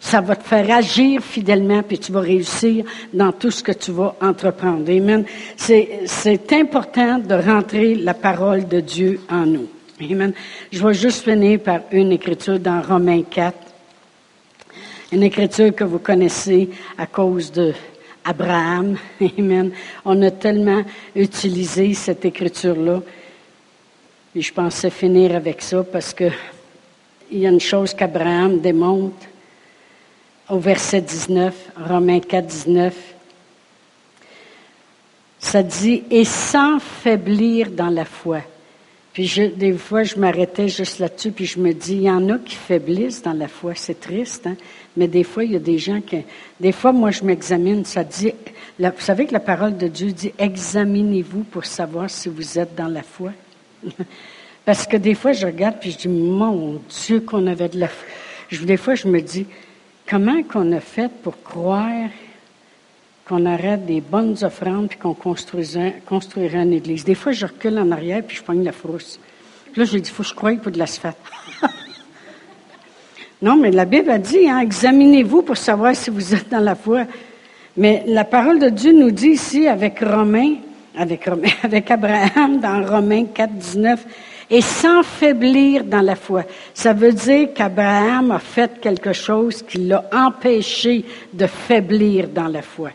Ça 0.00 0.20
va 0.20 0.36
te 0.36 0.44
faire 0.44 0.70
agir 0.70 1.22
fidèlement, 1.22 1.82
puis 1.82 1.98
tu 1.98 2.12
vas 2.12 2.20
réussir 2.20 2.84
dans 3.12 3.32
tout 3.32 3.50
ce 3.50 3.62
que 3.62 3.72
tu 3.72 3.90
vas 3.90 4.14
entreprendre. 4.20 4.88
Amen. 4.90 5.24
C'est 5.56 6.52
important 6.52 7.18
de 7.18 7.34
rentrer 7.34 7.94
la 7.96 8.14
parole 8.14 8.68
de 8.68 8.80
Dieu 8.80 9.20
en 9.28 9.44
nous. 9.44 9.68
Amen. 10.00 10.32
Je 10.70 10.86
vais 10.86 10.94
juste 10.94 11.24
finir 11.24 11.58
par 11.60 11.80
une 11.90 12.12
écriture 12.12 12.60
dans 12.60 12.80
Romains 12.80 13.22
4. 13.22 13.56
Une 15.10 15.24
écriture 15.24 15.74
que 15.74 15.84
vous 15.84 15.98
connaissez 15.98 16.68
à 16.96 17.06
cause 17.06 17.50
de 17.50 17.72
Abraham. 18.24 18.96
Amen. 19.38 19.72
On 20.04 20.22
a 20.22 20.30
tellement 20.30 20.82
utilisé 21.16 21.94
cette 21.94 22.24
écriture-là. 22.24 23.02
Et 24.38 24.40
je 24.40 24.52
pensais 24.52 24.88
finir 24.88 25.34
avec 25.34 25.60
ça 25.60 25.82
parce 25.82 26.14
que 26.14 26.30
il 27.32 27.40
y 27.40 27.46
a 27.48 27.50
une 27.50 27.58
chose 27.58 27.92
qu'Abraham 27.92 28.60
démontre 28.60 29.26
au 30.48 30.60
verset 30.60 31.00
19, 31.00 31.72
Romains 31.76 32.20
4, 32.20 32.46
19. 32.46 32.94
Ça 35.40 35.60
dit, 35.64 36.04
et 36.08 36.24
sans 36.24 36.78
faiblir 36.78 37.72
dans 37.72 37.90
la 37.90 38.04
foi. 38.04 38.42
Puis 39.12 39.50
des 39.56 39.72
fois, 39.72 40.04
je 40.04 40.14
m'arrêtais 40.14 40.68
juste 40.68 41.00
là-dessus, 41.00 41.32
puis 41.32 41.46
je 41.46 41.58
me 41.58 41.72
dis, 41.72 41.94
il 41.94 42.02
y 42.02 42.10
en 42.10 42.28
a 42.28 42.38
qui 42.38 42.54
faiblissent 42.54 43.22
dans 43.22 43.32
la 43.32 43.48
foi. 43.48 43.72
C'est 43.74 43.98
triste, 43.98 44.46
hein? 44.46 44.56
Mais 44.96 45.08
des 45.08 45.24
fois, 45.24 45.42
il 45.42 45.50
y 45.50 45.56
a 45.56 45.58
des 45.58 45.78
gens 45.78 46.00
qui... 46.00 46.22
Des 46.60 46.70
fois, 46.70 46.92
moi, 46.92 47.10
je 47.10 47.24
m'examine. 47.24 47.84
Ça 47.84 48.04
dit... 48.04 48.32
vous 48.78 48.90
savez 48.98 49.26
que 49.26 49.32
la 49.32 49.40
parole 49.40 49.76
de 49.76 49.88
Dieu 49.88 50.12
dit, 50.12 50.32
examinez-vous 50.38 51.42
pour 51.42 51.64
savoir 51.64 52.08
si 52.08 52.28
vous 52.28 52.56
êtes 52.56 52.76
dans 52.76 52.86
la 52.86 53.02
foi. 53.02 53.32
Parce 54.64 54.86
que 54.86 54.96
des 54.96 55.14
fois, 55.14 55.32
je 55.32 55.46
regarde, 55.46 55.76
puis 55.80 55.92
je 55.92 55.98
dis, 55.98 56.08
mon 56.08 56.80
Dieu, 56.90 57.20
qu'on 57.20 57.46
avait 57.46 57.68
de 57.68 57.80
la 57.80 57.88
foi. 57.88 58.06
Des 58.64 58.76
fois, 58.76 58.94
je 58.94 59.08
me 59.08 59.20
dis, 59.20 59.46
comment 60.08 60.42
qu'on 60.42 60.72
a 60.72 60.80
fait 60.80 61.10
pour 61.22 61.42
croire 61.42 62.10
qu'on 63.26 63.46
arrête 63.46 63.84
des 63.86 64.00
bonnes 64.00 64.36
offrandes 64.42 64.88
puis 64.88 64.98
qu'on 64.98 65.14
construirait, 65.14 66.02
une 66.62 66.72
église? 66.72 67.04
Des 67.04 67.14
fois, 67.14 67.32
je 67.32 67.46
recule 67.46 67.78
en 67.78 67.90
arrière 67.90 68.22
puis 68.26 68.36
je 68.36 68.42
pogne 68.42 68.62
la 68.62 68.72
frousse. 68.72 69.18
Puis 69.72 69.80
là, 69.80 69.84
j'ai 69.86 70.00
dit, 70.00 70.10
il 70.10 70.14
faut 70.14 70.22
que 70.22 70.28
je 70.28 70.34
croie 70.34 70.52
pour 70.56 70.72
de 70.72 70.78
l'asphalte. 70.78 71.16
non, 73.42 73.56
mais 73.56 73.70
la 73.70 73.84
Bible 73.84 74.10
a 74.10 74.18
dit, 74.18 74.48
hein, 74.48 74.60
examinez-vous 74.60 75.42
pour 75.42 75.56
savoir 75.56 75.96
si 75.96 76.10
vous 76.10 76.34
êtes 76.34 76.50
dans 76.50 76.60
la 76.60 76.74
foi. 76.74 77.06
Mais 77.76 78.02
la 78.06 78.24
parole 78.24 78.58
de 78.58 78.68
Dieu 78.68 78.92
nous 78.92 79.10
dit 79.10 79.28
ici 79.28 79.66
avec 79.66 80.00
Romain, 80.00 80.56
avec, 81.62 81.90
Abraham 81.90 82.60
dans 82.60 82.84
Romains 82.84 83.26
4, 83.26 83.52
19, 83.52 84.06
et 84.50 84.60
sans 84.60 85.02
faiblir 85.02 85.84
dans 85.84 86.00
la 86.00 86.16
foi. 86.16 86.44
Ça 86.74 86.92
veut 86.92 87.12
dire 87.12 87.50
qu'Abraham 87.54 88.32
a 88.32 88.38
fait 88.38 88.80
quelque 88.80 89.12
chose 89.12 89.62
qui 89.62 89.78
l'a 89.78 90.04
empêché 90.12 91.04
de 91.32 91.46
faiblir 91.46 92.28
dans 92.28 92.48
la 92.48 92.62
foi. 92.62 92.90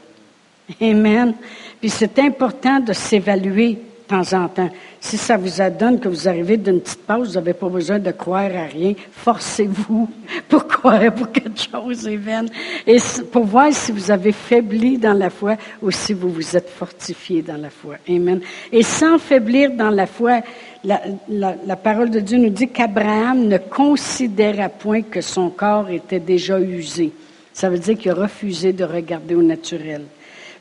Amen. 0.82 1.34
Puis 1.80 1.89
c'est 1.89 2.18
important 2.20 2.80
de 2.80 2.93
s'évaluer 2.93 3.78
temps 4.14 4.34
en 4.34 4.47
temps. 4.47 4.70
Si 4.99 5.18
ça 5.18 5.38
vous 5.38 5.59
adonne 5.59 5.99
que 5.99 6.07
vous 6.07 6.28
arrivez 6.28 6.57
d'une 6.57 6.80
petite 6.80 7.01
pause, 7.01 7.30
vous 7.30 7.34
n'avez 7.34 7.53
pas 7.53 7.68
besoin 7.68 7.97
de 7.97 8.11
croire 8.11 8.51
à 8.55 8.66
rien. 8.66 8.93
Forcez-vous 9.11 10.07
pour 10.49 10.68
croire 10.68 11.11
pour 11.14 11.32
quelque 11.32 11.59
chose, 11.59 12.07
Amen. 12.07 12.47
Et 12.86 12.97
pour 13.32 13.45
voir 13.45 13.74
si 13.74 13.91
vous 13.91 14.11
avez 14.11 14.32
faibli 14.32 14.99
dans 14.99 15.14
la 15.14 15.32
foi 15.32 15.55
ou 15.82 15.89
si 15.89 16.14
vous 16.14 16.30
vous 16.30 16.55
êtes 16.55 16.70
fortifié 16.70 17.41
dans 17.41 17.57
la 17.57 17.72
foi. 17.72 17.95
Amen. 18.07 18.41
Et 18.72 18.84
sans 18.84 19.18
faiblir 19.18 19.72
dans 19.72 19.89
la 19.89 20.05
foi, 20.05 20.41
la, 20.84 21.01
la 21.28 21.76
parole 21.76 22.11
de 22.11 22.20
Dieu 22.20 22.38
nous 22.38 22.49
dit 22.49 22.68
qu'Abraham 22.68 23.47
ne 23.47 23.57
considéra 23.57 24.70
point 24.70 25.01
que 25.01 25.22
son 25.22 25.49
corps 25.49 25.89
était 25.89 26.20
déjà 26.20 26.59
usé. 26.59 27.11
Ça 27.51 27.70
veut 27.70 27.80
dire 27.80 27.97
qu'il 27.97 28.11
a 28.11 28.16
refusé 28.16 28.74
de 28.74 28.84
regarder 28.84 29.34
au 29.34 29.41
naturel 29.41 30.03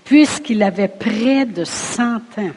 puisqu'il 0.05 0.62
avait 0.62 0.88
près 0.88 1.44
de 1.44 1.64
100 1.64 2.16
ans 2.38 2.50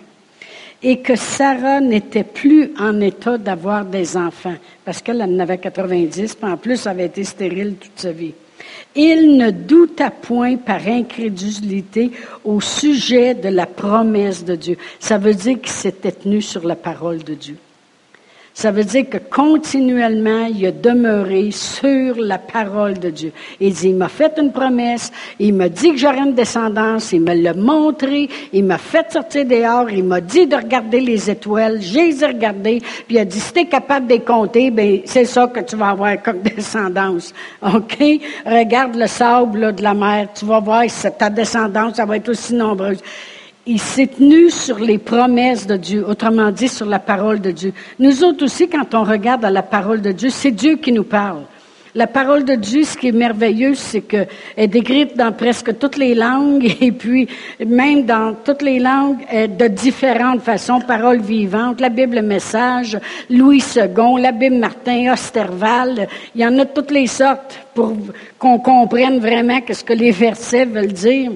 et 0.88 0.98
que 1.00 1.16
Sarah 1.16 1.82
n'était 1.82 2.24
plus 2.24 2.72
en 2.80 3.02
état 3.02 3.40
d'avoir 3.40 3.86
des 3.86 4.16
enfants, 4.16 4.54
parce 4.86 5.02
qu'elle 5.02 5.20
en 5.20 5.40
avait 5.40 5.58
90, 5.58 6.36
puis 6.36 6.52
en 6.52 6.58
plus, 6.58 6.86
elle 6.86 6.92
avait 6.92 7.06
été 7.08 7.24
stérile 7.24 7.74
toute 7.74 8.00
sa 8.00 8.12
vie. 8.12 8.34
Il 8.96 9.36
ne 9.36 9.50
douta 9.50 10.12
point 10.12 10.58
par 10.58 10.88
incrédulité 10.88 12.12
au 12.44 12.62
sujet 12.62 13.34
de 13.34 13.50
la 13.50 13.66
promesse 13.66 14.46
de 14.46 14.56
Dieu. 14.56 14.78
Ça 15.00 15.18
veut 15.18 15.34
dire 15.34 15.60
qu'il 15.60 15.72
s'était 15.72 16.12
tenu 16.12 16.40
sur 16.40 16.66
la 16.68 16.76
parole 16.76 17.24
de 17.24 17.34
Dieu. 17.34 17.58
Ça 18.56 18.72
veut 18.72 18.86
dire 18.86 19.10
que 19.10 19.18
continuellement, 19.18 20.46
il 20.46 20.66
a 20.66 20.72
demeuré 20.72 21.52
sur 21.52 22.16
la 22.16 22.38
parole 22.38 22.98
de 22.98 23.10
Dieu. 23.10 23.34
Il 23.60 23.74
dit, 23.74 23.90
il 23.90 23.96
m'a 23.98 24.08
fait 24.08 24.32
une 24.38 24.54
promesse, 24.54 25.12
il 25.40 25.54
m'a 25.54 25.68
dit 25.68 25.92
que 25.92 25.98
j'aurais 25.98 26.20
une 26.20 26.36
descendance, 26.36 27.12
il 27.12 27.20
me 27.20 27.34
l'a 27.34 27.54
montré, 27.54 28.30
il 28.54 28.64
m'a 28.64 28.78
fait 28.78 29.12
sortir 29.12 29.44
dehors, 29.44 29.90
il 29.90 30.06
m'a 30.06 30.22
dit 30.22 30.48
de 30.48 30.56
regarder 30.56 31.02
les 31.02 31.30
étoiles, 31.30 31.82
j'ai 31.82 32.12
regardé, 32.26 32.80
puis 32.80 33.18
il 33.18 33.20
a 33.20 33.26
dit, 33.26 33.42
si 33.42 33.52
t'es 33.52 33.66
capable 33.66 34.08
de 34.08 34.14
les 34.14 34.22
compter, 34.22 34.72
ben, 34.72 35.02
c'est 35.04 35.26
ça 35.26 35.48
que 35.48 35.60
tu 35.60 35.76
vas 35.76 35.90
avoir 35.90 36.24
comme 36.24 36.40
descendance. 36.56 37.34
OK? 37.62 37.98
Regarde 38.46 38.96
le 38.96 39.08
sable 39.08 39.76
de 39.76 39.84
la 39.84 39.94
mer, 39.94 40.30
tu 40.34 40.46
vas 40.46 40.62
voir 40.62 40.84
si 40.88 41.06
ta 41.20 41.30
descendance, 41.30 41.98
ça 41.98 42.06
va 42.06 42.16
être 42.16 42.30
aussi 42.30 42.54
nombreuse 42.54 43.02
il 43.68 43.80
s'est 43.80 44.08
tenu 44.08 44.52
sur 44.52 44.80
les 44.80 44.98
promesses 44.98 45.66
de 45.66 45.76
Dieu, 45.76 46.06
autrement 46.08 46.52
dit 46.52 46.68
sur 46.68 46.86
la 46.86 47.00
parole 47.00 47.42
de 47.42 47.52
Dieu. 47.52 47.74
Nous 48.00 48.24
autres 48.24 48.46
aussi, 48.46 48.68
quand 48.68 48.94
on 48.94 49.04
regarde 49.04 49.44
à 49.44 49.50
la 49.50 49.64
parole 49.64 50.02
de 50.02 50.12
Dieu, 50.12 50.30
c'est 50.30 50.52
Dieu 50.52 50.76
qui 50.76 50.92
nous 50.92 51.04
parle. 51.04 51.44
La 51.96 52.08
parole 52.08 52.44
de 52.44 52.56
Dieu, 52.56 52.84
ce 52.84 52.98
qui 52.98 53.08
est 53.08 53.14
merveilleux, 53.14 53.74
c'est 53.74 54.02
qu'elle 54.02 54.28
est 54.58 54.68
décrite 54.68 55.16
dans 55.16 55.32
presque 55.32 55.80
toutes 55.80 55.98
les 55.98 56.14
langues 56.14 56.76
et 56.82 56.92
puis 56.92 57.28
même 57.66 58.04
dans 58.04 58.36
toutes 58.44 58.62
les 58.62 58.80
langues 58.80 59.26
de 59.32 59.68
différentes 59.70 60.42
façons, 60.42 60.82
paroles 60.82 61.22
vivantes, 61.22 61.80
la 61.80 61.90
Bible 61.90 62.22
message, 62.22 63.00
Louis 63.30 63.64
II, 63.78 64.22
la 64.22 64.34
Bible 64.34 64.58
Martin, 64.58 65.14
Osterval, 65.14 66.08
il 66.36 66.42
y 66.42 66.46
en 66.46 66.60
a 66.60 66.66
toutes 66.66 66.92
les 66.92 67.08
sortes 67.08 67.62
pour 67.74 67.94
qu'on 68.38 68.60
comprenne 68.60 69.20
vraiment 69.20 69.60
ce 69.72 69.84
que 69.84 69.94
les 69.94 70.12
versets 70.12 70.66
veulent 70.66 70.92
dire. 70.92 71.32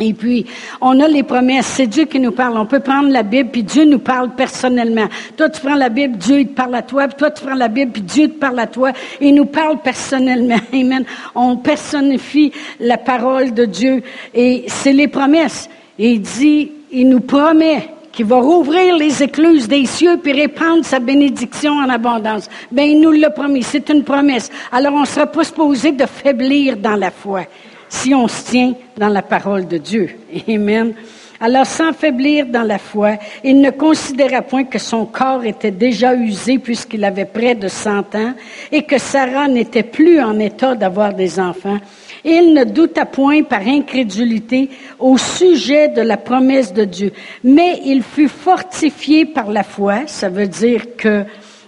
Et 0.00 0.14
puis, 0.14 0.46
on 0.80 0.98
a 1.00 1.08
les 1.08 1.22
promesses. 1.22 1.66
C'est 1.66 1.86
Dieu 1.86 2.06
qui 2.06 2.18
nous 2.18 2.32
parle. 2.32 2.56
On 2.56 2.66
peut 2.66 2.80
prendre 2.80 3.10
la 3.10 3.22
Bible, 3.22 3.50
puis 3.50 3.62
Dieu 3.62 3.84
nous 3.84 3.98
parle 3.98 4.34
personnellement. 4.34 5.06
Toi, 5.36 5.48
tu 5.50 5.60
prends 5.60 5.74
la 5.74 5.90
Bible, 5.90 6.16
Dieu 6.16 6.40
il 6.40 6.48
te 6.48 6.54
parle 6.54 6.74
à 6.74 6.82
toi. 6.82 7.08
Toi, 7.08 7.30
tu 7.30 7.44
prends 7.44 7.54
la 7.54 7.68
Bible, 7.68 7.92
puis 7.92 8.02
Dieu 8.02 8.28
te 8.28 8.38
parle 8.38 8.58
à 8.58 8.66
toi. 8.66 8.92
Il 9.20 9.34
nous 9.34 9.46
parle 9.46 9.80
personnellement. 9.80 10.56
Amen. 10.72 11.04
On 11.34 11.56
personnifie 11.56 12.52
la 12.80 12.96
parole 12.96 13.52
de 13.54 13.64
Dieu. 13.64 14.02
Et 14.34 14.64
c'est 14.66 14.92
les 14.92 15.08
promesses. 15.08 15.68
Il 15.98 16.22
dit, 16.22 16.72
il 16.90 17.08
nous 17.08 17.20
promet 17.20 17.88
qu'il 18.12 18.26
va 18.26 18.40
rouvrir 18.40 18.96
les 18.96 19.22
écluses 19.22 19.68
des 19.68 19.86
cieux 19.86 20.18
puis 20.22 20.32
répandre 20.32 20.84
sa 20.84 20.98
bénédiction 20.98 21.72
en 21.72 21.88
abondance. 21.88 22.48
Ben, 22.70 22.82
il 22.82 23.00
nous 23.00 23.12
l'a 23.12 23.30
promis. 23.30 23.62
C'est 23.62 23.88
une 23.90 24.04
promesse. 24.04 24.50
Alors, 24.70 24.94
on 24.94 25.00
ne 25.00 25.06
sera 25.06 25.26
pas 25.26 25.44
supposé 25.44 25.92
de 25.92 26.06
faiblir 26.06 26.76
dans 26.76 26.96
la 26.96 27.10
foi 27.10 27.44
si 27.92 28.14
on 28.14 28.26
se 28.26 28.44
tient 28.50 28.74
dans 28.96 29.10
la 29.10 29.22
parole 29.22 29.68
de 29.68 29.76
Dieu. 29.76 30.08
Amen. 30.48 30.94
Alors, 31.38 31.66
sans 31.66 31.92
faiblir 31.92 32.46
dans 32.46 32.62
la 32.62 32.78
foi, 32.78 33.16
il 33.44 33.60
ne 33.60 33.70
considéra 33.70 34.42
point 34.42 34.64
que 34.64 34.78
son 34.78 35.04
corps 35.04 35.44
était 35.44 35.72
déjà 35.72 36.14
usé 36.14 36.58
puisqu'il 36.58 37.04
avait 37.04 37.26
près 37.26 37.54
de 37.54 37.68
cent 37.68 38.14
ans 38.14 38.34
et 38.70 38.84
que 38.84 38.96
Sarah 38.96 39.48
n'était 39.48 39.82
plus 39.82 40.20
en 40.20 40.38
état 40.38 40.74
d'avoir 40.74 41.12
des 41.12 41.38
enfants. 41.38 41.78
Il 42.24 42.54
ne 42.54 42.64
douta 42.64 43.04
point 43.04 43.42
par 43.42 43.66
incrédulité 43.66 44.70
au 44.98 45.18
sujet 45.18 45.88
de 45.88 46.00
la 46.00 46.16
promesse 46.16 46.72
de 46.72 46.84
Dieu, 46.84 47.12
mais 47.44 47.80
il 47.84 48.02
fut 48.02 48.28
fortifié 48.28 49.26
par 49.26 49.50
la 49.50 49.64
foi. 49.64 50.06
Ça 50.06 50.28
veut 50.28 50.48
dire 50.48 50.96
que 50.96 51.24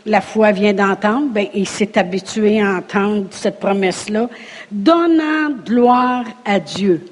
la 0.06 0.20
foi 0.20 0.52
vient 0.52 0.72
d'entendre, 0.72 1.28
ben, 1.30 1.46
il 1.54 1.68
s'est 1.68 1.96
habitué 1.98 2.60
à 2.60 2.76
entendre 2.76 3.26
cette 3.30 3.58
promesse-là, 3.58 4.28
donnant 4.70 5.50
gloire 5.64 6.24
à 6.44 6.60
Dieu. 6.60 7.06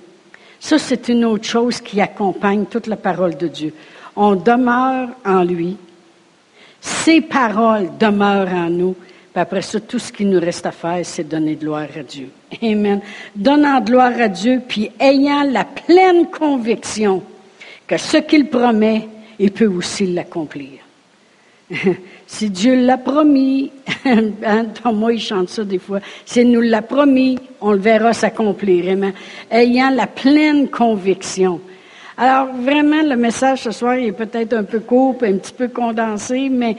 Ça, 0.60 0.78
c'est 0.78 1.08
une 1.08 1.24
autre 1.24 1.44
chose 1.44 1.80
qui 1.80 2.00
accompagne 2.00 2.66
toute 2.66 2.86
la 2.86 2.96
parole 2.96 3.36
de 3.36 3.48
Dieu. 3.48 3.74
On 4.14 4.34
demeure 4.34 5.08
en 5.24 5.42
lui. 5.42 5.76
Ses 6.80 7.20
paroles 7.20 7.90
demeurent 7.98 8.52
en 8.52 8.70
nous. 8.70 8.94
Puis 9.32 9.40
après 9.40 9.62
ça, 9.62 9.80
tout 9.80 9.98
ce 9.98 10.12
qui 10.12 10.26
nous 10.26 10.38
reste 10.38 10.66
à 10.66 10.72
faire, 10.72 11.00
c'est 11.04 11.24
donner 11.24 11.56
gloire 11.56 11.88
à 11.98 12.02
Dieu. 12.02 12.28
Amen. 12.62 13.00
Donnant 13.34 13.80
gloire 13.80 14.12
à 14.20 14.28
Dieu, 14.28 14.60
puis 14.66 14.90
ayant 15.00 15.44
la 15.44 15.64
pleine 15.64 16.26
conviction 16.30 17.22
que 17.86 17.96
ce 17.96 18.18
qu'il 18.18 18.48
promet, 18.48 19.08
il 19.38 19.50
peut 19.50 19.66
aussi 19.66 20.06
l'accomplir. 20.06 20.80
Si 22.32 22.48
Dieu 22.48 22.86
l'a 22.86 22.96
promis, 22.96 23.70
hein, 24.06 24.64
moi 24.90 25.12
il 25.12 25.20
chante 25.20 25.50
ça 25.50 25.64
des 25.64 25.78
fois, 25.78 26.00
s'il 26.24 26.50
nous 26.50 26.62
l'a 26.62 26.80
promis, 26.80 27.38
on 27.60 27.72
le 27.72 27.78
verra 27.78 28.14
s'accomplir, 28.14 28.90
amen. 28.90 29.12
Ayant 29.50 29.90
la 29.90 30.06
pleine 30.06 30.68
conviction. 30.68 31.60
Alors 32.16 32.48
vraiment, 32.54 33.02
le 33.02 33.16
message 33.16 33.64
ce 33.64 33.70
soir 33.70 33.96
est 33.96 34.12
peut-être 34.12 34.54
un 34.54 34.62
peu 34.64 34.80
court, 34.80 35.18
un 35.20 35.36
petit 35.36 35.52
peu 35.52 35.68
condensé, 35.68 36.48
mais 36.48 36.78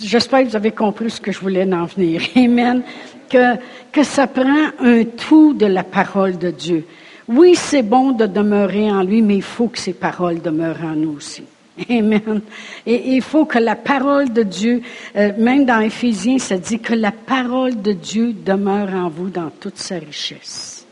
j'espère 0.00 0.44
que 0.44 0.50
vous 0.50 0.56
avez 0.56 0.70
compris 0.70 1.10
ce 1.10 1.20
que 1.20 1.32
je 1.32 1.40
voulais 1.40 1.68
en 1.74 1.86
venir. 1.86 2.22
Amen. 2.36 2.82
Que, 3.28 3.56
que 3.90 4.04
ça 4.04 4.28
prend 4.28 4.68
un 4.78 5.02
tout 5.02 5.54
de 5.54 5.66
la 5.66 5.82
parole 5.82 6.38
de 6.38 6.52
Dieu. 6.52 6.84
Oui, 7.26 7.56
c'est 7.56 7.82
bon 7.82 8.12
de 8.12 8.26
demeurer 8.26 8.92
en 8.92 9.02
lui, 9.02 9.22
mais 9.22 9.34
il 9.34 9.42
faut 9.42 9.66
que 9.66 9.80
ses 9.80 9.94
paroles 9.94 10.40
demeurent 10.40 10.84
en 10.84 10.94
nous 10.94 11.16
aussi. 11.16 11.42
Amen. 11.90 12.40
Et 12.86 13.14
il 13.14 13.22
faut 13.22 13.44
que 13.44 13.58
la 13.58 13.76
parole 13.76 14.32
de 14.32 14.42
Dieu, 14.42 14.82
euh, 15.14 15.32
même 15.36 15.66
dans 15.66 15.80
Éphésiens, 15.80 16.38
ça 16.38 16.56
dit 16.56 16.78
que 16.78 16.94
la 16.94 17.12
parole 17.12 17.82
de 17.82 17.92
Dieu 17.92 18.32
demeure 18.32 18.94
en 18.94 19.08
vous 19.08 19.28
dans 19.28 19.50
toute 19.50 19.78
sa 19.78 19.98
richesse. 19.98 20.86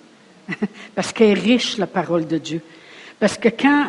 Parce 0.94 1.12
qu'elle 1.12 1.30
est 1.30 1.40
riche, 1.40 1.78
la 1.78 1.86
parole 1.86 2.26
de 2.26 2.38
Dieu. 2.38 2.60
Parce 3.24 3.38
que 3.38 3.48
quand, 3.48 3.86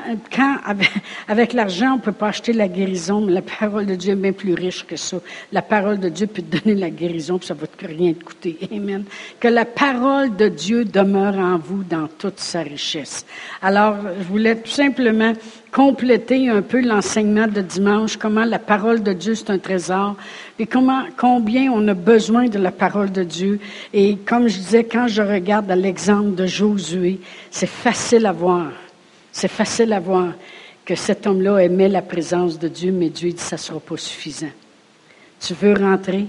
avec, 1.27 1.51
l'argent, 1.51 1.91
on 1.91 1.95
ne 1.97 2.01
peut 2.01 2.13
pas 2.13 2.29
acheter 2.29 2.53
la 2.53 2.69
guérison, 2.69 3.19
mais 3.19 3.33
la 3.33 3.41
parole 3.41 3.85
de 3.85 3.95
Dieu 3.95 4.13
est 4.13 4.15
bien 4.15 4.31
plus 4.31 4.53
riche 4.53 4.85
que 4.87 4.95
ça. 4.95 5.17
La 5.51 5.61
parole 5.61 5.99
de 5.99 6.07
Dieu 6.07 6.25
peut 6.27 6.41
donner 6.41 6.73
la 6.73 6.89
guérison, 6.89 7.37
puis 7.37 7.45
ça 7.45 7.53
ne 7.53 7.59
va 7.59 7.67
te 7.67 7.85
rien 7.85 8.13
te 8.13 8.23
coûter. 8.23 8.57
Amen. 8.71 9.03
Que 9.37 9.49
la 9.49 9.65
parole 9.65 10.37
de 10.37 10.47
Dieu 10.47 10.85
demeure 10.85 11.37
en 11.37 11.57
vous 11.57 11.83
dans 11.83 12.07
toute 12.17 12.39
sa 12.39 12.61
richesse. 12.61 13.25
Alors, 13.61 13.97
je 14.17 14.23
voulais 14.23 14.55
tout 14.55 14.71
simplement 14.71 15.33
compléter 15.69 16.47
un 16.47 16.61
peu 16.61 16.79
l'enseignement 16.79 17.47
de 17.47 17.59
dimanche, 17.59 18.15
comment 18.15 18.45
la 18.45 18.59
parole 18.59 19.03
de 19.03 19.11
Dieu 19.11 19.35
c'est 19.35 19.49
un 19.49 19.59
trésor, 19.59 20.15
et 20.59 20.65
comment, 20.65 21.03
combien 21.17 21.69
on 21.73 21.85
a 21.89 21.93
besoin 21.93 22.47
de 22.47 22.57
la 22.57 22.71
parole 22.71 23.11
de 23.11 23.23
Dieu. 23.23 23.59
Et 23.93 24.15
comme 24.15 24.47
je 24.47 24.59
disais, 24.59 24.85
quand 24.85 25.09
je 25.09 25.21
regarde 25.21 25.69
à 25.69 25.75
l'exemple 25.75 26.35
de 26.35 26.45
Josué, 26.45 27.19
c'est 27.51 27.67
facile 27.67 28.27
à 28.27 28.31
voir 28.31 28.67
c'est 29.35 29.49
facile 29.49 29.91
à 29.91 29.99
voir 29.99 30.31
que 30.85 30.95
cet 30.95 31.27
homme-là 31.27 31.57
aimait 31.57 31.89
la 31.89 32.01
présence 32.01 32.57
de 32.57 32.69
Dieu, 32.69 32.93
mais 32.93 33.09
Dieu 33.09 33.31
dit 33.31 33.41
ça 33.41 33.57
ne 33.57 33.59
sera 33.59 33.81
pas 33.81 33.97
suffisant. 33.97 34.51
Tu 35.41 35.53
veux 35.53 35.73
rentrer, 35.73 36.27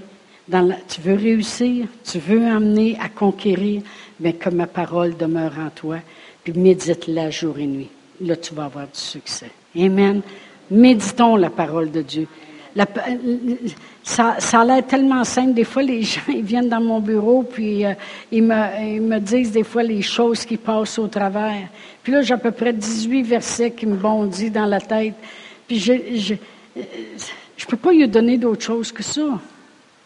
dans 0.49 0.63
la, 0.63 0.75
tu 0.89 1.01
veux 1.01 1.15
réussir, 1.15 1.87
tu 2.03 2.19
veux 2.19 2.45
amener 2.45 2.99
à 3.01 3.09
conquérir, 3.09 3.83
mais 4.19 4.33
que 4.33 4.51
ma 4.51 4.67
parole 4.67 5.17
demeure 5.17 5.53
en 5.57 5.71
toi, 5.71 5.99
puis 6.43 6.53
médite-la 6.55 7.31
jour 7.31 7.57
et 7.61 7.67
nuit. 7.69 7.91
Là, 8.23 8.35
tu 8.35 8.55
vas 8.55 8.65
avoir 8.65 8.87
du 8.87 8.99
succès. 8.99 9.53
Amen. 9.79 10.21
Méditons 10.69 11.37
la 11.37 11.51
parole 11.51 11.93
de 11.93 12.03
Dieu. 12.03 12.27
Ça, 14.03 14.37
ça 14.39 14.61
a 14.61 14.65
l'air 14.65 14.87
tellement 14.87 15.25
simple. 15.25 15.55
Des 15.55 15.65
fois, 15.65 15.83
les 15.83 16.03
gens 16.03 16.21
ils 16.29 16.43
viennent 16.43 16.69
dans 16.69 16.81
mon 16.81 17.01
bureau, 17.01 17.43
puis 17.43 17.85
euh, 17.85 17.95
ils, 18.31 18.43
me, 18.43 18.95
ils, 18.95 19.01
me, 19.01 19.19
disent 19.19 19.53
des 19.53 19.65
fois 19.65 19.83
les 19.83 20.03
choses 20.03 20.45
qui 20.45 20.57
passent 20.57 20.99
au 20.99 21.09
travers. 21.09 21.69
Puis 22.03 22.13
là, 22.13 22.23
j'ai 22.23 22.35
à 22.35 22.39
peu 22.39 22.51
près 22.51 22.73
18 22.73 23.23
versets 23.23 23.71
qui 23.71 23.87
me 23.87 23.97
bondissent 23.97 24.53
dans 24.53 24.67
la 24.67 24.81
tête. 24.81 25.15
Puis 25.67 25.79
je 25.79 25.93
ne 25.93 26.37
euh, 26.79 26.83
peux 27.67 27.77
pas 27.77 27.93
lui 27.93 28.07
donner 28.09 28.37
d'autre 28.37 28.65
chose 28.65 28.93
que 28.93 29.03
ça. 29.03 29.41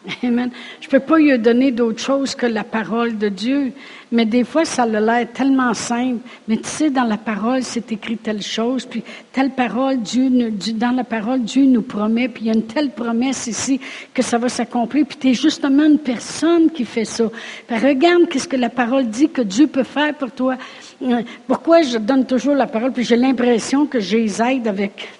Amen. 0.22 0.50
Je 0.80 0.86
ne 0.86 0.90
peux 0.90 1.00
pas 1.00 1.18
lui 1.18 1.38
donner 1.38 1.72
d'autre 1.72 2.00
chose 2.00 2.34
que 2.34 2.46
la 2.46 2.64
parole 2.64 3.18
de 3.18 3.28
Dieu. 3.28 3.72
Mais 4.12 4.24
des 4.24 4.44
fois, 4.44 4.64
ça 4.64 4.84
a 4.84 4.86
l'air 4.86 5.30
tellement 5.32 5.74
simple. 5.74 6.20
Mais 6.48 6.56
tu 6.56 6.68
sais, 6.68 6.90
dans 6.90 7.04
la 7.04 7.18
parole, 7.18 7.62
c'est 7.62 7.92
écrit 7.92 8.16
telle 8.16 8.40
chose. 8.40 8.86
Puis 8.86 9.02
telle 9.30 9.50
parole, 9.50 10.00
Dieu, 10.00 10.30
dans 10.74 10.96
la 10.96 11.04
parole, 11.04 11.42
Dieu 11.42 11.64
nous 11.64 11.82
promet. 11.82 12.28
Puis 12.28 12.44
il 12.44 12.46
y 12.46 12.50
a 12.50 12.54
une 12.54 12.66
telle 12.66 12.90
promesse 12.90 13.46
ici 13.46 13.78
que 14.14 14.22
ça 14.22 14.38
va 14.38 14.48
s'accomplir. 14.48 15.04
Puis 15.06 15.18
tu 15.18 15.28
es 15.28 15.34
justement 15.34 15.84
une 15.84 15.98
personne 15.98 16.70
qui 16.70 16.86
fait 16.86 17.04
ça. 17.04 17.24
Puis 17.66 17.76
regarde 17.76 18.26
qu'est-ce 18.28 18.48
que 18.48 18.56
la 18.56 18.70
parole 18.70 19.06
dit 19.06 19.28
que 19.28 19.42
Dieu 19.42 19.66
peut 19.66 19.84
faire 19.84 20.14
pour 20.14 20.30
toi. 20.30 20.56
Euh, 21.02 21.22
pourquoi 21.46 21.82
je 21.82 21.98
donne 21.98 22.24
toujours 22.24 22.54
la 22.54 22.66
parole? 22.66 22.92
Puis 22.92 23.04
j'ai 23.04 23.16
l'impression 23.16 23.86
que 23.86 24.00
je 24.00 24.16
les 24.16 24.40
aide 24.40 24.66
avec 24.66 25.19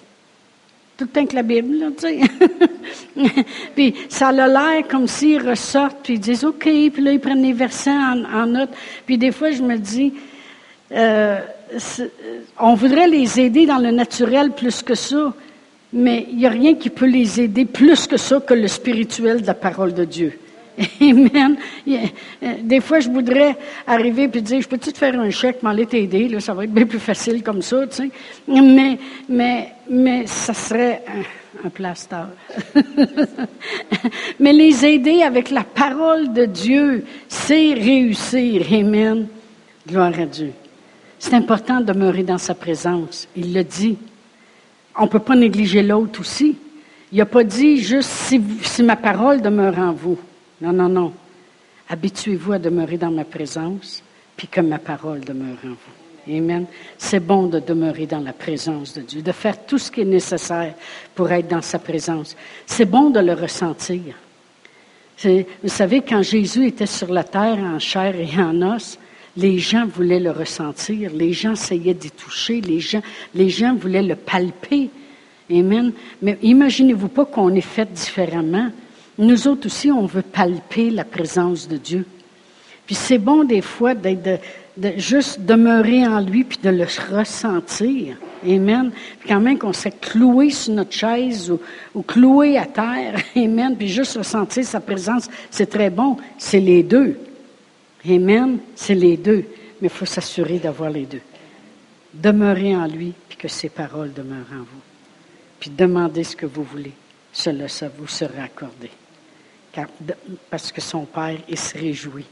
tout 1.01 1.07
le 1.11 1.19
temps 1.19 1.25
que 1.25 1.35
la 1.35 1.41
Bible, 1.41 1.79
là, 1.79 1.87
tu 1.97 2.07
sais. 2.07 2.19
puis 3.75 3.95
ça 4.07 4.27
a 4.27 4.47
l'air 4.47 4.87
comme 4.87 5.07
s'ils 5.07 5.41
ressortent, 5.41 5.97
puis 6.03 6.13
ils 6.13 6.19
disent 6.19 6.45
OK, 6.45 6.59
puis 6.59 7.01
là, 7.01 7.11
ils 7.11 7.19
prennent 7.19 7.41
les 7.41 7.53
versets 7.53 7.89
en, 7.89 8.45
note. 8.45 8.69
Puis 9.07 9.17
des 9.17 9.31
fois, 9.31 9.49
je 9.49 9.63
me 9.63 9.77
dis, 9.77 10.13
euh, 10.91 11.39
on 12.59 12.75
voudrait 12.75 13.07
les 13.07 13.39
aider 13.39 13.65
dans 13.65 13.79
le 13.79 13.89
naturel 13.89 14.51
plus 14.51 14.83
que 14.83 14.93
ça, 14.93 15.33
mais 15.91 16.27
il 16.29 16.37
n'y 16.37 16.45
a 16.45 16.51
rien 16.51 16.75
qui 16.75 16.91
peut 16.91 17.07
les 17.07 17.41
aider 17.41 17.65
plus 17.65 18.05
que 18.05 18.17
ça 18.17 18.39
que 18.39 18.53
le 18.53 18.67
spirituel 18.67 19.41
de 19.41 19.47
la 19.47 19.55
parole 19.55 19.95
de 19.95 20.05
Dieu. 20.05 20.37
Amen. 21.01 21.57
Euh, 21.87 22.53
des 22.61 22.79
fois, 22.79 22.99
je 22.99 23.09
voudrais 23.09 23.57
arriver 23.85 24.23
et 24.23 24.41
dire, 24.41 24.61
je 24.61 24.67
peux-tu 24.67 24.91
te 24.91 24.97
faire 24.97 25.19
un 25.19 25.29
chèque, 25.29 25.61
m'aller 25.63 25.85
t'aider, 25.85 26.27
là, 26.27 26.39
ça 26.39 26.53
va 26.53 26.63
être 26.63 26.71
bien 26.71 26.85
plus 26.85 26.99
facile 26.99 27.43
comme 27.43 27.61
ça, 27.61 27.85
tu 27.87 27.95
sais. 27.95 28.09
Mais, 28.47 28.97
mais, 29.27 29.73
mais 29.89 30.27
ça 30.27 30.53
serait 30.53 31.03
un, 31.07 31.67
un 31.67 31.69
plaster. 31.69 32.25
mais 34.39 34.53
les 34.53 34.85
aider 34.85 35.21
avec 35.23 35.49
la 35.49 35.63
parole 35.63 36.33
de 36.33 36.45
Dieu, 36.45 37.05
c'est 37.27 37.73
réussir. 37.73 38.65
Amen. 38.71 39.27
Gloire 39.87 40.19
à 40.19 40.25
Dieu. 40.25 40.53
C'est 41.19 41.33
important 41.33 41.81
de 41.81 41.85
demeurer 41.85 42.23
dans 42.23 42.37
sa 42.37 42.55
présence. 42.55 43.27
Il 43.35 43.53
le 43.53 43.63
dit. 43.63 43.97
On 44.97 45.03
ne 45.03 45.09
peut 45.09 45.19
pas 45.19 45.35
négliger 45.35 45.83
l'autre 45.83 46.21
aussi. 46.21 46.57
Il 47.11 47.17
n'a 47.17 47.25
pas 47.25 47.43
dit 47.43 47.77
juste 47.77 48.09
si, 48.09 48.41
si 48.63 48.83
ma 48.83 48.95
parole 48.95 49.41
demeure 49.41 49.77
en 49.77 49.91
vous. 49.91 50.17
Non, 50.61 50.73
non, 50.73 50.89
non. 50.89 51.13
Habituez-vous 51.89 52.53
à 52.53 52.59
demeurer 52.59 52.97
dans 52.97 53.11
ma 53.11 53.25
présence, 53.25 54.03
puis 54.37 54.47
que 54.47 54.61
ma 54.61 54.79
parole 54.79 55.21
demeure 55.21 55.57
en 55.65 55.69
vous. 55.69 56.35
Amen. 56.37 56.65
C'est 56.97 57.19
bon 57.19 57.47
de 57.47 57.59
demeurer 57.59 58.05
dans 58.05 58.19
la 58.19 58.33
présence 58.33 58.93
de 58.93 59.01
Dieu, 59.01 59.21
de 59.21 59.31
faire 59.31 59.65
tout 59.65 59.79
ce 59.79 59.89
qui 59.89 60.01
est 60.01 60.05
nécessaire 60.05 60.75
pour 61.15 61.31
être 61.31 61.47
dans 61.47 61.63
sa 61.63 61.79
présence. 61.79 62.35
C'est 62.67 62.85
bon 62.85 63.09
de 63.09 63.19
le 63.19 63.33
ressentir. 63.33 64.15
Vous 65.23 65.69
savez, 65.69 66.01
quand 66.01 66.21
Jésus 66.21 66.67
était 66.67 66.85
sur 66.85 67.11
la 67.11 67.23
terre 67.23 67.57
en 67.57 67.79
chair 67.79 68.15
et 68.15 68.39
en 68.39 68.61
os, 68.75 68.97
les 69.37 69.59
gens 69.59 69.85
voulaient 69.85 70.19
le 70.19 70.31
ressentir, 70.31 71.11
les 71.13 71.33
gens 71.33 71.53
essayaient 71.53 71.93
d'y 71.93 72.11
toucher, 72.11 72.61
les 72.61 72.79
gens, 72.79 73.01
les 73.33 73.49
gens 73.49 73.75
voulaient 73.75 74.03
le 74.03 74.15
palper. 74.15 74.89
Amen. 75.49 75.91
Mais 76.21 76.37
imaginez-vous 76.41 77.07
pas 77.07 77.25
qu'on 77.25 77.53
est 77.55 77.61
fait 77.61 77.91
différemment. 77.91 78.69
Nous 79.17 79.47
autres 79.47 79.67
aussi, 79.67 79.91
on 79.91 80.05
veut 80.05 80.21
palper 80.21 80.89
la 80.89 81.03
présence 81.03 81.67
de 81.67 81.77
Dieu. 81.77 82.05
Puis 82.85 82.95
c'est 82.95 83.19
bon 83.19 83.43
des 83.43 83.61
fois 83.61 83.93
de, 83.93 84.37
juste 84.97 85.41
demeurer 85.41 86.05
en 86.05 86.19
lui 86.19 86.43
puis 86.43 86.57
de 86.61 86.69
le 86.69 86.85
ressentir. 87.15 88.17
Amen. 88.45 88.91
Puis 89.19 89.29
quand 89.29 89.39
même 89.39 89.57
qu'on 89.57 89.73
s'est 89.73 89.91
cloué 89.91 90.49
sur 90.49 90.73
notre 90.73 90.91
chaise 90.91 91.51
ou, 91.51 91.59
ou, 91.93 92.01
cloué 92.01 92.57
à 92.57 92.65
terre. 92.65 93.21
Amen. 93.35 93.75
Puis 93.77 93.87
juste 93.87 94.17
ressentir 94.17 94.63
sa 94.65 94.79
présence, 94.79 95.29
c'est 95.49 95.69
très 95.69 95.89
bon. 95.89 96.17
C'est 96.37 96.59
les 96.59 96.83
deux. 96.83 97.17
Amen. 98.05 98.57
C'est 98.75 98.95
les 98.95 99.17
deux. 99.17 99.45
Mais 99.81 99.87
il 99.87 99.89
faut 99.89 100.05
s'assurer 100.05 100.57
d'avoir 100.57 100.89
les 100.89 101.05
deux. 101.05 101.21
Demeurer 102.13 102.75
en 102.75 102.87
lui 102.87 103.13
puis 103.29 103.37
que 103.37 103.47
ses 103.47 103.69
paroles 103.69 104.13
demeurent 104.13 104.51
en 104.51 104.63
vous. 104.63 104.81
Puis 105.59 105.69
demandez 105.69 106.23
ce 106.23 106.35
que 106.35 106.45
vous 106.45 106.63
voulez. 106.63 106.93
Cela, 107.31 107.67
ça 107.67 107.87
vous 107.87 108.07
sera 108.07 108.43
accordé 108.43 108.89
parce 110.49 110.71
que 110.71 110.81
son 110.81 111.05
Père, 111.05 111.37
il 111.47 111.57
se 111.57 111.77
réjouit 111.77 112.25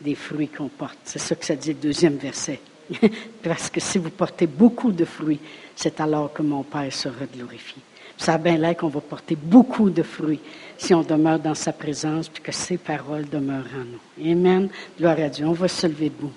des 0.00 0.14
fruits 0.14 0.48
qu'on 0.48 0.68
porte. 0.68 0.98
C'est 1.04 1.18
ça 1.18 1.34
que 1.34 1.44
ça 1.44 1.56
dit 1.56 1.70
le 1.70 1.74
deuxième 1.74 2.16
verset. 2.16 2.60
parce 3.42 3.68
que 3.68 3.80
si 3.80 3.98
vous 3.98 4.10
portez 4.10 4.46
beaucoup 4.46 4.92
de 4.92 5.04
fruits, 5.04 5.40
c'est 5.76 6.00
alors 6.00 6.32
que 6.32 6.42
mon 6.42 6.62
Père 6.62 6.92
sera 6.92 7.26
glorifié. 7.26 7.82
Ça 8.16 8.34
a 8.34 8.38
bien 8.38 8.56
l'air 8.56 8.76
qu'on 8.76 8.88
va 8.88 9.00
porter 9.00 9.36
beaucoup 9.36 9.90
de 9.90 10.02
fruits 10.02 10.40
si 10.76 10.92
on 10.92 11.02
demeure 11.02 11.38
dans 11.38 11.54
sa 11.54 11.72
présence, 11.72 12.28
puis 12.28 12.42
que 12.42 12.52
ses 12.52 12.76
paroles 12.76 13.28
demeurent 13.28 13.66
en 13.74 13.84
nous. 13.84 14.32
Amen. 14.32 14.68
Gloire 14.98 15.20
à 15.20 15.28
Dieu. 15.28 15.46
On 15.46 15.52
va 15.52 15.68
se 15.68 15.86
lever 15.86 16.08
debout. 16.08 16.32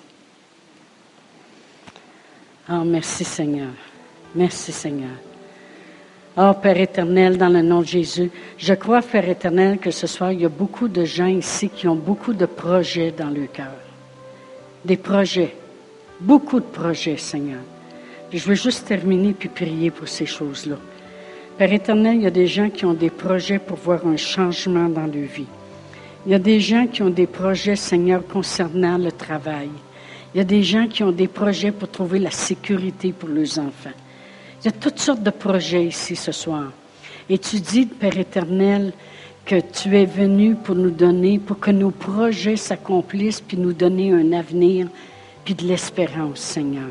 Oh, 2.70 2.84
merci 2.84 3.24
Seigneur. 3.24 3.72
Merci 4.34 4.72
Seigneur. 4.72 5.31
Oh 6.34 6.52
Père 6.62 6.80
éternel, 6.80 7.36
dans 7.36 7.50
le 7.50 7.60
nom 7.60 7.80
de 7.80 7.86
Jésus, 7.86 8.30
je 8.56 8.72
crois, 8.72 9.02
Père 9.02 9.28
éternel, 9.28 9.76
que 9.76 9.90
ce 9.90 10.06
soir, 10.06 10.32
il 10.32 10.40
y 10.40 10.46
a 10.46 10.48
beaucoup 10.48 10.88
de 10.88 11.04
gens 11.04 11.26
ici 11.26 11.68
qui 11.68 11.86
ont 11.86 11.94
beaucoup 11.94 12.32
de 12.32 12.46
projets 12.46 13.10
dans 13.10 13.28
leur 13.28 13.52
cœur. 13.52 13.76
Des 14.82 14.96
projets. 14.96 15.54
Beaucoup 16.18 16.60
de 16.60 16.64
projets, 16.64 17.18
Seigneur. 17.18 17.60
Je 18.32 18.42
veux 18.46 18.54
juste 18.54 18.88
terminer 18.88 19.34
puis 19.34 19.50
prier 19.50 19.90
pour 19.90 20.08
ces 20.08 20.24
choses-là. 20.24 20.76
Père 21.58 21.70
éternel, 21.70 22.16
il 22.16 22.22
y 22.22 22.26
a 22.26 22.30
des 22.30 22.46
gens 22.46 22.70
qui 22.70 22.86
ont 22.86 22.94
des 22.94 23.10
projets 23.10 23.58
pour 23.58 23.76
voir 23.76 24.06
un 24.06 24.16
changement 24.16 24.88
dans 24.88 25.02
leur 25.02 25.28
vie. 25.28 25.46
Il 26.24 26.32
y 26.32 26.34
a 26.34 26.38
des 26.38 26.60
gens 26.60 26.86
qui 26.86 27.02
ont 27.02 27.10
des 27.10 27.26
projets, 27.26 27.76
Seigneur, 27.76 28.26
concernant 28.26 28.96
le 28.96 29.12
travail. 29.12 29.68
Il 30.34 30.38
y 30.38 30.40
a 30.40 30.44
des 30.44 30.62
gens 30.62 30.86
qui 30.86 31.02
ont 31.02 31.12
des 31.12 31.28
projets 31.28 31.72
pour 31.72 31.90
trouver 31.90 32.20
la 32.20 32.30
sécurité 32.30 33.12
pour 33.12 33.28
leurs 33.28 33.58
enfants. 33.58 33.90
Il 34.62 34.66
y 34.66 34.68
a 34.68 34.72
toutes 34.72 35.00
sortes 35.00 35.24
de 35.24 35.30
projets 35.30 35.86
ici 35.86 36.14
ce 36.14 36.30
soir. 36.30 36.70
Et 37.28 37.36
tu 37.36 37.58
dis, 37.58 37.86
Père 37.86 38.16
éternel, 38.16 38.92
que 39.44 39.58
tu 39.58 39.96
es 39.96 40.04
venu 40.04 40.54
pour 40.54 40.76
nous 40.76 40.90
donner, 40.90 41.40
pour 41.40 41.58
que 41.58 41.72
nos 41.72 41.90
projets 41.90 42.56
s'accomplissent, 42.56 43.40
puis 43.40 43.56
nous 43.56 43.72
donner 43.72 44.12
un 44.12 44.32
avenir, 44.32 44.86
puis 45.44 45.54
de 45.54 45.66
l'espérance, 45.66 46.38
Seigneur. 46.38 46.90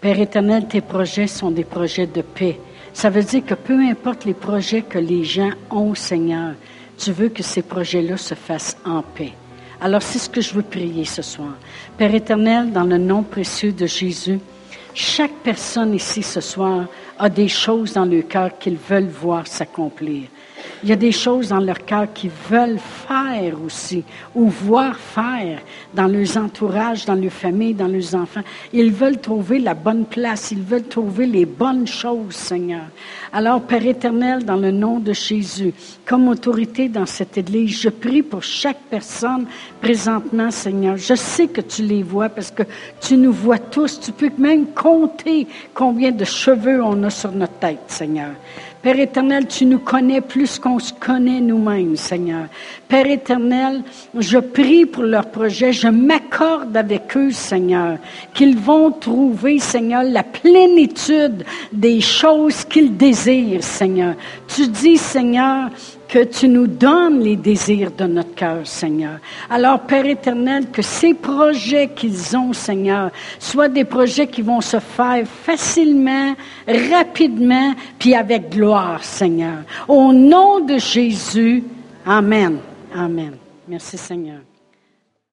Père 0.00 0.18
éternel, 0.18 0.66
tes 0.66 0.80
projets 0.80 1.28
sont 1.28 1.52
des 1.52 1.62
projets 1.62 2.08
de 2.08 2.22
paix. 2.22 2.58
Ça 2.92 3.08
veut 3.08 3.22
dire 3.22 3.46
que 3.46 3.54
peu 3.54 3.78
importe 3.78 4.24
les 4.24 4.34
projets 4.34 4.82
que 4.82 4.98
les 4.98 5.22
gens 5.22 5.52
ont, 5.70 5.94
Seigneur, 5.94 6.54
tu 6.98 7.12
veux 7.12 7.28
que 7.28 7.44
ces 7.44 7.62
projets-là 7.62 8.16
se 8.16 8.34
fassent 8.34 8.76
en 8.84 9.02
paix. 9.02 9.32
Alors 9.80 10.02
c'est 10.02 10.18
ce 10.18 10.28
que 10.28 10.40
je 10.40 10.54
veux 10.54 10.62
prier 10.62 11.04
ce 11.04 11.22
soir. 11.22 11.54
Père 11.96 12.14
éternel, 12.14 12.72
dans 12.72 12.84
le 12.84 12.98
nom 12.98 13.22
précieux 13.22 13.72
de 13.72 13.86
Jésus, 13.86 14.40
chaque 14.94 15.34
personne 15.42 15.94
ici 15.94 16.22
ce 16.22 16.40
soir 16.40 16.86
a 17.18 17.28
des 17.28 17.48
choses 17.48 17.92
dans 17.92 18.04
le 18.04 18.22
cœur 18.22 18.58
qu'ils 18.58 18.76
veulent 18.76 19.08
voir 19.08 19.46
s'accomplir. 19.46 20.28
Il 20.84 20.90
y 20.90 20.92
a 20.92 20.96
des 20.96 21.12
choses 21.12 21.48
dans 21.48 21.60
leur 21.60 21.82
cœur 21.86 22.12
qu'ils 22.12 22.30
veulent 22.50 22.78
faire 22.78 23.54
aussi, 23.64 24.04
ou 24.34 24.50
voir 24.50 24.94
faire 24.94 25.60
dans 25.94 26.06
leurs 26.06 26.36
entourages, 26.36 27.06
dans 27.06 27.14
leurs 27.14 27.32
familles, 27.32 27.72
dans 27.72 27.88
leurs 27.88 28.14
enfants. 28.14 28.42
Ils 28.70 28.92
veulent 28.92 29.18
trouver 29.18 29.60
la 29.60 29.72
bonne 29.72 30.04
place, 30.04 30.50
ils 30.50 30.60
veulent 30.60 30.86
trouver 30.86 31.24
les 31.24 31.46
bonnes 31.46 31.86
choses, 31.86 32.34
Seigneur. 32.34 32.82
Alors, 33.32 33.62
Père 33.62 33.86
éternel, 33.86 34.44
dans 34.44 34.56
le 34.56 34.70
nom 34.72 34.98
de 34.98 35.14
Jésus, 35.14 35.72
comme 36.04 36.28
autorité 36.28 36.90
dans 36.90 37.06
cette 37.06 37.38
Église, 37.38 37.80
je 37.80 37.88
prie 37.88 38.22
pour 38.22 38.42
chaque 38.42 38.82
personne 38.90 39.46
présentement, 39.80 40.50
Seigneur. 40.50 40.98
Je 40.98 41.14
sais 41.14 41.46
que 41.46 41.62
tu 41.62 41.82
les 41.82 42.02
vois 42.02 42.28
parce 42.28 42.50
que 42.50 42.64
tu 43.00 43.16
nous 43.16 43.32
vois 43.32 43.58
tous. 43.58 44.00
Tu 44.00 44.12
peux 44.12 44.30
même 44.36 44.66
compter 44.66 45.46
combien 45.72 46.12
de 46.12 46.26
cheveux 46.26 46.82
on 46.82 47.02
a 47.04 47.10
sur 47.10 47.32
notre 47.32 47.54
tête, 47.54 47.84
Seigneur. 47.86 48.32
Père 48.84 49.00
éternel, 49.00 49.46
tu 49.46 49.64
nous 49.64 49.78
connais 49.78 50.20
plus 50.20 50.58
qu'on 50.58 50.78
se 50.78 50.92
connaît 50.92 51.40
nous-mêmes, 51.40 51.96
Seigneur. 51.96 52.48
Père 52.86 53.06
éternel, 53.06 53.82
je 54.14 54.36
prie 54.36 54.84
pour 54.84 55.04
leur 55.04 55.30
projet, 55.30 55.72
je 55.72 55.88
m'accorde 55.88 56.76
avec 56.76 57.16
eux, 57.16 57.30
Seigneur, 57.30 57.96
qu'ils 58.34 58.58
vont 58.58 58.90
trouver, 58.90 59.58
Seigneur, 59.58 60.02
la 60.02 60.22
plénitude 60.22 61.46
des 61.72 62.02
choses 62.02 62.62
qu'ils 62.66 62.94
désirent, 62.94 63.64
Seigneur. 63.64 64.16
Tu 64.54 64.68
dis, 64.68 64.98
Seigneur, 64.98 65.70
que 66.08 66.24
tu 66.24 66.48
nous 66.48 66.66
donnes 66.66 67.20
les 67.20 67.36
désirs 67.36 67.90
de 67.92 68.04
notre 68.04 68.34
cœur, 68.34 68.66
Seigneur. 68.66 69.18
Alors, 69.50 69.80
Père 69.80 70.06
éternel, 70.06 70.70
que 70.70 70.82
ces 70.82 71.14
projets 71.14 71.88
qu'ils 71.88 72.36
ont, 72.36 72.52
Seigneur, 72.52 73.10
soient 73.38 73.68
des 73.68 73.84
projets 73.84 74.26
qui 74.26 74.42
vont 74.42 74.60
se 74.60 74.78
faire 74.78 75.26
facilement, 75.26 76.34
rapidement, 76.66 77.74
puis 77.98 78.14
avec 78.14 78.50
gloire, 78.50 79.02
Seigneur. 79.02 79.58
Au 79.88 80.12
nom 80.12 80.60
de 80.60 80.78
Jésus, 80.78 81.64
Amen. 82.06 82.58
Amen. 82.94 83.36
Merci, 83.66 83.96
Seigneur. 83.96 84.40